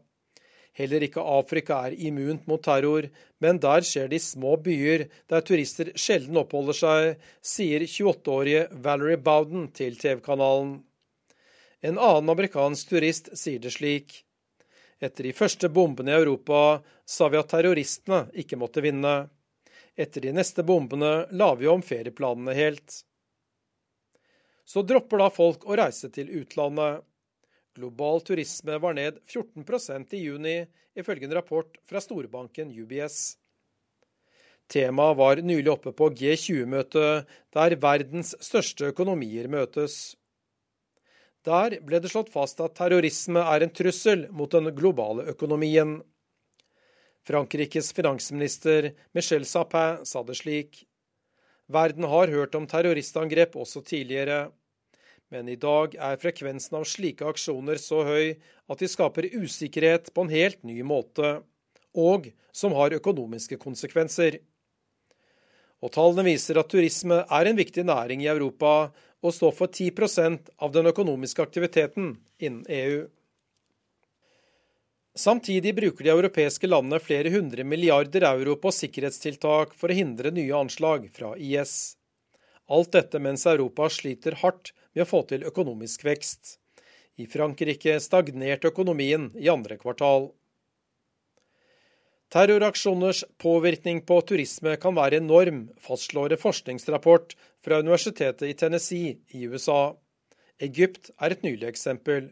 Heller 0.79 1.03
ikke 1.03 1.27
Afrika 1.35 1.81
er 1.89 1.99
immunt 1.99 2.47
mot 2.47 2.63
terror, 2.63 3.11
men 3.43 3.59
der 3.59 3.83
skjer 3.83 4.07
det 4.07 4.23
i 4.23 4.27
små 4.29 4.55
byer 4.63 5.09
der 5.35 5.43
turister 5.43 5.91
sjelden 5.99 6.39
oppholder 6.39 6.79
seg, 6.79 7.27
sier 7.43 7.83
28-årige 7.91 8.69
Valerie 8.87 9.19
Bowden 9.19 9.67
til 9.75 9.99
TV-kanalen. 9.99 10.79
En 11.83 11.99
annen 11.99 12.30
amerikansk 12.30 12.93
turist 12.95 13.33
sier 13.39 13.59
det 13.62 13.72
slik. 13.74 14.20
Etter 15.03 15.26
de 15.26 15.33
første 15.35 15.66
bombene 15.66 16.12
i 16.12 16.20
Europa 16.20 16.78
sa 17.03 17.26
vi 17.26 17.41
at 17.41 17.51
terroristene 17.51 18.28
ikke 18.39 18.59
måtte 18.61 18.85
vinne. 18.85 19.14
Etter 19.99 20.22
de 20.22 20.35
neste 20.37 20.62
bombene 20.62 21.26
la 21.35 21.49
vi 21.59 21.66
om 21.66 21.83
ferieplanene 21.83 22.55
helt. 22.55 23.03
Så 24.64 24.87
dropper 24.87 25.24
da 25.24 25.28
folk 25.35 25.66
å 25.66 25.76
reise 25.83 26.12
til 26.14 26.30
utlandet. 26.39 27.03
Global 27.74 28.22
turisme 28.22 28.78
var 28.78 28.95
ned 28.95 29.18
14% 29.26 30.14
i 30.14 30.22
juni, 30.22 30.57
ifølge 30.95 31.26
en 31.26 31.35
rapport 31.35 31.78
fra 31.89 32.01
storbanken 32.05 32.70
UBS. 32.70 33.39
Temaet 34.70 35.18
var 35.18 35.43
nylig 35.43 35.70
oppe 35.72 35.91
på 35.97 36.12
G20-møtet, 36.14 37.26
der 37.53 37.76
verdens 37.83 38.37
største 38.39 38.93
økonomier 38.93 39.51
møtes. 39.51 40.14
Der 41.43 41.74
ble 41.82 41.99
det 41.99 42.12
slått 42.12 42.30
fast 42.30 42.61
at 42.62 42.76
terrorisme 42.78 43.43
er 43.43 43.64
en 43.64 43.74
trussel 43.74 44.28
mot 44.30 44.51
den 44.53 44.70
globale 44.76 45.24
økonomien. 45.32 45.97
Frankrikes 47.26 47.90
finansminister 47.95 48.93
Michel 49.14 49.47
Sapin 49.47 50.05
sa 50.07 50.22
det 50.26 50.38
slik. 50.38 50.84
Verden 51.72 52.07
har 52.07 52.30
hørt 52.30 52.55
om 52.55 52.66
terroristangrep 52.70 53.57
også 53.59 53.82
tidligere, 53.86 54.53
men 55.32 55.49
i 55.49 55.57
dag 55.57 55.95
er 55.97 56.18
frekvensen 56.20 56.76
av 56.78 56.86
slike 56.86 57.26
aksjoner 57.26 57.78
så 57.80 58.03
høy 58.07 58.34
at 58.70 58.82
de 58.82 58.90
skaper 58.90 59.30
usikkerhet 59.32 60.11
på 60.14 60.26
en 60.26 60.34
helt 60.34 60.61
ny 60.66 60.82
måte, 60.86 61.40
og 61.97 62.28
som 62.53 62.74
har 62.76 62.95
økonomiske 62.95 63.57
konsekvenser. 63.62 64.38
Og 65.82 65.90
tallene 65.95 66.26
viser 66.28 66.61
at 66.61 66.68
turisme 66.70 67.22
er 67.24 67.49
en 67.49 67.59
viktig 67.59 67.86
næring 67.88 68.22
i 68.22 68.30
Europa, 68.30 68.93
og 69.23 69.35
står 69.35 69.53
for 69.55 69.70
10% 69.70 70.51
av 70.59 70.73
den 70.75 70.91
økonomiske 70.91 71.43
aktiviteten 71.43 72.16
innen 72.43 72.64
EU. 72.68 73.05
Samtidig 75.14 75.75
bruker 75.77 76.05
de 76.05 76.11
europeiske 76.11 76.66
landene 76.66 76.99
flere 77.03 77.31
hundre 77.31 77.64
milliarder 77.68 78.25
euro 78.31 78.57
på 78.57 78.73
sikkerhetstiltak 78.73 79.75
for 79.77 79.93
å 79.93 79.97
hindre 79.97 80.33
nye 80.33 80.57
anslag 80.57 81.11
fra 81.12 81.35
IS. 81.37 81.95
Alt 82.73 82.95
dette 82.97 83.20
mens 83.20 83.45
Europa 83.47 83.91
sliter 83.93 84.39
hardt 84.41 84.73
med 84.95 85.05
å 85.05 85.11
få 85.11 85.23
til 85.29 85.45
økonomisk 85.45 86.07
vekst. 86.09 86.57
I 87.20 87.29
Frankrike 87.29 87.99
stagnerte 88.01 88.70
økonomien 88.73 89.29
i 89.37 89.51
andre 89.53 89.77
kvartal. 89.77 90.31
Terroraksjoners 92.33 93.24
påvirkning 93.39 93.99
på 94.09 94.16
turisme 94.24 94.72
kan 94.80 94.95
være 94.97 95.18
enorm, 95.20 95.66
fastslår 95.85 96.33
en 96.33 96.41
forskningsrapport 96.41 97.35
fra 97.64 97.80
universitetet 97.85 98.47
i 98.49 98.55
Tennessee 98.57 99.18
i 99.37 99.45
USA. 99.53 99.93
Egypt 100.64 101.11
er 101.20 101.35
et 101.35 101.45
nylig 101.45 101.68
eksempel. 101.68 102.30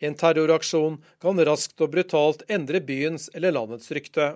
En 0.00 0.16
terroraksjon 0.16 0.96
kan 1.20 1.44
raskt 1.44 1.84
og 1.84 1.92
brutalt 1.92 2.46
endre 2.48 2.80
byens 2.80 3.28
eller 3.34 3.52
landets 3.52 3.92
rykte. 3.92 4.30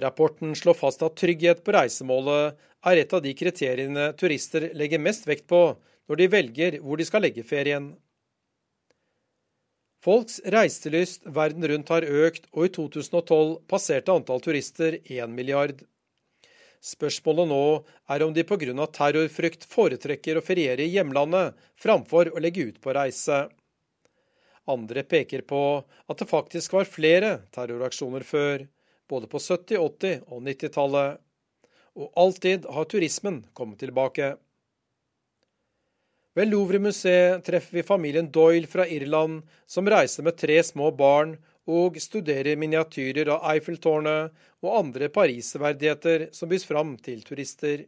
Rapporten 0.00 0.56
slår 0.56 0.80
fast 0.80 1.04
at 1.04 1.20
trygghet 1.20 1.60
på 1.66 1.76
reisemålet 1.76 2.56
er 2.88 3.02
et 3.02 3.12
av 3.12 3.20
de 3.26 3.34
kriteriene 3.36 4.08
turister 4.16 4.70
legger 4.72 5.04
mest 5.04 5.28
vekt 5.28 5.44
på 5.52 5.66
når 6.08 6.20
de 6.20 6.32
velger 6.32 6.80
hvor 6.80 6.96
de 6.96 7.04
skal 7.04 7.28
legge 7.28 7.44
ferien. 7.44 7.92
Folks 10.04 10.40
reiselyst 10.52 11.22
verden 11.24 11.64
rundt 11.64 11.88
har 11.88 12.04
økt, 12.04 12.44
og 12.52 12.66
i 12.66 12.72
2012 12.76 13.54
passerte 13.70 14.12
antall 14.12 14.42
turister 14.44 14.98
1 15.00 15.32
milliard. 15.32 15.78
Spørsmålet 16.84 17.48
nå 17.48 17.64
er 18.12 18.24
om 18.26 18.34
de 18.36 18.44
pga. 18.44 18.86
terrorfrykt 18.98 19.64
foretrekker 19.64 20.36
å 20.36 20.44
feriere 20.44 20.84
i 20.84 20.92
hjemlandet 20.92 21.56
framfor 21.80 22.34
å 22.34 22.42
legge 22.44 22.68
ut 22.68 22.80
på 22.84 22.92
reise. 22.92 23.46
Andre 24.68 25.04
peker 25.08 25.40
på 25.40 25.62
at 25.80 26.18
det 26.18 26.28
faktisk 26.28 26.76
var 26.76 26.84
flere 26.84 27.48
terroraksjoner 27.56 28.28
før, 28.28 28.68
både 29.08 29.26
på 29.26 29.40
70-, 29.40 29.80
80- 29.80 30.20
og 30.28 30.44
90-tallet. 30.44 31.20
Og 31.96 32.12
alltid 32.12 32.68
har 32.68 32.84
turismen 32.84 33.46
kommet 33.56 33.80
tilbake. 33.80 34.34
Ved 36.34 36.50
Louvre-museet 36.50 37.44
treffer 37.46 37.78
vi 37.78 37.86
familien 37.86 38.30
Doyle 38.34 38.66
fra 38.66 38.86
Irland, 38.90 39.44
som 39.66 39.86
reiser 39.86 40.26
med 40.26 40.34
tre 40.36 40.56
små 40.66 40.90
barn 40.90 41.36
og 41.70 41.96
studerer 42.02 42.58
miniatyrer 42.58 43.30
av 43.36 43.44
Eiffeltårnet 43.52 44.34
og 44.64 44.78
andre 44.80 45.08
Paris-verdigheter 45.14 46.28
som 46.34 46.50
bys 46.50 46.66
fram 46.66 46.96
til 46.98 47.22
turister. 47.24 47.86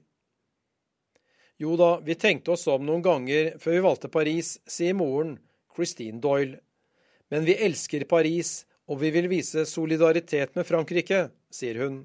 Jo 1.59 1.75
da, 1.81 1.97
vi 2.05 2.15
tenkte 2.15 2.55
oss 2.55 2.69
om 2.71 2.87
noen 2.87 3.03
ganger 3.03 3.57
før 3.59 3.79
vi 3.79 3.85
valgte 3.89 4.13
Paris, 4.13 4.57
sier 4.69 4.95
moren, 4.95 5.39
Christine 5.75 6.23
Doyle. 6.23 6.61
Men 7.33 7.45
vi 7.49 7.57
elsker 7.67 8.07
Paris, 8.07 8.61
og 8.87 9.01
vi 9.03 9.11
vil 9.11 9.27
vise 9.33 9.67
solidaritet 9.67 10.55
med 10.55 10.69
Frankrike, 10.69 11.27
sier 11.51 11.83
hun. 11.83 12.05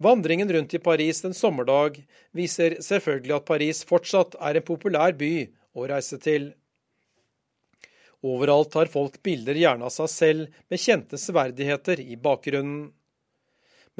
Vandringen 0.00 0.52
rundt 0.52 0.74
i 0.74 0.78
Paris 0.80 1.24
en 1.28 1.34
sommerdag 1.36 1.98
viser 2.32 2.78
selvfølgelig 2.80 3.34
at 3.36 3.48
Paris 3.48 3.82
fortsatt 3.84 4.38
er 4.40 4.56
en 4.56 4.64
populær 4.64 5.12
by 5.12 5.34
å 5.76 5.84
reise 5.90 6.16
til. 6.24 6.54
Overalt 8.24 8.76
har 8.76 8.88
folk 8.92 9.18
bilder 9.24 9.60
gjerne 9.60 9.84
av 9.84 9.92
seg 9.92 10.08
selv 10.12 10.62
med 10.72 10.80
kjente 10.80 11.20
severdigheter 11.20 12.00
i 12.00 12.16
bakgrunnen. 12.16 12.88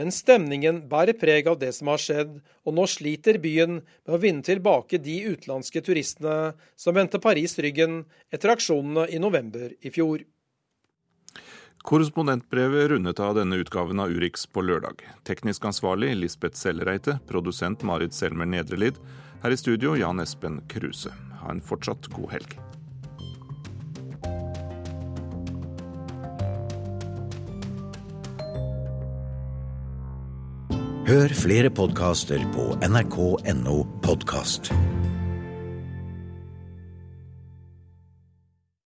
Men 0.00 0.12
stemningen 0.14 0.86
bærer 0.88 1.18
preg 1.20 1.48
av 1.50 1.58
det 1.60 1.74
som 1.76 1.90
har 1.92 2.00
skjedd, 2.00 2.36
og 2.64 2.76
nå 2.76 2.86
sliter 2.88 3.36
byen 3.42 3.82
med 3.82 4.14
å 4.16 4.20
vinne 4.22 4.44
tilbake 4.46 5.00
de 5.04 5.18
utenlandske 5.26 5.82
turistene 5.84 6.54
som 6.80 6.96
vendte 6.96 7.20
Paris 7.20 7.58
ryggen 7.60 8.06
etter 8.32 8.54
aksjonene 8.54 9.10
i 9.12 9.20
november 9.20 9.74
i 9.80 9.92
fjor. 9.92 10.24
Korrespondentbrevet 11.82 12.88
rundet 12.90 13.20
av 13.20 13.34
denne 13.34 13.56
utgaven 13.56 14.00
av 14.00 14.10
Urix 14.10 14.46
på 14.46 14.62
lørdag. 14.62 15.00
Teknisk 15.24 15.64
ansvarlig 15.64 16.12
Lisbeth 16.16 16.56
Sellereite, 16.56 17.18
produsent 17.28 17.82
Marit 17.82 18.14
Selmer 18.14 18.46
Nedrelid. 18.46 19.00
Her 19.42 19.50
i 19.50 19.56
studio 19.56 19.96
Jan 19.96 20.20
Espen 20.20 20.60
Kruse. 20.68 21.12
Ha 21.40 21.50
en 21.50 21.64
fortsatt 21.64 22.10
god 22.12 22.36
helg. 22.36 22.58
Hør 31.10 31.32
flere 31.34 31.72
podkaster 31.74 32.44
på 32.54 32.68
nrk.no 32.86 33.78
podkast. 34.04 34.70